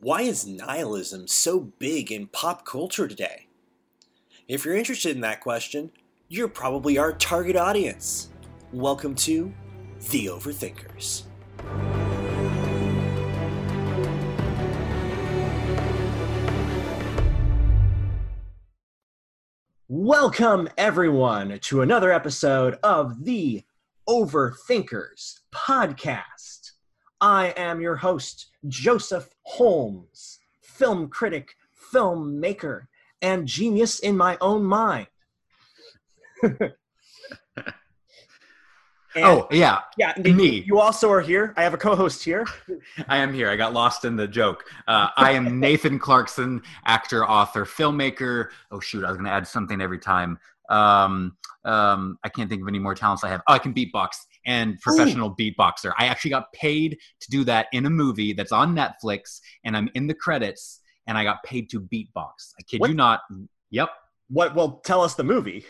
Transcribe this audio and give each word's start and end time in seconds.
Why 0.00 0.22
is 0.22 0.46
nihilism 0.46 1.26
so 1.26 1.58
big 1.58 2.12
in 2.12 2.28
pop 2.28 2.64
culture 2.64 3.08
today? 3.08 3.48
If 4.46 4.64
you're 4.64 4.76
interested 4.76 5.16
in 5.16 5.22
that 5.22 5.40
question, 5.40 5.90
you're 6.28 6.46
probably 6.46 6.98
our 6.98 7.12
target 7.12 7.56
audience. 7.56 8.28
Welcome 8.72 9.16
to 9.16 9.52
The 10.10 10.26
Overthinkers. 10.26 11.24
Welcome, 19.88 20.68
everyone, 20.78 21.58
to 21.62 21.82
another 21.82 22.12
episode 22.12 22.78
of 22.84 23.24
The 23.24 23.64
Overthinkers 24.08 25.40
podcast. 25.52 26.37
I 27.20 27.48
am 27.56 27.80
your 27.80 27.96
host, 27.96 28.46
Joseph 28.68 29.28
Holmes, 29.42 30.38
film 30.60 31.08
critic, 31.08 31.54
filmmaker, 31.92 32.86
and 33.20 33.46
genius 33.46 33.98
in 33.98 34.16
my 34.16 34.38
own 34.40 34.64
mind. 34.64 35.08
Oh 39.16 39.48
yeah, 39.50 39.80
yeah, 39.96 40.12
me. 40.18 40.62
You 40.66 40.80
also 40.80 41.10
are 41.10 41.20
here. 41.20 41.54
I 41.56 41.62
have 41.62 41.74
a 41.74 41.78
co-host 41.78 42.22
here. 42.22 42.46
I 43.08 43.18
am 43.18 43.32
here. 43.32 43.50
I 43.50 43.56
got 43.56 43.72
lost 43.72 44.04
in 44.04 44.16
the 44.16 44.28
joke. 44.28 44.64
Uh, 44.86 45.08
I 45.16 45.32
am 45.32 45.58
Nathan 45.60 45.98
Clarkson, 45.98 46.62
actor, 46.84 47.26
author, 47.26 47.64
filmmaker. 47.64 48.48
Oh 48.70 48.80
shoot, 48.80 49.04
I 49.04 49.08
was 49.08 49.16
going 49.16 49.24
to 49.24 49.32
add 49.32 49.46
something 49.46 49.80
every 49.80 49.98
time. 49.98 50.38
Um, 50.68 51.36
um, 51.64 52.18
I 52.22 52.28
can't 52.28 52.48
think 52.48 52.62
of 52.62 52.68
any 52.68 52.78
more 52.78 52.94
talents 52.94 53.24
I 53.24 53.28
have. 53.28 53.40
Oh, 53.48 53.54
I 53.54 53.58
can 53.58 53.72
beatbox 53.72 54.26
and 54.48 54.80
professional 54.80 55.36
beatboxer. 55.36 55.92
I 55.98 56.06
actually 56.06 56.30
got 56.30 56.52
paid 56.54 56.98
to 57.20 57.30
do 57.30 57.44
that 57.44 57.66
in 57.72 57.84
a 57.84 57.90
movie 57.90 58.32
that's 58.32 58.50
on 58.50 58.74
Netflix, 58.74 59.40
and 59.64 59.76
I'm 59.76 59.90
in 59.94 60.06
the 60.06 60.14
credits, 60.14 60.80
and 61.06 61.18
I 61.18 61.22
got 61.22 61.42
paid 61.44 61.70
to 61.70 61.80
beatbox. 61.80 62.54
I 62.58 62.62
kid 62.66 62.80
What? 62.80 62.90
you 62.90 62.96
not. 62.96 63.20
Yep. 63.70 63.90
What? 64.30 64.54
Well, 64.54 64.80
tell 64.84 65.02
us 65.02 65.14
the 65.14 65.24
movie. 65.24 65.66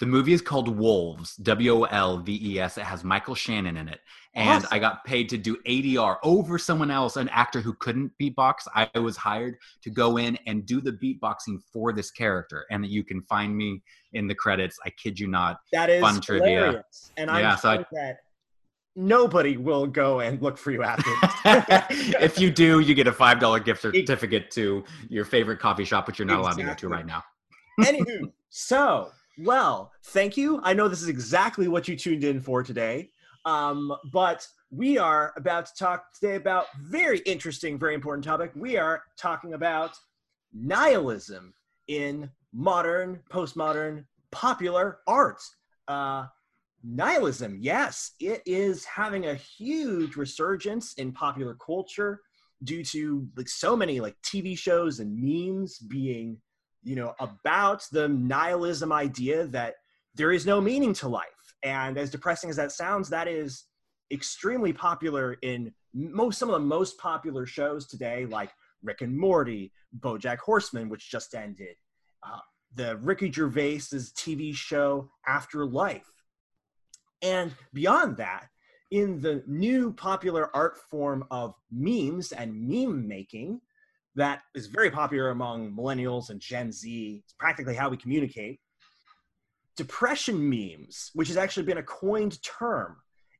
The 0.00 0.06
movie 0.06 0.32
is 0.32 0.40
called 0.40 0.66
Wolves, 0.78 1.36
W 1.36 1.72
O 1.72 1.82
L 1.84 2.18
V 2.18 2.40
E 2.42 2.58
S. 2.58 2.78
It 2.78 2.84
has 2.84 3.04
Michael 3.04 3.34
Shannon 3.34 3.76
in 3.76 3.86
it. 3.86 4.00
And 4.34 4.64
Awesome. 4.64 4.68
I 4.72 4.78
got 4.78 5.04
paid 5.04 5.28
to 5.28 5.36
do 5.36 5.58
ADR 5.68 6.16
over 6.22 6.56
someone 6.56 6.90
else, 6.90 7.16
an 7.16 7.28
actor 7.28 7.60
who 7.60 7.74
couldn't 7.74 8.10
beatbox. 8.20 8.66
I 8.74 8.88
was 8.98 9.18
hired 9.18 9.56
to 9.82 9.90
go 9.90 10.16
in 10.16 10.38
and 10.46 10.64
do 10.64 10.80
the 10.80 10.92
beatboxing 10.92 11.58
for 11.70 11.92
this 11.92 12.10
character. 12.10 12.64
And 12.70 12.86
you 12.86 13.04
can 13.04 13.20
find 13.22 13.54
me 13.54 13.82
in 14.14 14.26
the 14.26 14.34
credits. 14.34 14.78
I 14.86 14.90
kid 14.90 15.20
you 15.20 15.28
not. 15.28 15.58
That 15.72 15.90
is 15.90 16.00
Fun 16.00 16.20
trivia. 16.22 16.82
and 17.18 17.30
I'm 17.30 17.40
Yeah, 17.40 17.56
so 17.56 17.70
I- 17.70 17.84
that 17.92 18.16
nobody 18.96 19.58
will 19.58 19.86
go 19.86 20.20
and 20.20 20.40
look 20.40 20.56
for 20.56 20.70
you 20.70 20.82
after. 20.82 21.10
if 22.24 22.38
you 22.38 22.50
do, 22.50 22.80
you 22.80 22.94
get 22.94 23.06
a 23.06 23.12
$5 23.12 23.64
gift 23.66 23.82
certificate 23.82 24.50
to 24.52 24.82
your 25.10 25.26
favorite 25.26 25.58
coffee 25.58 25.84
shop, 25.84 26.06
which 26.06 26.18
you're 26.18 26.26
not 26.26 26.40
allowed 26.40 26.56
to 26.56 26.62
go 26.64 26.74
to 26.74 26.88
right 26.88 27.06
now. 27.06 27.22
Anywho, 27.80 28.32
so 28.48 29.10
well, 29.38 29.92
thank 30.06 30.36
you. 30.36 30.60
I 30.62 30.74
know 30.74 30.88
this 30.88 31.02
is 31.02 31.08
exactly 31.08 31.68
what 31.68 31.88
you 31.88 31.96
tuned 31.96 32.24
in 32.24 32.40
for 32.40 32.62
today, 32.62 33.10
um, 33.44 33.94
but 34.12 34.46
we 34.70 34.98
are 34.98 35.32
about 35.36 35.66
to 35.66 35.74
talk 35.74 36.12
today 36.14 36.36
about 36.36 36.66
very 36.80 37.18
interesting, 37.20 37.78
very 37.78 37.94
important 37.94 38.24
topic. 38.24 38.52
We 38.54 38.76
are 38.76 39.02
talking 39.16 39.54
about 39.54 39.92
nihilism 40.52 41.54
in 41.88 42.30
modern, 42.52 43.20
postmodern, 43.30 44.04
popular 44.30 44.98
art. 45.06 45.42
Uh, 45.88 46.26
nihilism, 46.84 47.58
yes, 47.60 48.12
it 48.20 48.42
is 48.46 48.84
having 48.84 49.26
a 49.26 49.34
huge 49.34 50.16
resurgence 50.16 50.94
in 50.94 51.12
popular 51.12 51.54
culture 51.54 52.20
due 52.64 52.84
to 52.84 53.26
like 53.36 53.48
so 53.48 53.76
many 53.76 54.00
like 54.00 54.16
TV 54.22 54.56
shows 54.56 55.00
and 55.00 55.16
memes 55.16 55.78
being 55.78 56.36
you 56.82 56.96
know, 56.96 57.14
about 57.20 57.84
the 57.92 58.08
nihilism 58.08 58.92
idea 58.92 59.46
that 59.48 59.74
there 60.14 60.32
is 60.32 60.46
no 60.46 60.60
meaning 60.60 60.92
to 60.94 61.08
life. 61.08 61.26
And 61.62 61.98
as 61.98 62.10
depressing 62.10 62.50
as 62.50 62.56
that 62.56 62.72
sounds, 62.72 63.10
that 63.10 63.28
is 63.28 63.64
extremely 64.10 64.72
popular 64.72 65.34
in 65.42 65.72
most 65.92 66.38
some 66.38 66.48
of 66.48 66.54
the 66.54 66.66
most 66.66 66.98
popular 66.98 67.46
shows 67.46 67.86
today, 67.86 68.26
like 68.26 68.50
Rick 68.82 69.02
and 69.02 69.16
Morty, 69.16 69.72
BoJack 69.98 70.38
Horseman, 70.38 70.88
which 70.88 71.10
just 71.10 71.34
ended, 71.34 71.76
uh, 72.22 72.38
the 72.74 72.96
Ricky 72.98 73.30
Gervais's 73.30 74.12
TV 74.12 74.54
show 74.54 75.10
Afterlife, 75.26 76.10
and 77.22 77.52
beyond 77.74 78.16
that, 78.18 78.46
in 78.90 79.20
the 79.20 79.42
new 79.46 79.92
popular 79.92 80.54
art 80.54 80.78
form 80.90 81.24
of 81.30 81.54
memes 81.70 82.32
and 82.32 82.68
meme 82.68 83.06
making, 83.06 83.60
that 84.16 84.42
is 84.54 84.66
very 84.66 84.90
popular 84.90 85.30
among 85.30 85.72
millennials 85.72 86.30
and 86.30 86.40
Gen 86.40 86.72
Z. 86.72 87.22
It's 87.24 87.32
practically 87.34 87.74
how 87.74 87.88
we 87.88 87.96
communicate. 87.96 88.60
Depression 89.76 90.48
memes, 90.48 91.10
which 91.14 91.28
has 91.28 91.36
actually 91.36 91.64
been 91.64 91.78
a 91.78 91.82
coined 91.82 92.42
term, 92.42 92.96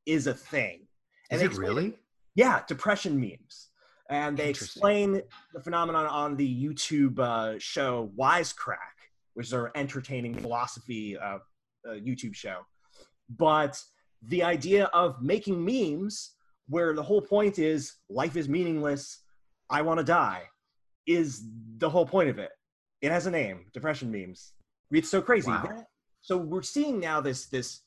is 0.06 0.26
a 0.26 0.34
thing. 0.34 0.86
Is 1.30 1.42
it 1.42 1.46
explain- 1.46 1.68
really? 1.68 1.98
Yeah, 2.34 2.62
depression 2.66 3.20
memes. 3.20 3.68
And 4.08 4.36
they 4.36 4.48
explain 4.48 5.22
the 5.54 5.60
phenomenon 5.60 6.06
on 6.06 6.36
the 6.36 6.64
YouTube 6.64 7.18
uh, 7.20 7.58
show 7.58 8.10
Wisecrack, 8.18 8.96
which 9.34 9.46
is 9.46 9.54
our 9.54 9.70
entertaining 9.76 10.34
philosophy 10.34 11.16
uh, 11.16 11.38
uh, 11.88 11.92
YouTube 11.92 12.34
show. 12.34 12.62
But 13.28 13.80
the 14.22 14.42
idea 14.42 14.86
of 14.86 15.22
making 15.22 15.64
memes 15.64 16.32
where 16.68 16.92
the 16.92 17.02
whole 17.02 17.20
point 17.20 17.58
is 17.58 17.94
life 18.08 18.36
is 18.36 18.48
meaningless, 18.48 19.22
I 19.70 19.82
want 19.82 19.98
to 19.98 20.04
die, 20.04 20.42
is 21.10 21.44
the 21.78 21.88
whole 21.88 22.06
point 22.06 22.28
of 22.28 22.38
it. 22.38 22.50
It 23.00 23.10
has 23.10 23.26
a 23.26 23.30
name, 23.30 23.66
depression 23.72 24.10
memes. 24.10 24.52
It's 24.90 25.10
so 25.10 25.22
crazy. 25.22 25.50
Wow. 25.50 25.86
So 26.20 26.36
we're 26.36 26.62
seeing 26.62 27.00
now 27.00 27.20
this 27.20 27.46
this 27.46 27.80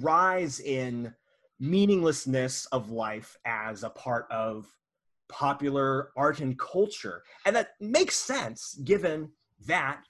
rise 0.00 0.60
in 0.60 1.14
meaninglessness 1.60 2.66
of 2.66 2.90
life 2.90 3.36
as 3.44 3.82
a 3.82 3.90
part 3.90 4.26
of 4.30 4.66
popular 5.28 6.10
art 6.16 6.40
and 6.40 6.58
culture. 6.58 7.22
And 7.44 7.54
that 7.54 7.70
makes 7.80 8.16
sense 8.16 8.74
given 8.84 9.30
that 9.66 10.00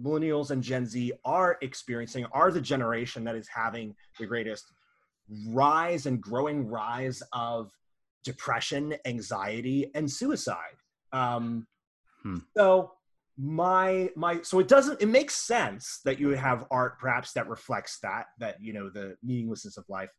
millennials 0.00 0.50
and 0.50 0.62
Gen 0.62 0.86
Z 0.86 1.12
are 1.24 1.58
experiencing, 1.62 2.26
are 2.32 2.50
the 2.50 2.60
generation 2.60 3.24
that 3.24 3.34
is 3.34 3.48
having 3.48 3.94
the 4.18 4.26
greatest 4.26 4.66
rise 5.48 6.06
and 6.06 6.20
growing 6.20 6.68
rise 6.68 7.22
of 7.32 7.72
depression, 8.24 8.94
anxiety, 9.04 9.90
and 9.94 10.10
suicide. 10.10 10.76
Um, 11.12 11.66
Hmm. 12.22 12.38
So 12.56 12.92
my 13.36 14.10
my 14.16 14.42
so 14.42 14.58
it 14.58 14.66
doesn't 14.66 15.00
it 15.00 15.06
makes 15.06 15.36
sense 15.36 16.00
that 16.04 16.18
you 16.18 16.30
have 16.30 16.64
art 16.72 16.98
perhaps 16.98 17.32
that 17.32 17.48
reflects 17.48 18.00
that 18.02 18.26
that 18.40 18.56
you 18.60 18.72
know 18.72 18.90
the 18.90 19.16
meaninglessness 19.22 19.76
of 19.76 19.84
life 19.88 20.10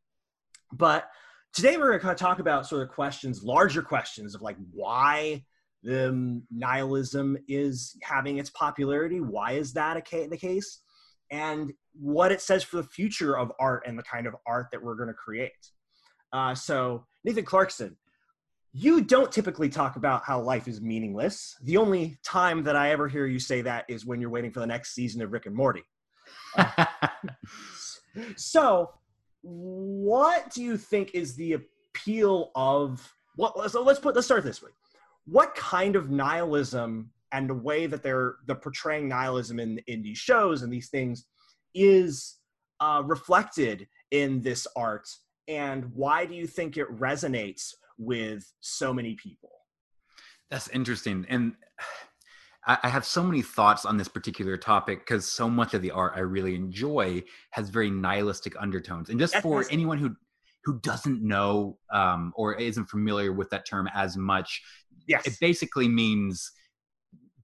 but 0.71 1.09
today 1.53 1.75
we're 1.75 1.89
going 1.89 1.99
to 1.99 2.01
kind 2.01 2.13
of 2.13 2.17
talk 2.17 2.39
about 2.39 2.65
sort 2.65 2.81
of 2.81 2.87
questions 2.87 3.43
larger 3.43 3.81
questions 3.81 4.35
of 4.35 4.41
like 4.41 4.55
why 4.71 5.43
the 5.83 6.41
nihilism 6.49 7.37
is 7.49 7.97
having 8.03 8.37
its 8.37 8.51
popularity 8.51 9.19
why 9.19 9.51
is 9.51 9.73
that 9.73 9.97
a 9.97 10.27
the 10.27 10.37
case 10.37 10.79
and 11.29 11.73
what 11.99 12.31
it 12.31 12.41
says 12.41 12.63
for 12.63 12.77
the 12.77 12.83
future 12.83 13.37
of 13.37 13.51
art 13.59 13.83
and 13.85 13.99
the 13.99 14.03
kind 14.03 14.27
of 14.27 14.35
art 14.47 14.67
that 14.71 14.81
we're 14.81 14.95
going 14.95 15.09
to 15.09 15.13
create 15.13 15.51
uh, 16.31 16.55
so 16.55 17.05
nathan 17.25 17.43
clarkson 17.43 17.97
you 18.81 19.01
don't 19.01 19.31
typically 19.31 19.67
talk 19.67 19.95
about 19.97 20.23
how 20.23 20.39
life 20.39 20.67
is 20.67 20.79
meaningless. 20.79 21.57
The 21.63 21.77
only 21.77 22.17
time 22.23 22.63
that 22.63 22.75
I 22.75 22.91
ever 22.91 23.07
hear 23.07 23.25
you 23.25 23.39
say 23.39 23.61
that 23.61 23.85
is 23.89 24.05
when 24.05 24.21
you're 24.21 24.29
waiting 24.29 24.51
for 24.51 24.61
the 24.61 24.67
next 24.67 24.93
season 24.93 25.21
of 25.21 25.31
Rick 25.31 25.45
and 25.47 25.55
Morty. 25.55 25.83
So, 28.35 28.91
what 29.41 30.51
do 30.51 30.63
you 30.63 30.77
think 30.77 31.11
is 31.13 31.35
the 31.35 31.53
appeal 31.53 32.51
of 32.55 33.13
what? 33.35 33.71
So 33.71 33.83
let's 33.83 33.99
put 33.99 34.15
let's 34.15 34.27
start 34.27 34.43
this 34.43 34.61
way. 34.61 34.71
What 35.25 35.55
kind 35.55 35.95
of 35.95 36.09
nihilism 36.09 37.11
and 37.31 37.49
the 37.49 37.53
way 37.53 37.85
that 37.85 38.03
they're 38.03 38.37
the 38.47 38.55
portraying 38.55 39.07
nihilism 39.07 39.59
in 39.59 39.79
in 39.87 40.01
these 40.01 40.17
shows 40.17 40.61
and 40.61 40.73
these 40.73 40.89
things 40.89 41.25
is 41.73 42.37
uh, 42.79 43.03
reflected 43.05 43.87
in 44.11 44.41
this 44.41 44.67
art, 44.75 45.07
and 45.47 45.85
why 45.93 46.25
do 46.25 46.33
you 46.33 46.47
think 46.47 46.77
it 46.77 46.89
resonates 46.99 47.73
with 47.99 48.51
so 48.61 48.93
many 48.93 49.15
people? 49.15 49.51
That's 50.49 50.67
interesting. 50.69 51.25
And 51.29 51.53
I, 52.65 52.89
have 52.89 53.05
so 53.05 53.23
many 53.23 53.41
thoughts 53.41 53.85
on 53.85 53.97
this 53.97 54.07
particular 54.07 54.57
topic 54.57 54.99
because 54.99 55.29
so 55.31 55.49
much 55.49 55.73
of 55.73 55.81
the 55.81 55.91
art 55.91 56.13
I 56.15 56.19
really 56.21 56.55
enjoy 56.55 57.23
has 57.51 57.69
very 57.69 57.89
nihilistic 57.89 58.53
undertones. 58.59 59.09
And 59.09 59.19
just 59.19 59.33
That's 59.33 59.43
for 59.43 59.61
fascinating. 59.61 59.79
anyone 59.79 59.97
who 59.99 60.15
who 60.65 60.79
doesn't 60.81 61.21
know 61.21 61.77
um, 61.91 62.33
or 62.35 62.55
isn't 62.55 62.85
familiar 62.85 63.31
with 63.31 63.49
that 63.51 63.65
term 63.65 63.87
as 63.93 64.17
much, 64.17 64.61
Yes. 65.07 65.25
it 65.25 65.37
basically 65.39 65.87
means 65.87 66.51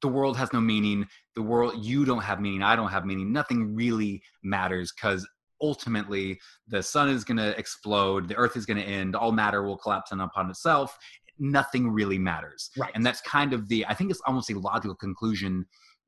the 0.02 0.08
world 0.08 0.38
has 0.38 0.52
no 0.54 0.60
meaning. 0.62 1.08
The 1.36 1.42
world, 1.42 1.84
you 1.84 2.06
don't 2.06 2.22
have 2.22 2.40
meaning. 2.40 2.62
I 2.62 2.76
don't 2.76 2.92
have 2.92 3.06
meaning. 3.06 3.32
Nothing 3.32 3.74
really 3.74 4.22
matters 4.44 4.92
because 4.92 5.28
ultimately 5.70 6.40
the 6.74 6.82
sun 6.94 7.08
is 7.16 7.24
going 7.24 7.42
to 7.46 7.52
explode. 7.64 8.22
The 8.32 8.38
earth 8.44 8.56
is 8.60 8.66
going 8.70 8.82
to 8.84 8.90
end. 9.00 9.16
All 9.16 9.32
matter 9.32 9.62
will 9.68 9.80
collapse 9.84 10.12
in 10.12 10.20
upon 10.22 10.50
itself. 10.50 10.90
nothing 11.38 11.90
really 12.00 12.18
matters. 12.18 12.72
Right. 12.78 12.92
And 12.96 13.06
that's 13.06 13.22
kind 13.22 13.52
of 13.54 13.68
the 13.68 13.86
I 13.92 13.94
think 13.94 14.12
it's 14.12 14.22
almost 14.28 14.50
a 14.52 14.60
logical 14.60 14.96
conclusion 14.96 15.66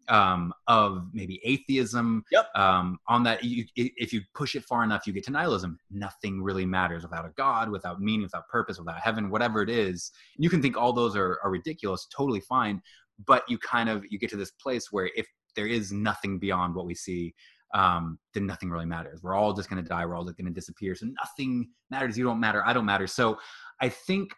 um, 0.09 0.53
of 0.67 1.07
maybe 1.13 1.41
atheism. 1.43 2.23
Yep. 2.31 2.45
Um, 2.55 2.97
on 3.07 3.23
that, 3.23 3.43
you, 3.43 3.65
if 3.75 4.13
you 4.13 4.21
push 4.33 4.55
it 4.55 4.63
far 4.63 4.83
enough, 4.83 5.05
you 5.05 5.13
get 5.13 5.25
to 5.25 5.31
nihilism. 5.31 5.77
Nothing 5.91 6.41
really 6.41 6.65
matters 6.65 7.03
without 7.03 7.25
a 7.25 7.31
God, 7.35 7.69
without 7.69 7.99
meaning, 7.99 8.23
without 8.23 8.47
purpose, 8.47 8.79
without 8.79 8.99
heaven, 9.01 9.29
whatever 9.29 9.61
it 9.61 9.69
is. 9.69 10.11
You 10.37 10.49
can 10.49 10.61
think 10.61 10.77
all 10.77 10.93
those 10.93 11.15
are, 11.15 11.39
are 11.43 11.51
ridiculous, 11.51 12.07
totally 12.15 12.39
fine. 12.39 12.81
But 13.25 13.43
you 13.49 13.57
kind 13.57 13.89
of 13.89 14.05
you 14.09 14.17
get 14.19 14.29
to 14.29 14.37
this 14.37 14.51
place 14.51 14.91
where 14.91 15.09
if 15.15 15.27
there 15.55 15.67
is 15.67 15.91
nothing 15.91 16.39
beyond 16.39 16.75
what 16.75 16.85
we 16.85 16.95
see, 16.95 17.33
um, 17.73 18.17
then 18.33 18.45
nothing 18.45 18.69
really 18.69 18.85
matters. 18.85 19.21
We're 19.23 19.35
all 19.35 19.53
just 19.53 19.69
going 19.69 19.81
to 19.83 19.87
die. 19.87 20.05
We're 20.05 20.15
all 20.15 20.23
just 20.23 20.37
going 20.37 20.47
to 20.47 20.53
disappear. 20.53 20.95
So 20.95 21.07
nothing 21.23 21.69
matters. 21.89 22.17
You 22.17 22.23
don't 22.23 22.39
matter. 22.39 22.63
I 22.65 22.73
don't 22.73 22.85
matter. 22.85 23.07
So 23.07 23.37
I 23.81 23.89
think 23.89 24.31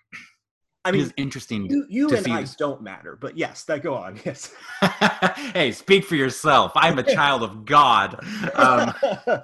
I 0.86 0.92
mean, 0.92 1.02
it's 1.02 1.14
interesting. 1.18 1.66
You, 1.66 1.86
you 1.90 2.10
and 2.10 2.26
I 2.28 2.42
this. 2.42 2.56
don't 2.56 2.81
matter, 2.81 3.18
but 3.20 3.38
yes, 3.38 3.64
that 3.66 3.84
go 3.84 3.96
on. 3.96 4.20
Yes. 4.26 4.54
hey, 5.54 5.72
speak 5.72 6.06
for 6.06 6.16
yourself. 6.16 6.72
I'm 6.76 7.00
a 7.00 7.04
child 7.04 7.42
of 7.42 7.66
God. 7.66 8.16
Um, 8.54 8.94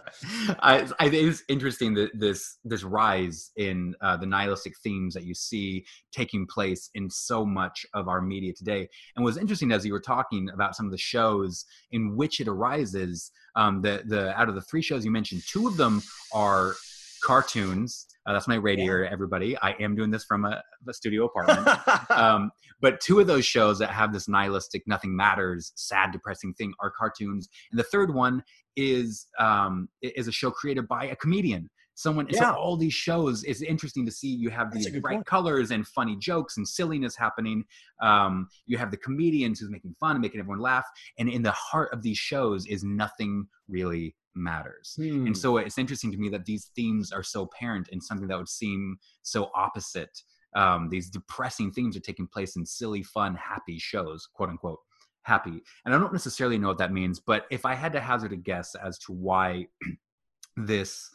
I, 0.60 0.88
I 1.00 1.08
it's 1.08 1.44
interesting 1.50 1.94
that 1.96 2.12
this 2.14 2.58
this 2.64 2.84
rise 2.84 3.52
in 3.58 3.96
uh, 4.02 4.18
the 4.18 4.26
nihilistic 4.26 4.78
themes 4.78 5.14
that 5.14 5.24
you 5.24 5.34
see 5.34 5.86
taking 6.12 6.46
place 6.46 6.90
in 6.94 7.10
so 7.10 7.46
much 7.46 7.86
of 7.94 8.08
our 8.08 8.22
media 8.22 8.54
today. 8.54 8.88
And 9.16 9.26
what's 9.26 9.38
interesting 9.38 9.72
as 9.72 9.86
you 9.86 9.94
were 9.94 10.00
talking 10.00 10.50
about 10.54 10.76
some 10.76 10.86
of 10.86 10.92
the 10.92 10.98
shows 10.98 11.66
in 11.92 12.16
which 12.16 12.40
it 12.40 12.48
arises, 12.48 13.32
um, 13.56 13.82
the 13.82 14.04
the 14.06 14.38
out 14.40 14.50
of 14.50 14.56
the 14.56 14.62
three 14.62 14.82
shows 14.82 15.04
you 15.04 15.12
mentioned, 15.12 15.44
two 15.48 15.68
of 15.68 15.78
them 15.78 16.02
are 16.34 16.76
cartoons. 17.26 18.06
Uh, 18.26 18.34
that's 18.34 18.48
my 18.48 18.56
radiator, 18.56 19.06
everybody. 19.06 19.58
I 19.58 19.72
am 19.80 19.96
doing 19.96 20.12
this 20.12 20.24
from 20.24 20.46
a, 20.46 20.62
a 20.88 20.94
studio 20.94 21.26
apartment. 21.26 21.68
um, 22.12 22.52
but 22.82 23.00
two 23.00 23.20
of 23.20 23.28
those 23.28 23.46
shows 23.46 23.80
that 23.80 23.90
have 23.90 24.14
this 24.14 24.28
nihilistic, 24.28 24.84
nothing 24.86 25.16
matters, 25.16 25.72
sad, 25.76 26.12
depressing 26.12 26.54
thing 26.54 26.74
are 26.80 26.92
cartoons, 26.92 27.50
and 27.72 27.80
the 27.80 27.84
third 27.84 28.14
one 28.14 28.44
is 28.76 29.28
um, 29.40 29.90
is 30.02 30.28
a 30.28 30.32
show 30.32 30.52
created 30.52 30.88
by 30.88 31.06
a 31.06 31.16
comedian. 31.16 31.70
Someone. 31.98 32.28
Yeah. 32.30 32.42
So 32.42 32.56
all 32.56 32.76
these 32.78 32.94
shows, 32.94 33.44
it's 33.46 33.62
interesting 33.62 34.06
to 34.06 34.12
see. 34.12 34.28
You 34.28 34.50
have 34.50 34.74
these 34.74 34.90
bright 35.00 35.16
point. 35.16 35.26
colors 35.26 35.72
and 35.72 35.88
funny 35.88 36.18
jokes 36.18 36.58
and 36.58 36.68
silliness 36.68 37.16
happening. 37.16 37.64
Um, 38.02 38.50
you 38.66 38.78
have 38.78 38.92
the 38.92 38.98
comedians 38.98 39.60
who's 39.60 39.70
making 39.70 39.96
fun 40.00 40.12
and 40.12 40.22
making 40.22 40.42
everyone 40.42 40.60
laugh, 40.60 40.86
and 41.18 41.30
in 41.30 41.42
the 41.42 41.52
heart 41.52 41.94
of 41.94 42.02
these 42.02 42.18
shows 42.18 42.68
is 42.68 42.84
nothing 42.84 43.48
really 43.70 44.14
matters. 44.36 44.94
Hmm. 44.98 45.28
And 45.28 45.38
so 45.38 45.58
it's 45.58 45.78
interesting 45.78 46.12
to 46.12 46.18
me 46.18 46.30
that 46.30 46.46
these 46.46 46.72
themes 46.76 47.12
are 47.12 47.24
so 47.24 47.44
apparent 47.44 47.90
in 47.90 48.02
something 48.02 48.28
that 48.28 48.38
would 48.38 48.50
seem 48.50 48.98
so 49.22 49.50
opposite. 49.56 50.22
Um, 50.56 50.90
these 50.90 51.10
depressing 51.10 51.72
themes 51.72 51.98
are 51.98 52.02
taking 52.02 52.28
place 52.28 52.56
in 52.56 52.66
silly, 52.66 53.04
fun, 53.04 53.36
happy 53.36 53.78
shows, 53.78 54.28
quote 54.34 54.50
unquote, 54.50 54.80
happy. 55.24 55.62
And 55.86 55.94
I 55.94 55.98
don't 55.98 56.14
necessarily 56.14 56.58
know 56.58 56.68
what 56.68 56.78
that 56.78 56.94
means, 56.94 57.20
but 57.20 57.46
if 57.50 57.66
I 57.66 57.74
had 57.74 57.94
to 57.94 58.00
hazard 58.00 58.32
a 58.32 58.38
guess 58.38 58.76
as 58.76 58.98
to 59.00 59.12
why 59.12 59.68
this 60.58 61.10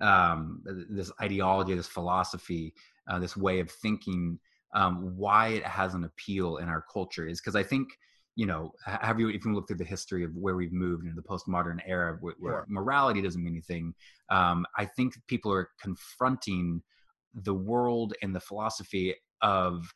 um, 0.00 0.62
this 0.90 1.10
ideology, 1.22 1.74
this 1.74 1.86
philosophy, 1.86 2.74
uh, 3.08 3.18
this 3.18 3.34
way 3.34 3.60
of 3.60 3.70
thinking, 3.70 4.38
um, 4.74 5.16
why 5.16 5.48
it 5.48 5.64
has 5.64 5.94
an 5.94 6.04
appeal 6.04 6.58
in 6.58 6.68
our 6.68 6.84
culture 6.92 7.26
is 7.26 7.40
because 7.40 7.56
I 7.56 7.62
think 7.62 7.88
you 8.36 8.44
know, 8.44 8.70
have 8.84 9.18
you 9.18 9.30
if 9.30 9.44
you 9.44 9.54
look 9.54 9.66
through 9.66 9.78
the 9.78 9.84
history 9.84 10.22
of 10.22 10.36
where 10.36 10.56
we've 10.56 10.72
moved 10.72 11.04
into 11.04 11.16
the 11.16 11.26
postmodern 11.26 11.80
era, 11.86 12.18
where, 12.20 12.34
where 12.38 12.52
Sure. 12.52 12.66
morality 12.68 13.22
doesn't 13.22 13.42
mean 13.42 13.54
anything, 13.54 13.94
um, 14.30 14.66
I 14.76 14.84
think 14.84 15.14
people 15.26 15.50
are 15.52 15.70
confronting 15.80 16.82
the 17.34 17.54
world 17.54 18.12
and 18.22 18.34
the 18.34 18.40
philosophy 18.40 19.14
of 19.40 19.90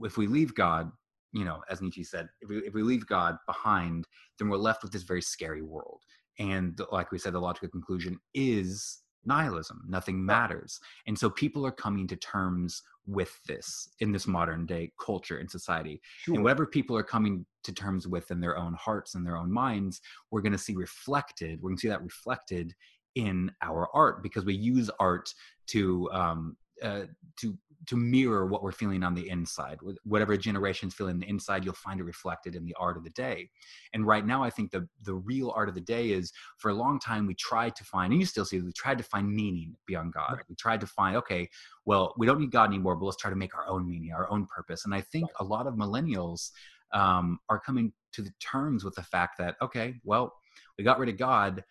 if 0.00 0.16
we 0.16 0.28
leave 0.28 0.54
God, 0.54 0.90
you 1.32 1.44
know, 1.44 1.62
as 1.68 1.82
Nietzsche 1.82 2.04
said, 2.04 2.28
if 2.40 2.48
we, 2.48 2.58
if 2.58 2.74
we 2.74 2.82
leave 2.82 3.06
God 3.06 3.36
behind, 3.46 4.06
then 4.38 4.48
we're 4.48 4.56
left 4.56 4.82
with 4.82 4.92
this 4.92 5.02
very 5.02 5.22
scary 5.22 5.62
world. 5.62 6.00
And 6.38 6.80
like 6.90 7.10
we 7.10 7.18
said, 7.18 7.34
the 7.34 7.40
logical 7.40 7.68
conclusion 7.68 8.18
is 8.34 9.02
nihilism. 9.24 9.82
Nothing 9.88 10.24
matters. 10.24 10.80
And 11.06 11.18
so 11.18 11.30
people 11.30 11.66
are 11.66 11.72
coming 11.72 12.06
to 12.08 12.16
terms 12.16 12.82
with 13.06 13.40
this 13.46 13.88
in 14.00 14.12
this 14.12 14.26
modern 14.26 14.66
day 14.66 14.92
culture 15.00 15.38
and 15.38 15.50
society 15.50 16.00
Sure. 16.18 16.34
and 16.34 16.44
whatever 16.44 16.66
people 16.66 16.96
are 16.96 17.02
coming 17.02 17.44
to 17.64 17.72
terms 17.72 18.06
with 18.06 18.30
in 18.30 18.40
their 18.40 18.56
own 18.56 18.74
hearts 18.74 19.14
and 19.14 19.26
their 19.26 19.36
own 19.36 19.50
minds 19.50 20.00
we're 20.30 20.42
going 20.42 20.52
to 20.52 20.58
see 20.58 20.74
reflected 20.74 21.60
we're 21.60 21.70
going 21.70 21.78
to 21.78 21.80
see 21.80 21.88
that 21.88 22.02
reflected 22.02 22.74
in 23.16 23.50
our 23.62 23.88
art 23.94 24.22
because 24.22 24.44
we 24.44 24.54
use 24.54 24.90
art 25.00 25.34
to 25.66 26.08
um, 26.12 26.56
uh, 26.82 27.02
to 27.40 27.56
to 27.86 27.96
mirror 27.96 28.44
what 28.46 28.62
we're 28.62 28.72
feeling 28.72 29.02
on 29.02 29.14
the 29.14 29.26
inside. 29.30 29.78
Whatever 30.04 30.36
generations 30.36 30.92
feel 30.94 31.08
in 31.08 31.18
the 31.18 31.28
inside 31.28 31.64
you'll 31.64 31.72
find 31.74 31.98
it 31.98 32.04
reflected 32.04 32.54
in 32.54 32.64
the 32.64 32.74
art 32.78 32.98
of 32.98 33.04
the 33.04 33.10
day. 33.10 33.48
And 33.94 34.06
right 34.06 34.24
now 34.26 34.42
i 34.42 34.50
think 34.50 34.70
the 34.70 34.86
the 35.02 35.14
real 35.14 35.50
art 35.56 35.68
of 35.68 35.74
the 35.74 35.80
day 35.80 36.10
is 36.10 36.32
for 36.58 36.70
a 36.70 36.74
long 36.74 37.00
time 37.00 37.26
we 37.26 37.34
tried 37.34 37.74
to 37.76 37.84
find 37.84 38.12
and 38.12 38.20
you 38.20 38.26
still 38.26 38.44
see 38.44 38.60
we 38.60 38.72
tried 38.72 38.98
to 38.98 39.04
find 39.04 39.34
meaning 39.34 39.74
beyond 39.86 40.12
god. 40.12 40.34
Right. 40.34 40.44
we 40.48 40.54
tried 40.56 40.80
to 40.82 40.86
find 40.86 41.16
okay 41.16 41.48
well 41.86 42.14
we 42.18 42.26
don't 42.26 42.38
need 42.38 42.50
god 42.50 42.68
anymore 42.68 42.96
but 42.96 43.06
let's 43.06 43.16
try 43.16 43.30
to 43.30 43.36
make 43.36 43.56
our 43.56 43.66
own 43.66 43.88
meaning 43.88 44.12
our 44.12 44.30
own 44.30 44.46
purpose. 44.46 44.84
And 44.84 44.94
i 44.94 45.00
think 45.00 45.30
a 45.40 45.44
lot 45.44 45.66
of 45.66 45.74
millennials 45.74 46.50
um, 46.92 47.38
are 47.48 47.60
coming 47.60 47.92
to 48.12 48.22
the 48.22 48.32
terms 48.40 48.84
with 48.84 48.94
the 48.94 49.02
fact 49.02 49.38
that 49.38 49.56
okay 49.62 49.94
well 50.04 50.34
we 50.76 50.84
got 50.84 50.98
rid 50.98 51.08
of 51.08 51.16
god 51.16 51.64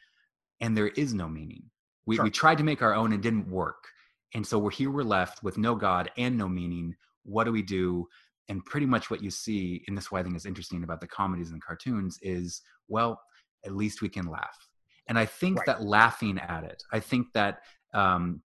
and 0.62 0.76
there 0.76 0.88
is 0.90 1.14
no 1.14 1.28
meaning. 1.28 1.64
We, 2.06 2.16
Sure. 2.16 2.26
we 2.26 2.32
tried 2.32 2.58
to 2.58 2.64
make 2.64 2.82
our 2.82 2.94
own 2.96 3.14
and 3.14 3.16
it 3.16 3.22
didn't 3.22 3.48
work 3.50 3.84
and 4.34 4.46
so 4.46 4.58
we're 4.60 4.72
here 4.72 4.92
we're 4.92 5.04
left 5.04 5.44
with 5.44 5.58
no 5.58 5.76
god 5.76 6.12
and 6.18 6.38
no 6.38 6.48
meaning. 6.48 6.96
What 7.24 7.44
do 7.46 7.52
we 7.52 7.62
do? 7.62 8.08
And 8.48 8.64
pretty 8.66 8.86
much 8.86 9.10
what 9.12 9.22
you 9.24 9.30
see 9.30 9.84
and 9.88 9.96
this 9.98 10.06
is 10.06 10.12
why 10.12 10.20
i 10.20 10.24
think 10.24 10.36
is 10.36 10.46
interesting 10.46 10.84
about 10.84 11.02
the 11.02 11.08
comedies 11.08 11.50
and 11.52 11.58
the 11.62 11.66
cartoons 11.66 12.18
is 12.22 12.62
well 12.88 13.22
at 13.66 13.76
least 13.76 14.02
we 14.02 14.10
can 14.10 14.26
laugh. 14.28 14.58
And 15.08 15.18
i 15.20 15.26
think 15.26 15.58
Right. 15.60 15.66
that 15.68 15.84
laughing 15.84 16.40
at 16.40 16.64
it 16.64 16.84
i 16.92 17.00
think 17.00 17.28
that 17.34 17.60
um, 17.94 18.42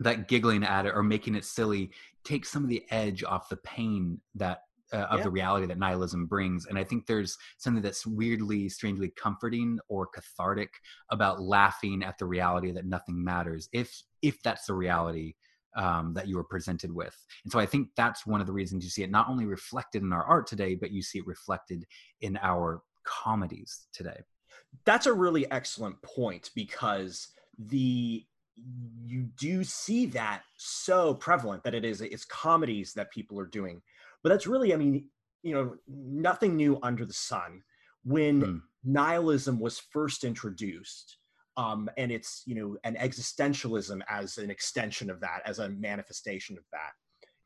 that 0.00 0.28
giggling 0.28 0.64
at 0.64 0.86
it 0.86 0.94
or 0.94 1.02
making 1.02 1.34
it 1.34 1.44
silly 1.44 1.90
takes 2.24 2.50
some 2.50 2.62
of 2.62 2.68
the 2.70 2.84
edge 2.90 3.24
off 3.24 3.48
the 3.48 3.56
pain 3.58 4.20
that 4.34 4.62
uh, 4.92 5.06
of 5.10 5.18
Yeah. 5.18 5.24
the 5.24 5.30
reality 5.30 5.66
that 5.66 5.78
nihilism 5.78 6.26
brings 6.26 6.66
and 6.66 6.78
i 6.78 6.84
think 6.84 7.06
there's 7.06 7.36
something 7.58 7.82
that's 7.82 8.06
weirdly 8.06 8.68
strangely 8.68 9.10
comforting 9.16 9.78
or 9.88 10.06
cathartic 10.06 10.70
about 11.10 11.40
laughing 11.40 12.02
at 12.02 12.18
the 12.18 12.26
reality 12.26 12.72
that 12.72 12.86
nothing 12.86 13.22
matters 13.22 13.68
if 13.72 14.02
if 14.22 14.42
that's 14.42 14.66
the 14.66 14.74
reality 14.74 15.34
um, 15.76 16.14
that 16.14 16.26
you 16.26 16.36
are 16.38 16.44
presented 16.44 16.90
with. 16.92 17.14
And 17.44 17.52
so 17.52 17.58
i 17.58 17.66
think 17.66 17.88
that's 17.96 18.26
one 18.26 18.40
of 18.40 18.46
the 18.46 18.52
reasons 18.52 18.82
you 18.84 18.90
see 18.90 19.02
it 19.02 19.10
not 19.10 19.28
only 19.28 19.44
reflected 19.44 20.02
in 20.02 20.12
our 20.12 20.24
art 20.24 20.46
today 20.46 20.74
but 20.74 20.90
you 20.90 21.02
see 21.02 21.18
it 21.18 21.26
reflected 21.26 21.84
in 22.20 22.38
our 22.42 22.82
comedies 23.04 23.86
today. 23.92 24.20
That's 24.84 25.06
a 25.06 25.12
really 25.12 25.50
excellent 25.50 26.00
point 26.02 26.50
because 26.54 27.28
the 27.58 28.24
you 29.04 29.22
do 29.38 29.62
see 29.62 30.06
that 30.06 30.42
so 30.56 31.14
prevalent 31.14 31.62
that 31.62 31.74
it 31.74 31.84
is 31.84 32.00
it's 32.00 32.24
comedies 32.24 32.92
that 32.94 33.10
people 33.12 33.38
are 33.38 33.46
doing 33.46 33.80
but 34.22 34.30
that's 34.30 34.46
really 34.46 34.72
i 34.72 34.76
mean 34.76 35.04
you 35.42 35.54
know 35.54 35.76
nothing 35.86 36.56
new 36.56 36.78
under 36.82 37.04
the 37.04 37.12
sun. 37.12 37.62
When 38.04 38.42
Hmm. 38.42 38.58
nihilism 38.84 39.58
was 39.58 39.78
first 39.78 40.24
introduced 40.24 41.18
um, 41.56 41.90
and 41.96 42.12
it's 42.12 42.42
you 42.46 42.54
know 42.54 42.76
an 42.84 42.96
existentialism 42.96 44.00
as 44.08 44.38
an 44.38 44.50
extension 44.50 45.10
of 45.10 45.20
that 45.20 45.42
as 45.44 45.58
a 45.58 45.68
manifestation 45.68 46.56
of 46.56 46.64
that 46.72 46.92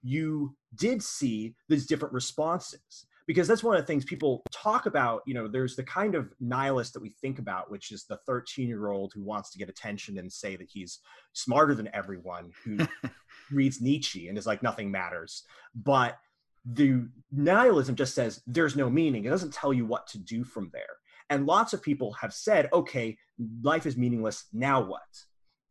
you 0.03 0.55
did 0.75 1.03
see 1.03 1.55
these 1.69 1.87
different 1.87 2.13
responses. 2.13 3.07
Because 3.29 3.47
that's 3.47 3.63
one 3.63 3.77
of 3.77 3.83
the 3.83 3.87
things 3.87 4.05
people 4.05 4.43
talk 4.51 4.87
about 4.87 5.23
you 5.27 5.35
know 5.35 5.47
there's 5.49 5.77
the 5.77 5.85
kind 5.85 6.15
of 6.15 6.33
nihilist 6.41 6.93
that 6.93 7.03
we 7.03 7.11
think 7.11 7.39
about 7.39 7.71
which 7.71 7.93
is 7.93 8.05
the 8.05 8.19
13 8.27 8.69
year 8.69 8.89
old 8.91 9.13
who 9.15 9.23
wants 9.23 9.51
to 9.53 9.59
get 9.59 9.69
attention 9.69 10.19
and 10.19 10.31
say 10.31 10.57
that 10.57 10.69
he's 10.69 10.99
smarter 11.33 11.75
than 11.75 11.89
everyone 11.95 12.51
who 12.65 12.79
reads 13.51 13.81
nietzsche 13.81 14.29
and 14.29 14.37
is 14.37 14.47
like 14.47 14.63
nothing 14.63 14.91
matters. 14.91 15.45
But 15.75 16.19
the 16.65 17.09
nihilism 17.31 17.97
just 17.97 18.15
says 18.15 18.43
there's 18.47 18.77
no 18.77 18.89
meaning. 18.89 19.25
It 19.25 19.31
doesn't 19.31 19.53
tell 19.53 19.73
you 19.73 19.85
what 19.85 20.07
to 20.09 20.19
do 20.19 20.45
from 20.45 20.71
there. 20.73 20.97
And 21.31 21.47
lots 21.47 21.73
of 21.73 21.83
people 21.83 22.13
have 22.15 22.33
said 22.33 22.69
okay 22.73 23.17
life 23.63 23.87
is 23.87 23.97
meaningless 23.97 24.47
now 24.53 24.83
what? 24.83 25.01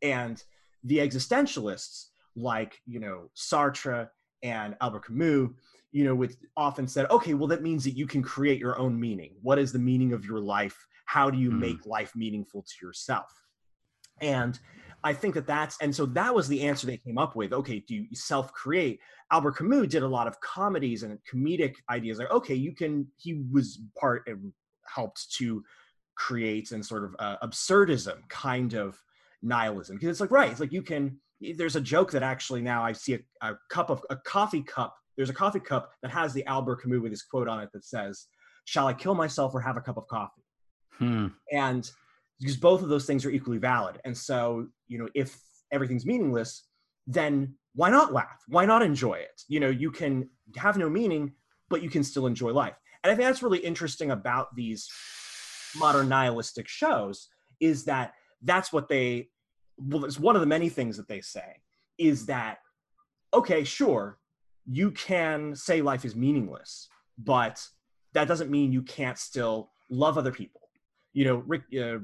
And 0.02 0.42
the 0.84 0.98
existentialists 0.98 2.06
like 2.34 2.80
you 2.86 2.98
know 2.98 3.30
sartre 3.36 4.08
and 4.42 4.74
albert 4.80 5.04
camus 5.04 5.50
you 5.92 6.02
know 6.02 6.14
with 6.14 6.38
often 6.56 6.88
said 6.88 7.08
okay 7.10 7.34
well 7.34 7.46
that 7.46 7.62
means 7.62 7.84
that 7.84 7.90
you 7.96 8.06
can 8.06 8.22
create 8.22 8.58
your 8.58 8.78
own 8.78 8.98
meaning. 8.98 9.34
What 9.42 9.58
is 9.58 9.72
the 9.72 9.78
meaning 9.78 10.12
of 10.12 10.24
your 10.24 10.40
life? 10.40 10.76
How 11.06 11.30
do 11.30 11.38
you 11.38 11.50
Hmm. 11.50 11.60
make 11.60 11.86
life 11.86 12.12
meaningful 12.16 12.62
to 12.62 12.86
yourself? 12.86 13.30
And 14.20 14.58
i 15.04 15.12
think 15.12 15.34
that 15.34 15.46
that's 15.46 15.76
and 15.80 15.94
so 15.94 16.06
that 16.06 16.34
was 16.34 16.48
the 16.48 16.62
answer 16.62 16.86
they 16.86 16.96
came 16.96 17.18
up 17.18 17.36
with 17.36 17.52
okay 17.52 17.80
do 17.86 17.94
you 17.94 18.06
self-create 18.14 18.98
albert 19.30 19.56
camus 19.56 19.88
did 19.88 20.02
a 20.02 20.08
lot 20.08 20.26
of 20.26 20.38
comedies 20.40 21.02
and 21.02 21.18
comedic 21.30 21.74
ideas 21.90 22.18
like 22.18 22.30
okay 22.30 22.54
you 22.54 22.74
can 22.74 23.06
he 23.16 23.42
was 23.50 23.80
part 23.98 24.22
and 24.26 24.52
helped 24.86 25.32
to 25.32 25.62
create 26.16 26.72
and 26.72 26.84
sort 26.84 27.04
of 27.04 27.16
uh, 27.18 27.36
absurdism 27.42 28.18
kind 28.28 28.74
of 28.74 28.98
nihilism 29.42 29.96
because 29.96 30.08
it's 30.08 30.20
like 30.20 30.30
right 30.30 30.50
it's 30.50 30.60
like 30.60 30.72
you 30.72 30.82
can 30.82 31.18
there's 31.56 31.76
a 31.76 31.80
joke 31.80 32.10
that 32.12 32.22
actually 32.22 32.62
now 32.62 32.84
i 32.84 32.92
see 32.92 33.14
a, 33.14 33.20
a 33.48 33.56
cup 33.70 33.90
of 33.90 34.02
a 34.10 34.16
coffee 34.16 34.62
cup 34.62 34.94
there's 35.16 35.30
a 35.30 35.34
coffee 35.34 35.60
cup 35.60 35.92
that 36.02 36.10
has 36.10 36.32
the 36.32 36.44
Albert 36.46 36.82
Camus 36.82 37.00
with 37.00 37.12
his 37.12 37.22
quote 37.22 37.48
on 37.48 37.60
it 37.60 37.70
that 37.72 37.84
says, 37.84 38.26
"Shall 38.64 38.86
I 38.86 38.94
kill 38.94 39.14
myself 39.14 39.54
or 39.54 39.60
have 39.60 39.76
a 39.76 39.80
cup 39.80 39.96
of 39.96 40.06
coffee?" 40.08 40.42
Hmm. 40.98 41.28
And 41.50 41.90
because 42.42 42.56
both 42.56 42.82
of 42.82 42.88
those 42.88 43.06
things 43.06 43.24
are 43.24 43.30
equally 43.30 43.58
valid, 43.58 44.00
and 44.04 44.16
so 44.16 44.66
you 44.88 44.98
know, 44.98 45.08
if 45.14 45.40
everything's 45.70 46.04
meaningless, 46.04 46.66
then 47.06 47.54
why 47.74 47.88
not 47.88 48.12
laugh? 48.12 48.42
Why 48.48 48.66
not 48.66 48.82
enjoy 48.82 49.14
it? 49.14 49.42
You 49.48 49.60
know, 49.60 49.70
you 49.70 49.90
can 49.90 50.28
have 50.56 50.76
no 50.76 50.90
meaning, 50.90 51.32
but 51.70 51.82
you 51.82 51.88
can 51.88 52.04
still 52.04 52.26
enjoy 52.26 52.52
life. 52.52 52.74
And 53.02 53.10
I 53.10 53.16
think 53.16 53.26
that's 53.26 53.42
really 53.42 53.58
interesting 53.58 54.10
about 54.10 54.54
these 54.54 54.88
modern 55.76 56.08
nihilistic 56.08 56.68
shows 56.68 57.28
is 57.60 57.84
that 57.84 58.14
that's 58.42 58.72
what 58.72 58.88
they 58.88 59.28
well 59.78 60.04
it's 60.04 60.20
one 60.20 60.34
of 60.36 60.40
the 60.40 60.46
many 60.46 60.68
things 60.68 60.96
that 60.96 61.08
they 61.08 61.20
say 61.20 61.60
is 61.98 62.26
that 62.26 62.58
okay 63.32 63.64
sure 63.64 64.18
you 64.66 64.90
can 64.90 65.54
say 65.54 65.80
life 65.80 66.04
is 66.04 66.14
meaningless 66.14 66.88
but 67.18 67.64
that 68.12 68.28
doesn't 68.28 68.50
mean 68.50 68.72
you 68.72 68.82
can't 68.82 69.18
still 69.18 69.70
love 69.88 70.18
other 70.18 70.32
people 70.32 70.61
you 71.12 71.24
know 71.24 71.36
rick 71.46 71.62
uh, 71.80 71.98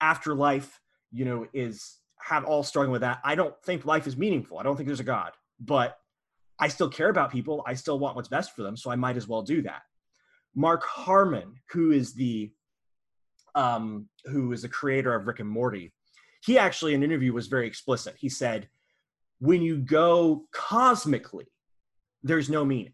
afterlife 0.00 0.80
you 1.12 1.24
know 1.24 1.46
is 1.52 1.98
have 2.20 2.44
all 2.44 2.62
struggling 2.62 2.92
with 2.92 3.00
that 3.02 3.20
i 3.24 3.34
don't 3.34 3.54
think 3.64 3.84
life 3.84 4.06
is 4.06 4.16
meaningful 4.16 4.58
i 4.58 4.62
don't 4.62 4.76
think 4.76 4.86
there's 4.86 5.00
a 5.00 5.04
god 5.04 5.32
but 5.60 5.98
i 6.58 6.68
still 6.68 6.88
care 6.88 7.08
about 7.08 7.30
people 7.30 7.62
i 7.66 7.74
still 7.74 7.98
want 7.98 8.16
what's 8.16 8.28
best 8.28 8.54
for 8.54 8.62
them 8.62 8.76
so 8.76 8.90
i 8.90 8.96
might 8.96 9.16
as 9.16 9.28
well 9.28 9.42
do 9.42 9.62
that 9.62 9.82
mark 10.54 10.84
harmon 10.84 11.54
who 11.70 11.92
is 11.92 12.14
the 12.14 12.50
um, 13.58 14.08
who 14.24 14.52
is 14.52 14.62
the 14.62 14.68
creator 14.68 15.14
of 15.14 15.26
Rick 15.26 15.40
and 15.40 15.48
Morty, 15.48 15.92
he 16.44 16.58
actually 16.58 16.94
in 16.94 17.02
an 17.02 17.10
interview 17.10 17.32
was 17.32 17.48
very 17.48 17.66
explicit. 17.66 18.14
He 18.16 18.28
said, 18.28 18.68
when 19.40 19.62
you 19.62 19.78
go 19.78 20.44
cosmically, 20.52 21.46
there's 22.22 22.48
no 22.48 22.64
meaning. 22.64 22.92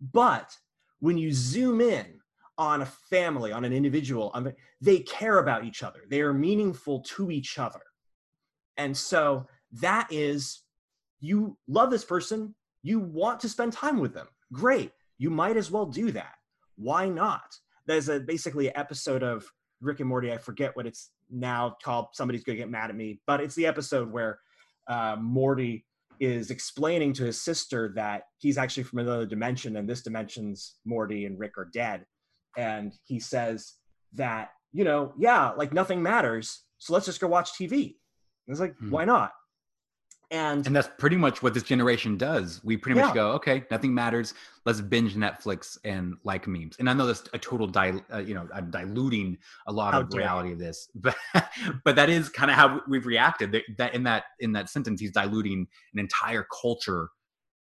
But 0.00 0.56
when 1.00 1.18
you 1.18 1.32
zoom 1.32 1.82
in 1.82 2.20
on 2.58 2.82
a 2.82 2.86
family, 2.86 3.52
on 3.52 3.64
an 3.64 3.72
individual, 3.72 4.30
on, 4.34 4.52
they 4.80 5.00
care 5.00 5.38
about 5.38 5.64
each 5.64 5.82
other. 5.82 6.00
They 6.08 6.20
are 6.22 6.32
meaningful 6.32 7.00
to 7.00 7.30
each 7.30 7.58
other. 7.58 7.80
And 8.76 8.96
so 8.96 9.46
that 9.72 10.08
is, 10.10 10.62
you 11.20 11.56
love 11.68 11.90
this 11.90 12.04
person, 12.04 12.54
you 12.82 12.98
want 13.00 13.40
to 13.40 13.48
spend 13.48 13.72
time 13.72 13.98
with 13.98 14.14
them. 14.14 14.28
Great. 14.52 14.92
You 15.18 15.30
might 15.30 15.56
as 15.56 15.70
well 15.70 15.86
do 15.86 16.10
that. 16.12 16.34
Why 16.76 17.08
not? 17.08 17.56
There's 17.86 18.08
a 18.08 18.20
basically 18.20 18.68
an 18.68 18.76
episode 18.76 19.22
of 19.22 19.50
Rick 19.80 20.00
and 20.00 20.08
Morty. 20.08 20.32
I 20.32 20.38
forget 20.38 20.76
what 20.76 20.86
it's 20.86 21.10
now 21.30 21.76
called. 21.82 22.08
Somebody's 22.12 22.44
going 22.44 22.56
to 22.56 22.62
get 22.62 22.70
mad 22.70 22.90
at 22.90 22.96
me, 22.96 23.20
but 23.26 23.40
it's 23.40 23.54
the 23.54 23.66
episode 23.66 24.10
where 24.10 24.38
uh, 24.88 25.16
Morty 25.18 25.84
is 26.20 26.50
explaining 26.50 27.12
to 27.14 27.24
his 27.24 27.40
sister 27.40 27.92
that 27.94 28.22
he's 28.38 28.56
actually 28.56 28.84
from 28.84 29.00
another 29.00 29.26
dimension, 29.26 29.76
and 29.76 29.88
this 29.88 30.02
dimension's 30.02 30.76
Morty 30.84 31.26
and 31.26 31.38
Rick 31.38 31.58
are 31.58 31.68
dead. 31.72 32.04
And 32.56 32.92
he 33.04 33.20
says 33.20 33.74
that, 34.14 34.50
you 34.72 34.84
know, 34.84 35.12
yeah, 35.18 35.50
like 35.50 35.72
nothing 35.72 36.02
matters. 36.02 36.64
So 36.78 36.92
let's 36.92 37.06
just 37.06 37.20
go 37.20 37.28
watch 37.28 37.50
TV. 37.52 37.72
And 38.46 38.54
it's 38.54 38.60
like, 38.60 38.76
hmm. 38.76 38.90
why 38.90 39.04
not? 39.04 39.32
and 40.30 40.66
and 40.66 40.74
that's 40.74 40.88
pretty 40.98 41.16
much 41.16 41.42
what 41.42 41.54
this 41.54 41.62
generation 41.62 42.16
does 42.16 42.60
we 42.64 42.76
pretty 42.76 42.98
yeah. 42.98 43.06
much 43.06 43.14
go 43.14 43.30
okay 43.30 43.64
nothing 43.70 43.94
matters 43.94 44.34
let's 44.64 44.80
binge 44.80 45.14
netflix 45.14 45.78
and 45.84 46.14
like 46.24 46.46
memes 46.48 46.76
and 46.78 46.90
i 46.90 46.92
know 46.92 47.06
that's 47.06 47.28
a 47.32 47.38
total 47.38 47.66
dil- 47.66 48.04
uh, 48.12 48.18
you 48.18 48.34
know 48.34 48.48
i'm 48.52 48.70
diluting 48.70 49.36
a 49.68 49.72
lot 49.72 49.94
how 49.94 50.00
of 50.00 50.12
reality 50.12 50.52
of 50.52 50.58
this 50.58 50.88
but 50.96 51.16
but 51.84 51.94
that 51.94 52.10
is 52.10 52.28
kind 52.28 52.50
of 52.50 52.56
how 52.56 52.80
we've 52.88 53.06
reacted 53.06 53.52
that, 53.52 53.62
that 53.78 53.94
in 53.94 54.02
that 54.02 54.24
in 54.40 54.52
that 54.52 54.68
sentence 54.68 55.00
he's 55.00 55.12
diluting 55.12 55.66
an 55.94 56.00
entire 56.00 56.46
culture 56.60 57.08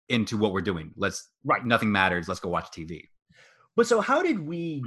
into 0.08 0.36
what 0.36 0.52
we're 0.52 0.60
doing 0.60 0.92
let's 0.96 1.30
right 1.44 1.64
nothing 1.64 1.90
matters 1.90 2.28
let's 2.28 2.40
go 2.40 2.48
watch 2.48 2.70
tv 2.70 3.02
but 3.80 3.86
so 3.86 4.00
how 4.00 4.22
did 4.22 4.38
we 4.38 4.84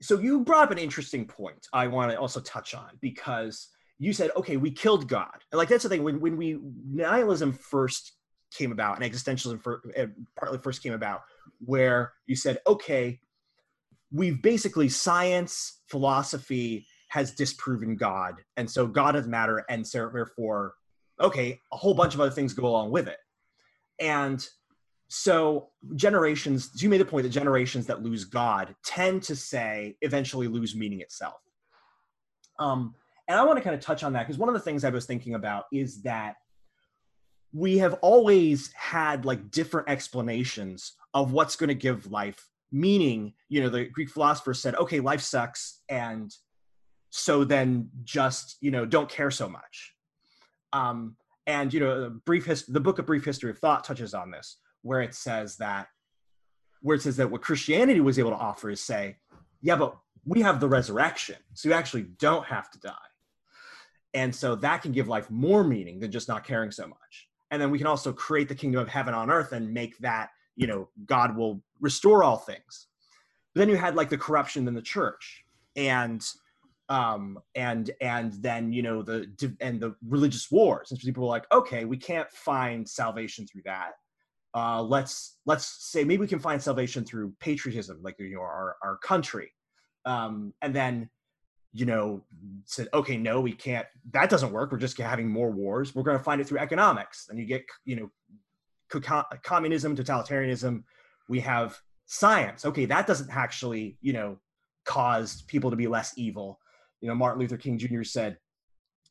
so 0.00 0.18
you 0.18 0.40
brought 0.40 0.64
up 0.64 0.70
an 0.72 0.78
interesting 0.78 1.24
point 1.24 1.68
i 1.72 1.86
want 1.86 2.10
to 2.10 2.18
also 2.18 2.40
touch 2.40 2.74
on 2.74 2.90
because 3.00 3.68
you 4.02 4.12
said, 4.12 4.32
okay, 4.36 4.56
we 4.56 4.72
killed 4.72 5.06
God. 5.06 5.44
And 5.52 5.58
like 5.58 5.68
that's 5.68 5.84
the 5.84 5.88
thing. 5.88 6.02
When 6.02 6.18
when 6.18 6.36
we 6.36 6.58
nihilism 6.90 7.52
first 7.52 8.14
came 8.52 8.72
about 8.72 9.00
and 9.00 9.10
existentialism 9.10 9.62
for, 9.62 9.80
uh, 9.96 10.06
partly 10.36 10.58
first 10.58 10.82
came 10.82 10.92
about, 10.92 11.20
where 11.60 12.12
you 12.26 12.34
said, 12.34 12.58
okay, 12.66 13.20
we've 14.10 14.42
basically 14.42 14.88
science, 14.88 15.82
philosophy 15.86 16.84
has 17.10 17.32
disproven 17.32 17.94
God, 17.94 18.34
and 18.56 18.68
so 18.68 18.88
God 18.88 19.12
doesn't 19.12 19.30
matter, 19.30 19.64
and 19.68 19.86
so 19.86 20.10
therefore, 20.12 20.74
okay, 21.20 21.60
a 21.72 21.76
whole 21.76 21.94
bunch 21.94 22.14
of 22.14 22.20
other 22.20 22.32
things 22.32 22.54
go 22.54 22.66
along 22.66 22.90
with 22.90 23.06
it, 23.06 23.18
and 24.00 24.44
so 25.14 25.68
generations 25.94 26.70
you 26.82 26.88
made 26.88 27.00
the 27.00 27.04
point 27.04 27.22
that 27.22 27.28
generations 27.28 27.86
that 27.86 28.02
lose 28.02 28.24
god 28.24 28.74
tend 28.84 29.22
to 29.22 29.36
say 29.36 29.96
eventually 30.00 30.48
lose 30.48 30.74
meaning 30.74 31.00
itself 31.00 31.40
um, 32.58 32.94
and 33.28 33.38
I 33.38 33.44
want 33.44 33.58
to 33.58 33.62
kind 33.62 33.74
of 33.74 33.80
touch 33.80 34.04
on 34.04 34.12
that 34.12 34.26
because 34.26 34.38
one 34.38 34.48
of 34.48 34.54
the 34.54 34.60
things 34.60 34.84
I 34.84 34.90
was 34.90 35.06
thinking 35.06 35.34
about 35.34 35.64
is 35.72 36.02
that 36.02 36.36
we 37.52 37.78
have 37.78 37.94
always 37.94 38.72
had 38.72 39.24
like 39.24 39.50
different 39.50 39.88
explanations 39.88 40.92
of 41.14 41.32
what's 41.32 41.56
going 41.56 41.68
to 41.68 41.74
give 41.74 42.10
life 42.10 42.48
meaning. 42.70 43.34
You 43.48 43.62
know, 43.62 43.68
the 43.68 43.84
Greek 43.84 44.10
philosophers 44.10 44.60
said, 44.60 44.74
okay, 44.76 45.00
life 45.00 45.20
sucks. 45.20 45.80
And 45.88 46.30
so 47.10 47.44
then 47.44 47.90
just, 48.04 48.56
you 48.60 48.70
know, 48.70 48.86
don't 48.86 49.08
care 49.08 49.30
so 49.30 49.48
much. 49.48 49.94
Um, 50.72 51.16
and, 51.46 51.72
you 51.74 51.80
know, 51.80 52.20
brief 52.24 52.46
his- 52.46 52.66
the 52.66 52.80
book 52.80 52.98
of 52.98 53.06
Brief 53.06 53.24
History 53.24 53.50
of 53.50 53.58
Thought 53.58 53.84
touches 53.84 54.14
on 54.14 54.30
this, 54.30 54.58
where 54.82 55.00
it 55.00 55.14
says 55.14 55.56
that, 55.56 55.88
where 56.80 56.96
it 56.96 57.02
says 57.02 57.16
that 57.16 57.30
what 57.30 57.42
Christianity 57.42 58.00
was 58.00 58.18
able 58.18 58.30
to 58.30 58.36
offer 58.36 58.70
is 58.70 58.80
say, 58.80 59.16
yeah, 59.60 59.76
but 59.76 59.96
we 60.24 60.40
have 60.42 60.60
the 60.60 60.68
resurrection. 60.68 61.36
So 61.54 61.68
you 61.68 61.74
actually 61.74 62.02
don't 62.18 62.44
have 62.46 62.70
to 62.72 62.78
die. 62.78 62.92
And 64.14 64.34
so 64.34 64.54
that 64.56 64.82
can 64.82 64.92
give 64.92 65.08
life 65.08 65.30
more 65.30 65.64
meaning 65.64 66.00
than 66.00 66.10
just 66.10 66.28
not 66.28 66.44
caring 66.44 66.70
so 66.70 66.86
much. 66.86 67.28
And 67.50 67.60
then 67.60 67.70
we 67.70 67.78
can 67.78 67.86
also 67.86 68.12
create 68.12 68.48
the 68.48 68.54
kingdom 68.54 68.80
of 68.80 68.88
heaven 68.88 69.14
on 69.14 69.30
earth 69.30 69.52
and 69.52 69.72
make 69.72 69.98
that 69.98 70.30
you 70.54 70.66
know 70.66 70.88
god 71.06 71.36
will 71.36 71.62
restore 71.80 72.22
all 72.22 72.36
things. 72.36 72.88
But 73.54 73.60
then 73.60 73.68
you 73.68 73.76
had 73.76 73.96
like 73.96 74.10
the 74.10 74.18
corruption 74.18 74.68
in 74.68 74.74
the 74.74 74.82
church 74.82 75.44
and 75.76 76.22
um 76.88 77.38
and 77.54 77.90
and 78.00 78.32
then 78.34 78.72
you 78.72 78.82
know 78.82 79.02
the 79.02 79.30
and 79.60 79.80
the 79.80 79.94
religious 80.06 80.50
wars. 80.50 80.90
And 80.90 81.00
people 81.00 81.24
were 81.24 81.30
like 81.30 81.46
okay 81.52 81.84
we 81.84 81.96
can't 81.96 82.30
find 82.30 82.88
salvation 82.88 83.46
through 83.46 83.62
that 83.64 83.92
uh 84.54 84.82
let's 84.82 85.38
let's 85.46 85.66
say 85.66 86.04
maybe 86.04 86.20
we 86.20 86.26
can 86.26 86.38
find 86.38 86.62
salvation 86.62 87.04
through 87.04 87.32
patriotism 87.40 87.98
like 88.02 88.16
you 88.18 88.34
know 88.34 88.40
our 88.40 88.76
our 88.82 88.98
country 88.98 89.50
um 90.04 90.52
and 90.62 90.74
then 90.74 91.08
you 91.72 91.86
know, 91.86 92.22
said, 92.66 92.88
okay, 92.92 93.16
no, 93.16 93.40
we 93.40 93.52
can't, 93.52 93.86
that 94.12 94.28
doesn't 94.28 94.52
work. 94.52 94.70
We're 94.70 94.78
just 94.78 94.98
having 94.98 95.28
more 95.28 95.50
wars. 95.50 95.94
We're 95.94 96.02
going 96.02 96.18
to 96.18 96.22
find 96.22 96.40
it 96.40 96.46
through 96.46 96.58
economics. 96.58 97.28
And 97.30 97.38
you 97.38 97.46
get, 97.46 97.64
you 97.86 97.96
know, 97.96 98.10
co- 98.90 99.24
communism, 99.42 99.96
totalitarianism. 99.96 100.84
We 101.28 101.40
have 101.40 101.80
science. 102.04 102.66
Okay, 102.66 102.84
that 102.84 103.06
doesn't 103.06 103.30
actually, 103.34 103.96
you 104.02 104.12
know, 104.12 104.38
cause 104.84 105.42
people 105.42 105.70
to 105.70 105.76
be 105.76 105.86
less 105.86 106.12
evil. 106.16 106.60
You 107.00 107.08
know, 107.08 107.14
Martin 107.14 107.40
Luther 107.40 107.56
King 107.56 107.78
Jr. 107.78 108.02
said, 108.02 108.36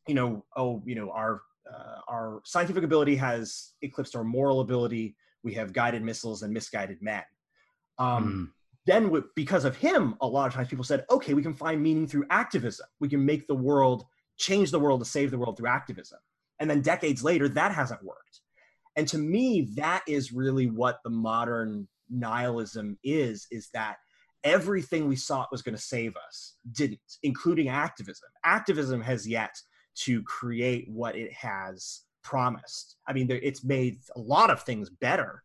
you 0.07 0.13
know, 0.13 0.45
oh, 0.55 0.83
you 0.86 0.95
know, 0.95 1.10
our 1.12 1.41
uh, 1.71 2.01
our 2.07 2.41
scientific 2.43 2.83
ability 2.83 3.15
has 3.15 3.74
eclipsed 3.81 4.15
our 4.15 4.24
moral 4.24 4.60
ability. 4.60 5.15
We 5.43 5.53
have 5.55 5.74
guided 5.74 6.03
missiles 6.03 6.43
and 6.43 6.53
misguided 6.53 7.01
men. 7.01 7.24
Um, 7.98 8.51
mm 8.51 8.62
then 8.86 9.12
because 9.36 9.65
of 9.65 9.77
him 9.77 10.15
a 10.21 10.27
lot 10.27 10.48
of 10.48 10.53
times 10.53 10.67
people 10.67 10.83
said 10.83 11.05
okay 11.12 11.33
we 11.33 11.43
can 11.43 11.53
find 11.53 11.81
meaning 11.81 12.07
through 12.07 12.25
activism. 12.29 12.88
We 13.00 13.10
can 13.10 13.25
make 13.25 13.48
the 13.48 13.55
world 13.55 14.05
change 14.38 14.71
the 14.71 14.79
world 14.79 15.01
to 15.01 15.05
save 15.05 15.31
the 15.31 15.38
world 15.38 15.57
through 15.57 15.69
activism. 15.69 16.19
And 16.60 16.69
then 16.69 16.81
decades 16.81 17.24
later 17.24 17.48
that 17.50 17.74
hasn't 17.74 18.03
worked. 18.03 18.41
And 18.95 19.07
to 19.10 19.17
me 19.17 19.69
that 19.75 20.03
is 20.07 20.31
really 20.31 20.67
what 20.67 21.00
the 21.03 21.10
modern 21.10 21.88
nihilism 22.10 22.98
is 23.03 23.48
is 23.51 23.69
that 23.74 23.98
everything 24.43 25.07
we 25.07 25.15
thought 25.15 25.51
was 25.51 25.62
going 25.62 25.75
to 25.75 25.81
save 25.81 26.15
us 26.27 26.55
didn't 26.71 27.00
including 27.24 27.69
activism. 27.69 28.29
Activism 28.43 29.01
has 29.01 29.27
yet 29.27 29.55
to 29.93 30.24
create 30.24 30.88
what 30.89 31.15
it 31.15 31.31
has 31.33 32.01
promised 32.23 32.97
i 33.07 33.13
mean 33.13 33.27
it's 33.29 33.63
made 33.63 33.99
a 34.15 34.19
lot 34.19 34.49
of 34.49 34.63
things 34.63 34.89
better 34.89 35.43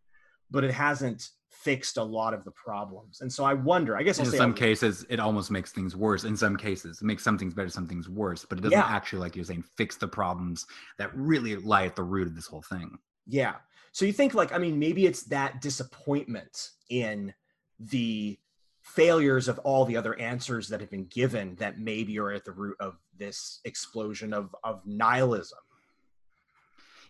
but 0.51 0.65
it 0.65 0.73
hasn't 0.73 1.31
fixed 1.67 1.97
a 1.97 2.03
lot 2.03 2.33
of 2.33 2.45
the 2.45 2.51
problems. 2.53 3.23
And 3.23 3.33
so 3.33 3.43
I 3.43 3.53
wonder, 3.53 3.97
I 3.97 4.05
guess 4.05 4.21
in 4.21 4.27
some 4.27 4.55
cases 4.55 5.05
it 5.09 5.19
almost 5.19 5.51
makes 5.51 5.73
things 5.73 5.97
worse. 5.97 6.23
In 6.23 6.37
some 6.37 6.57
cases, 6.57 7.01
it 7.01 7.05
makes 7.05 7.25
some 7.25 7.37
things 7.37 7.55
better, 7.55 7.69
some 7.69 7.89
things 7.89 8.09
worse, 8.09 8.45
but 8.45 8.59
it 8.59 8.61
doesn't 8.61 8.79
yeah. 8.79 8.87
actually, 8.87 9.21
like 9.21 9.35
you're 9.35 9.45
saying, 9.45 9.65
fix 9.77 9.97
the 9.97 10.07
problems 10.07 10.67
that 10.99 11.11
really 11.13 11.57
lie 11.57 11.87
at 11.87 11.97
the 11.97 12.05
root 12.05 12.29
of 12.29 12.37
this 12.37 12.47
whole 12.47 12.63
thing. 12.63 12.97
Yeah. 13.27 13.55
So 13.91 14.05
you 14.05 14.13
think 14.13 14.33
like, 14.33 14.53
I 14.53 14.59
mean, 14.59 14.79
maybe 14.79 15.07
it's 15.07 15.25
that 15.25 15.61
disappointment 15.61 16.71
in 16.89 17.35
the 17.81 18.39
failures 18.83 19.49
of 19.49 19.59
all 19.61 19.85
the 19.85 19.97
other 19.97 20.17
answers 20.21 20.69
that 20.69 20.81
have 20.81 20.91
been 20.91 21.07
given 21.07 21.57
that 21.57 21.81
maybe 21.81 22.17
are 22.21 22.31
at 22.31 22.45
the 22.45 22.53
root 22.53 22.77
of 22.79 22.97
this 23.19 23.61
explosion 23.65 24.33
of 24.33 24.55
of 24.63 24.83
nihilism 24.87 25.59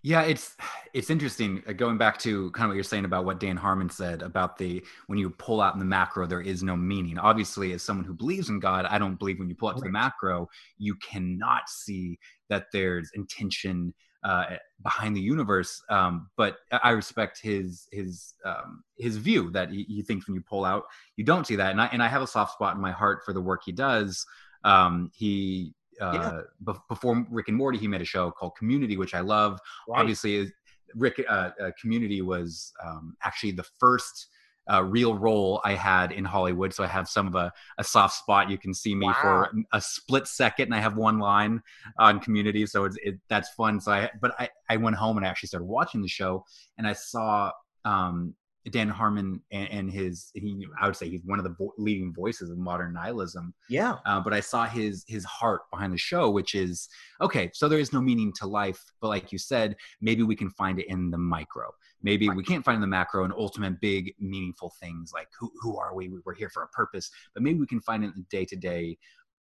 Yeah, 0.06 0.22
it's 0.22 0.54
it's 0.94 1.10
interesting 1.10 1.62
uh, 1.66 1.72
going 1.72 1.98
back 1.98 2.16
to 2.20 2.50
kind 2.52 2.66
of 2.66 2.70
what 2.70 2.74
you're 2.76 2.84
saying 2.84 3.04
about 3.04 3.24
what 3.24 3.40
Dan 3.40 3.56
Harmon 3.56 3.90
said 3.90 4.22
about 4.22 4.56
the 4.56 4.82
when 5.08 5.18
you 5.18 5.30
pull 5.30 5.60
out 5.60 5.74
in 5.74 5.80
the 5.80 5.84
macro 5.84 6.26
there 6.26 6.40
is 6.40 6.62
no 6.62 6.76
meaning. 6.76 7.18
Obviously, 7.18 7.72
as 7.72 7.82
someone 7.82 8.06
who 8.06 8.14
believes 8.14 8.48
in 8.48 8.60
God, 8.60 8.84
I 8.86 8.98
don't 8.98 9.18
believe 9.18 9.40
when 9.40 9.48
you 9.48 9.56
pull 9.56 9.68
out 9.68 9.74
right. 9.74 9.82
to 9.82 9.88
the 9.88 9.92
macro 9.92 10.48
you 10.78 10.94
cannot 10.96 11.68
see 11.68 12.20
that 12.48 12.66
there's 12.72 13.10
intention 13.14 13.92
uh, 14.22 14.56
behind 14.82 15.16
the 15.16 15.20
universe. 15.20 15.82
Um, 15.88 16.30
but 16.36 16.58
I 16.70 16.90
respect 16.90 17.40
his 17.42 17.88
his 17.90 18.34
um, 18.44 18.84
his 18.96 19.16
view 19.16 19.50
that 19.50 19.70
he, 19.70 19.82
he, 19.88 20.02
thinks 20.02 20.28
when 20.28 20.36
you 20.36 20.42
pull 20.48 20.64
out 20.64 20.84
you 21.16 21.24
don't 21.24 21.48
see 21.48 21.56
that, 21.56 21.72
and 21.72 21.80
I 21.80 21.86
and 21.86 22.00
I 22.00 22.06
have 22.06 22.22
a 22.22 22.28
soft 22.28 22.52
spot 22.52 22.76
in 22.76 22.80
my 22.80 22.92
heart 22.92 23.22
for 23.24 23.32
the 23.32 23.40
work 23.40 23.62
he 23.64 23.72
does. 23.72 24.24
Um, 24.62 25.10
he 25.16 25.74
uh, 26.00 26.42
yeah. 26.66 26.72
before 26.88 27.26
Rick 27.30 27.48
and 27.48 27.56
Morty, 27.56 27.78
he 27.78 27.88
made 27.88 28.00
a 28.00 28.06
show 28.06 28.30
called 28.30 28.56
Community, 28.56 28.96
which 28.96 29.14
I 29.14 29.20
love. 29.20 29.58
Right. 29.88 30.00
Obviously, 30.00 30.52
Rick 30.94 31.24
uh, 31.28 31.50
uh, 31.60 31.70
Community 31.80 32.22
was 32.22 32.72
um, 32.84 33.16
actually 33.22 33.52
the 33.52 33.64
first 33.78 34.28
uh, 34.72 34.82
real 34.82 35.16
role 35.16 35.60
I 35.64 35.74
had 35.74 36.12
in 36.12 36.24
Hollywood, 36.24 36.74
so 36.74 36.82
I 36.82 36.88
have 36.88 37.08
some 37.08 37.26
of 37.28 37.34
a, 37.34 37.52
a 37.78 37.84
soft 37.84 38.14
spot. 38.14 38.50
You 38.50 38.58
can 38.58 38.74
see 38.74 38.94
me 38.94 39.06
wow. 39.06 39.14
for 39.20 39.52
a 39.72 39.80
split 39.80 40.26
second, 40.26 40.66
and 40.66 40.74
I 40.74 40.80
have 40.80 40.96
one 40.96 41.18
line 41.18 41.62
on 41.98 42.18
Community, 42.20 42.66
so 42.66 42.84
it's 42.84 42.96
it, 43.02 43.18
that's 43.28 43.50
fun. 43.50 43.80
So 43.80 43.92
I, 43.92 44.10
but 44.20 44.34
I 44.40 44.48
I 44.68 44.76
went 44.76 44.96
home 44.96 45.16
and 45.16 45.26
I 45.26 45.28
actually 45.28 45.48
started 45.48 45.66
watching 45.66 46.02
the 46.02 46.08
show, 46.08 46.44
and 46.78 46.86
I 46.86 46.94
saw 46.94 47.52
um, 47.84 48.34
Dan 48.70 48.88
Harmon 48.88 49.40
and, 49.50 49.68
and, 49.70 49.90
his 49.90 50.30
he 50.34 50.66
I 50.80 50.86
would 50.86 50.96
say 50.96 51.08
he's 51.08 51.24
one 51.24 51.38
of 51.38 51.44
the 51.44 51.54
vo- 51.58 51.74
leading 51.78 52.12
voices 52.12 52.50
of 52.50 52.58
modern 52.58 52.92
nihilism. 52.92 53.54
Yeah. 53.68 53.96
Uh, 54.04 54.20
but 54.20 54.32
I 54.32 54.40
saw 54.40 54.66
his 54.66 55.04
his 55.06 55.24
heart 55.24 55.62
behind 55.70 55.92
the 55.92 55.98
show, 55.98 56.30
which 56.30 56.54
is 56.54 56.88
okay. 57.20 57.50
So 57.54 57.68
there 57.68 57.78
is 57.78 57.92
no 57.92 58.00
meaning 58.00 58.32
to 58.40 58.46
life, 58.46 58.82
but 59.00 59.08
like 59.08 59.32
you 59.32 59.38
said, 59.38 59.76
maybe 60.00 60.22
we 60.22 60.36
can 60.36 60.50
find 60.50 60.78
it 60.78 60.86
in 60.88 61.10
the 61.10 61.18
micro. 61.18 61.70
Maybe 62.02 62.28
right. 62.28 62.36
we 62.36 62.42
can't 62.42 62.64
find 62.64 62.76
in 62.76 62.80
the 62.80 62.86
macro 62.86 63.24
and 63.24 63.32
ultimate 63.32 63.80
big 63.80 64.14
meaningful 64.18 64.72
things 64.80 65.12
like 65.14 65.28
who 65.38 65.50
who 65.60 65.78
are 65.78 65.94
we? 65.94 66.10
We're 66.24 66.34
here 66.34 66.50
for 66.50 66.62
a 66.62 66.68
purpose. 66.68 67.10
But 67.34 67.42
maybe 67.42 67.60
we 67.60 67.66
can 67.66 67.80
find 67.80 68.04
it 68.04 68.08
in 68.08 68.14
the 68.16 68.36
day 68.36 68.44
to 68.46 68.56
day 68.56 68.98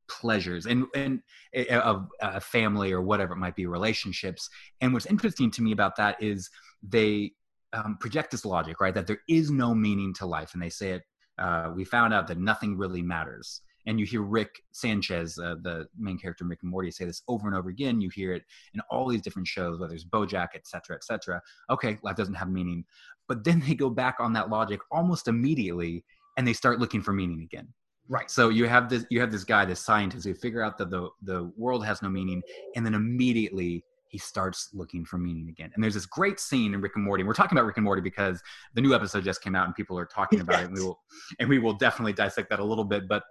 pleasures 0.08 0.66
and 0.68 0.86
and 0.96 1.20
eh, 1.54 1.66
eh, 1.68 1.80
of 1.80 2.08
a 2.22 2.40
family 2.40 2.92
or 2.92 3.02
whatever 3.02 3.34
it 3.34 3.38
might 3.38 3.56
be 3.56 3.66
relationships 3.66 4.50
and 4.82 4.94
what's 4.94 5.08
interesting 5.08 5.50
to 5.50 5.64
me 5.64 5.72
about 5.72 5.96
that 5.96 6.22
is 6.22 6.50
they 6.84 7.32
um, 7.76 7.98
project 8.00 8.32
this 8.32 8.46
logic, 8.46 8.80
right? 8.80 8.94
That 8.94 9.08
there 9.08 9.22
is 9.28 9.52
no 9.52 9.76
meaning 9.76 10.14
to 10.16 10.26
life. 10.26 10.54
And 10.54 10.62
they 10.62 10.70
say 10.70 10.92
it, 10.92 11.04
uh, 11.38 11.72
we 11.76 11.84
found 11.84 12.14
out 12.14 12.28
that 12.28 12.40
nothing 12.40 12.78
really 12.78 13.02
matters. 13.02 13.62
And 13.88 14.00
you 14.00 14.06
hear 14.06 14.24
Rick 14.24 14.64
Sanchez, 14.72 15.38
uh, 15.38 15.56
the 15.62 15.86
main 15.98 16.18
character 16.18 16.44
Rick 16.46 16.60
and 16.64 16.72
Morty, 16.72 16.90
say 16.90 17.06
this 17.06 17.22
over 17.28 17.48
and 17.48 17.56
over 17.56 17.70
again. 17.70 18.02
You 18.02 18.10
hear 18.10 18.34
it 18.34 18.44
in 18.74 18.82
all 18.90 19.08
these 19.08 19.22
different 19.22 19.48
shows, 19.48 19.80
whether 19.80 19.94
it's 19.94 20.06
BoJack, 20.06 20.50
et 20.56 20.66
cetera, 20.66 20.96
et 20.96 21.04
cetera. 21.04 21.40
Okay, 21.70 22.00
life 22.02 22.16
doesn't 22.16 22.34
have 22.34 22.50
meaning. 22.50 22.84
But 23.28 23.44
then 23.44 23.60
they 23.60 23.76
go 23.76 23.90
back 23.90 24.16
on 24.20 24.34
that 24.34 24.50
logic 24.50 24.80
almost 24.92 25.28
immediately 25.28 26.04
and 26.38 26.48
they 26.48 26.54
start 26.54 26.80
looking 26.80 27.02
for 27.02 27.14
meaning 27.14 27.44
again. 27.44 27.68
Right. 28.08 28.30
So 28.30 28.50
you 28.50 28.68
have 28.68 28.88
this 28.88 29.06
you 29.10 29.20
have 29.20 29.32
this 29.32 29.44
guy, 29.44 29.66
this 29.66 29.80
scientist, 29.80 30.28
who 30.28 30.34
figure 30.36 30.62
out 30.62 30.78
that 30.78 30.92
the 30.92 31.10
the 31.24 31.52
world 31.58 31.84
has 31.86 32.04
no 32.04 32.10
meaning, 32.10 32.44
and 32.76 32.86
then 32.86 32.94
immediately 32.94 33.84
he 34.16 34.20
starts 34.20 34.70
looking 34.72 35.04
for 35.04 35.18
meaning 35.18 35.50
again. 35.50 35.70
And 35.76 35.84
there's 35.84 35.94
this 35.94 36.06
great 36.06 36.40
scene 36.40 36.74
in 36.74 36.80
Rick 36.80 36.94
and 36.96 37.04
Morty. 37.04 37.20
And 37.20 37.28
we're 37.28 37.34
talking 37.34 37.58
about 37.58 37.66
Rick 37.66 37.76
and 37.76 37.84
Morty 37.84 38.02
because 38.02 38.42
the 38.74 38.80
new 38.80 38.96
episode 38.96 39.26
just 39.26 39.42
came 39.42 39.56
out 39.56 39.66
and 39.66 39.76
people 39.76 40.00
are 40.00 40.06
talking 40.06 40.40
about 40.40 40.54
yes. 40.54 40.62
it. 40.62 40.66
And 40.68 40.74
we 40.74 40.84
will 40.86 41.00
and 41.38 41.50
we 41.50 41.60
will 41.60 41.74
definitely 41.74 42.14
dissect 42.14 42.50
that 42.50 42.62
a 42.62 42.64
little 42.64 42.86
bit. 42.86 43.10
But 43.10 43.24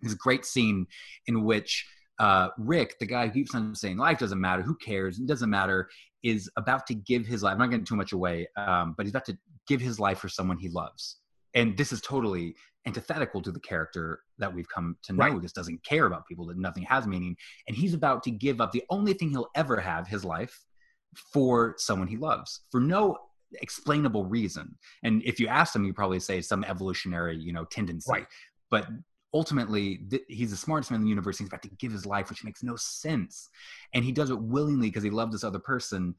this 0.00 0.14
great 0.14 0.46
scene 0.46 0.86
in 1.26 1.44
which 1.44 1.86
uh, 2.18 2.48
Rick, 2.56 2.98
the 2.98 3.04
guy 3.04 3.26
who 3.26 3.32
keeps 3.34 3.54
on 3.54 3.74
saying 3.74 3.98
life 3.98 4.18
doesn't 4.18 4.40
matter, 4.40 4.62
who 4.62 4.74
cares, 4.76 5.18
it 5.18 5.26
doesn't 5.26 5.50
matter, 5.50 5.90
is 6.22 6.50
about 6.56 6.86
to 6.86 6.94
give 6.94 7.26
his 7.26 7.42
life. 7.42 7.52
I'm 7.52 7.58
not 7.58 7.68
getting 7.68 7.84
too 7.84 7.96
much 7.96 8.12
away, 8.12 8.48
um, 8.56 8.94
but 8.96 9.04
he's 9.04 9.12
about 9.12 9.26
to 9.26 9.36
give 9.68 9.82
his 9.82 10.00
life 10.00 10.18
for 10.18 10.30
someone 10.30 10.56
he 10.56 10.70
loves. 10.70 11.18
And 11.52 11.76
this 11.76 11.92
is 11.92 12.00
totally 12.00 12.54
antithetical 12.86 13.40
to 13.42 13.52
the 13.52 13.60
character 13.60 14.20
that 14.38 14.52
we've 14.52 14.68
come 14.68 14.96
to 15.04 15.12
know. 15.12 15.24
Right. 15.24 15.42
This 15.42 15.52
doesn't 15.52 15.84
care 15.84 16.06
about 16.06 16.26
people, 16.26 16.46
that 16.46 16.58
nothing 16.58 16.82
has 16.84 17.06
meaning. 17.06 17.36
And 17.68 17.76
he's 17.76 17.94
about 17.94 18.22
to 18.24 18.30
give 18.30 18.60
up 18.60 18.72
the 18.72 18.84
only 18.90 19.12
thing 19.14 19.30
he'll 19.30 19.50
ever 19.54 19.78
have, 19.80 20.08
his 20.08 20.24
life, 20.24 20.64
for 21.32 21.74
someone 21.78 22.08
he 22.08 22.16
loves, 22.16 22.60
for 22.70 22.80
no 22.80 23.16
explainable 23.60 24.24
reason. 24.24 24.76
And 25.02 25.22
if 25.24 25.38
you 25.38 25.46
ask 25.46 25.74
him, 25.74 25.84
you 25.84 25.92
probably 25.92 26.20
say 26.20 26.40
some 26.40 26.64
evolutionary, 26.64 27.36
you 27.36 27.52
know, 27.52 27.64
tendency. 27.64 28.10
Right. 28.10 28.26
But 28.70 28.88
ultimately, 29.34 29.98
th- 30.10 30.24
he's 30.28 30.50
the 30.50 30.56
smartest 30.56 30.90
man 30.90 31.00
in 31.00 31.04
the 31.04 31.10
universe. 31.10 31.38
He's 31.38 31.48
about 31.48 31.62
to 31.62 31.70
give 31.78 31.92
his 31.92 32.06
life, 32.06 32.30
which 32.30 32.44
makes 32.44 32.62
no 32.62 32.76
sense. 32.76 33.50
And 33.94 34.04
he 34.04 34.12
does 34.12 34.30
it 34.30 34.40
willingly 34.40 34.88
because 34.88 35.02
he 35.02 35.10
loves 35.10 35.32
this 35.32 35.44
other 35.44 35.58
person. 35.58 36.14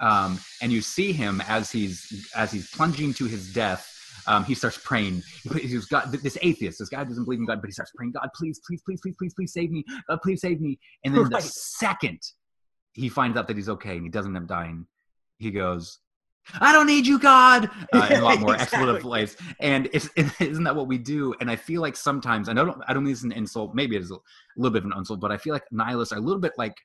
Um, 0.00 0.38
and 0.62 0.70
you 0.72 0.80
see 0.80 1.12
him 1.12 1.42
as 1.48 1.72
he's 1.72 2.30
as 2.36 2.52
he's 2.52 2.70
plunging 2.70 3.14
to 3.14 3.24
his 3.24 3.52
death 3.52 3.95
um, 4.26 4.44
he 4.44 4.54
starts 4.54 4.78
praying. 4.78 5.22
He's 5.54 5.86
got 5.86 6.12
this 6.12 6.38
atheist. 6.42 6.78
This 6.78 6.88
guy 6.88 7.04
doesn't 7.04 7.24
believe 7.24 7.40
in 7.40 7.46
God, 7.46 7.60
but 7.60 7.68
he 7.68 7.72
starts 7.72 7.92
praying, 7.96 8.12
God, 8.12 8.28
please, 8.34 8.60
please, 8.66 8.82
please, 8.84 9.00
please, 9.02 9.14
please, 9.18 9.34
please 9.34 9.52
save 9.52 9.70
me. 9.70 9.84
God, 10.08 10.20
please 10.22 10.40
save 10.40 10.60
me. 10.60 10.78
And 11.04 11.14
then 11.14 11.24
right. 11.24 11.42
the 11.42 11.48
second 11.48 12.20
he 12.92 13.08
finds 13.08 13.36
out 13.36 13.46
that 13.46 13.56
he's 13.56 13.68
okay 13.68 13.96
and 13.96 14.02
he 14.02 14.08
doesn't 14.08 14.34
end 14.34 14.44
up 14.44 14.48
dying, 14.48 14.86
he 15.38 15.50
goes, 15.50 15.98
I 16.60 16.72
don't 16.72 16.86
need 16.86 17.06
you, 17.06 17.18
God, 17.18 17.70
uh, 17.92 18.08
in 18.10 18.20
a 18.20 18.24
lot 18.24 18.40
more 18.40 18.54
exactly. 18.54 18.78
expletive 18.78 19.04
ways. 19.04 19.36
And 19.60 19.88
it's, 19.92 20.08
isn't 20.40 20.64
that 20.64 20.76
what 20.76 20.86
we 20.86 20.98
do? 20.98 21.34
And 21.40 21.50
I 21.50 21.56
feel 21.56 21.82
like 21.82 21.96
sometimes, 21.96 22.48
and 22.48 22.58
I 22.58 22.64
don't, 22.64 22.80
I 22.86 22.94
don't 22.94 23.04
mean 23.04 23.12
this 23.12 23.24
an 23.24 23.32
insult. 23.32 23.74
Maybe 23.74 23.96
it 23.96 24.02
is 24.02 24.10
a 24.10 24.16
little 24.56 24.72
bit 24.72 24.84
of 24.84 24.90
an 24.90 24.96
insult, 24.96 25.20
but 25.20 25.32
I 25.32 25.36
feel 25.36 25.52
like 25.52 25.64
nihilists 25.70 26.12
are 26.12 26.18
a 26.18 26.20
little 26.20 26.40
bit 26.40 26.52
like 26.56 26.76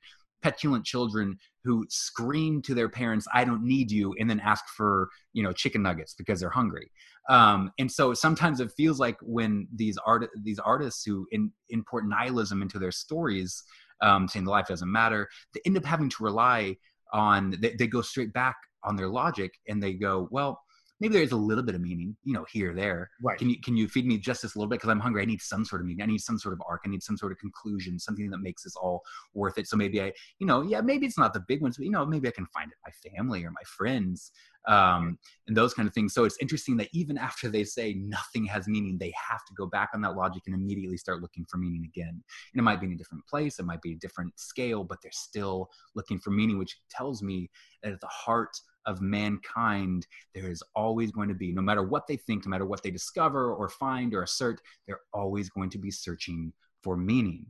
petulant 0.42 0.84
children 0.84 1.38
who 1.64 1.86
scream 1.88 2.60
to 2.62 2.74
their 2.74 2.88
parents, 2.88 3.26
"I 3.32 3.44
don't 3.44 3.62
need 3.62 3.90
you," 3.90 4.14
and 4.18 4.28
then 4.28 4.40
ask 4.40 4.64
for 4.76 5.08
you 5.32 5.42
know 5.42 5.52
chicken 5.52 5.82
nuggets 5.82 6.14
because 6.14 6.40
they're 6.40 6.50
hungry. 6.50 6.90
Um, 7.28 7.70
and 7.78 7.90
so 7.90 8.14
sometimes 8.14 8.60
it 8.60 8.72
feels 8.76 8.98
like 8.98 9.16
when 9.22 9.68
these 9.74 9.96
art 10.04 10.28
these 10.42 10.58
artists 10.58 11.04
who 11.04 11.26
in, 11.30 11.52
import 11.70 12.06
nihilism 12.06 12.62
into 12.62 12.78
their 12.78 12.92
stories, 12.92 13.62
um, 14.00 14.28
saying 14.28 14.44
life 14.44 14.66
doesn't 14.66 14.90
matter, 14.90 15.28
they 15.54 15.60
end 15.64 15.76
up 15.76 15.84
having 15.84 16.10
to 16.10 16.24
rely 16.24 16.76
on 17.12 17.56
they, 17.60 17.74
they 17.78 17.86
go 17.86 18.02
straight 18.02 18.32
back 18.32 18.56
on 18.84 18.96
their 18.96 19.08
logic 19.08 19.52
and 19.68 19.82
they 19.82 19.92
go, 19.92 20.28
well 20.30 20.60
maybe 21.02 21.14
there's 21.14 21.32
a 21.32 21.36
little 21.36 21.64
bit 21.64 21.74
of 21.74 21.80
meaning, 21.80 22.16
you 22.22 22.32
know, 22.32 22.46
here 22.52 22.72
there. 22.72 23.10
Right. 23.20 23.36
Can 23.36 23.50
you 23.50 23.60
can 23.60 23.76
you 23.76 23.88
feed 23.88 24.06
me 24.06 24.18
just 24.18 24.42
this 24.42 24.54
little 24.54 24.68
bit 24.68 24.76
because 24.76 24.88
I'm 24.88 25.00
hungry? 25.00 25.22
I 25.22 25.24
need 25.24 25.42
some 25.42 25.64
sort 25.64 25.80
of 25.80 25.86
meaning. 25.88 26.00
I 26.00 26.06
need 26.06 26.20
some 26.20 26.38
sort 26.38 26.52
of 26.54 26.62
arc. 26.66 26.82
I 26.86 26.90
need 26.90 27.02
some 27.02 27.16
sort 27.16 27.32
of 27.32 27.38
conclusion, 27.38 27.98
something 27.98 28.30
that 28.30 28.38
makes 28.38 28.62
this 28.62 28.76
all 28.76 29.02
worth 29.34 29.58
it. 29.58 29.66
So 29.66 29.76
maybe 29.76 30.00
I, 30.00 30.12
you 30.38 30.46
know, 30.46 30.62
yeah, 30.62 30.80
maybe 30.80 31.04
it's 31.04 31.18
not 31.18 31.34
the 31.34 31.40
big 31.40 31.60
ones, 31.60 31.76
but 31.76 31.84
you 31.84 31.90
know, 31.90 32.06
maybe 32.06 32.28
I 32.28 32.30
can 32.30 32.46
find 32.46 32.70
it 32.70 32.78
my 32.86 33.10
family 33.10 33.44
or 33.44 33.50
my 33.50 33.64
friends, 33.66 34.30
um, 34.68 35.18
and 35.46 35.56
those 35.56 35.74
kind 35.74 35.88
of 35.88 35.94
things. 35.94 36.14
So 36.14 36.24
it's 36.24 36.38
interesting 36.40 36.76
that 36.78 36.88
even 36.92 37.18
after 37.18 37.48
they 37.48 37.64
say 37.64 37.94
nothing 37.94 38.44
has 38.46 38.68
meaning, 38.68 38.98
they 38.98 39.12
have 39.28 39.44
to 39.46 39.54
go 39.56 39.66
back 39.66 39.90
on 39.94 40.00
that 40.02 40.16
logic 40.16 40.42
and 40.46 40.54
immediately 40.54 40.96
start 40.96 41.20
looking 41.20 41.44
for 41.48 41.56
meaning 41.58 41.84
again. 41.84 42.22
And 42.52 42.60
it 42.60 42.62
might 42.62 42.80
be 42.80 42.86
in 42.86 42.92
a 42.92 42.96
different 42.96 43.26
place, 43.26 43.58
it 43.58 43.64
might 43.64 43.82
be 43.82 43.92
a 43.92 43.96
different 43.96 44.38
scale, 44.38 44.84
but 44.84 44.98
they're 45.02 45.12
still 45.12 45.68
looking 45.94 46.18
for 46.18 46.30
meaning, 46.30 46.58
which 46.58 46.78
tells 46.90 47.22
me 47.22 47.50
that 47.82 47.92
at 47.92 48.00
the 48.00 48.06
heart 48.06 48.56
of 48.86 49.00
mankind, 49.00 50.06
there 50.34 50.48
is 50.48 50.62
always 50.74 51.12
going 51.12 51.28
to 51.28 51.34
be, 51.34 51.52
no 51.52 51.62
matter 51.62 51.82
what 51.82 52.06
they 52.06 52.16
think, 52.16 52.44
no 52.44 52.50
matter 52.50 52.66
what 52.66 52.82
they 52.82 52.90
discover 52.90 53.54
or 53.54 53.68
find 53.68 54.14
or 54.14 54.22
assert, 54.22 54.60
they're 54.86 55.00
always 55.12 55.48
going 55.48 55.70
to 55.70 55.78
be 55.78 55.90
searching 55.90 56.52
for 56.82 56.96
meaning. 56.96 57.46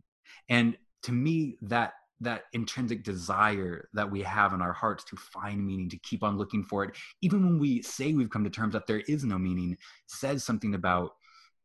And 0.49 0.77
to 1.05 1.13
me, 1.13 1.57
that 1.63 1.95
that 2.23 2.45
intrinsic 2.53 3.05
desire 3.05 3.89
that 3.93 4.11
we 4.11 4.23
have 4.23 4.53
in 4.53 4.63
our 4.63 4.73
hearts 4.73 5.05
to 5.05 5.17
find 5.17 5.65
meaning, 5.65 5.89
to 5.91 5.99
keep 5.99 6.23
on 6.23 6.39
looking 6.39 6.63
for 6.63 6.85
it, 6.85 6.97
even 7.21 7.45
when 7.45 7.59
we 7.59 7.83
say 7.83 8.13
we've 8.13 8.31
come 8.31 8.45
to 8.45 8.51
terms 8.51 8.73
that 8.73 8.87
there 8.87 9.03
is 9.09 9.25
no 9.25 9.39
meaning, 9.39 9.77
says 10.07 10.45
something 10.45 10.75
about 10.75 11.13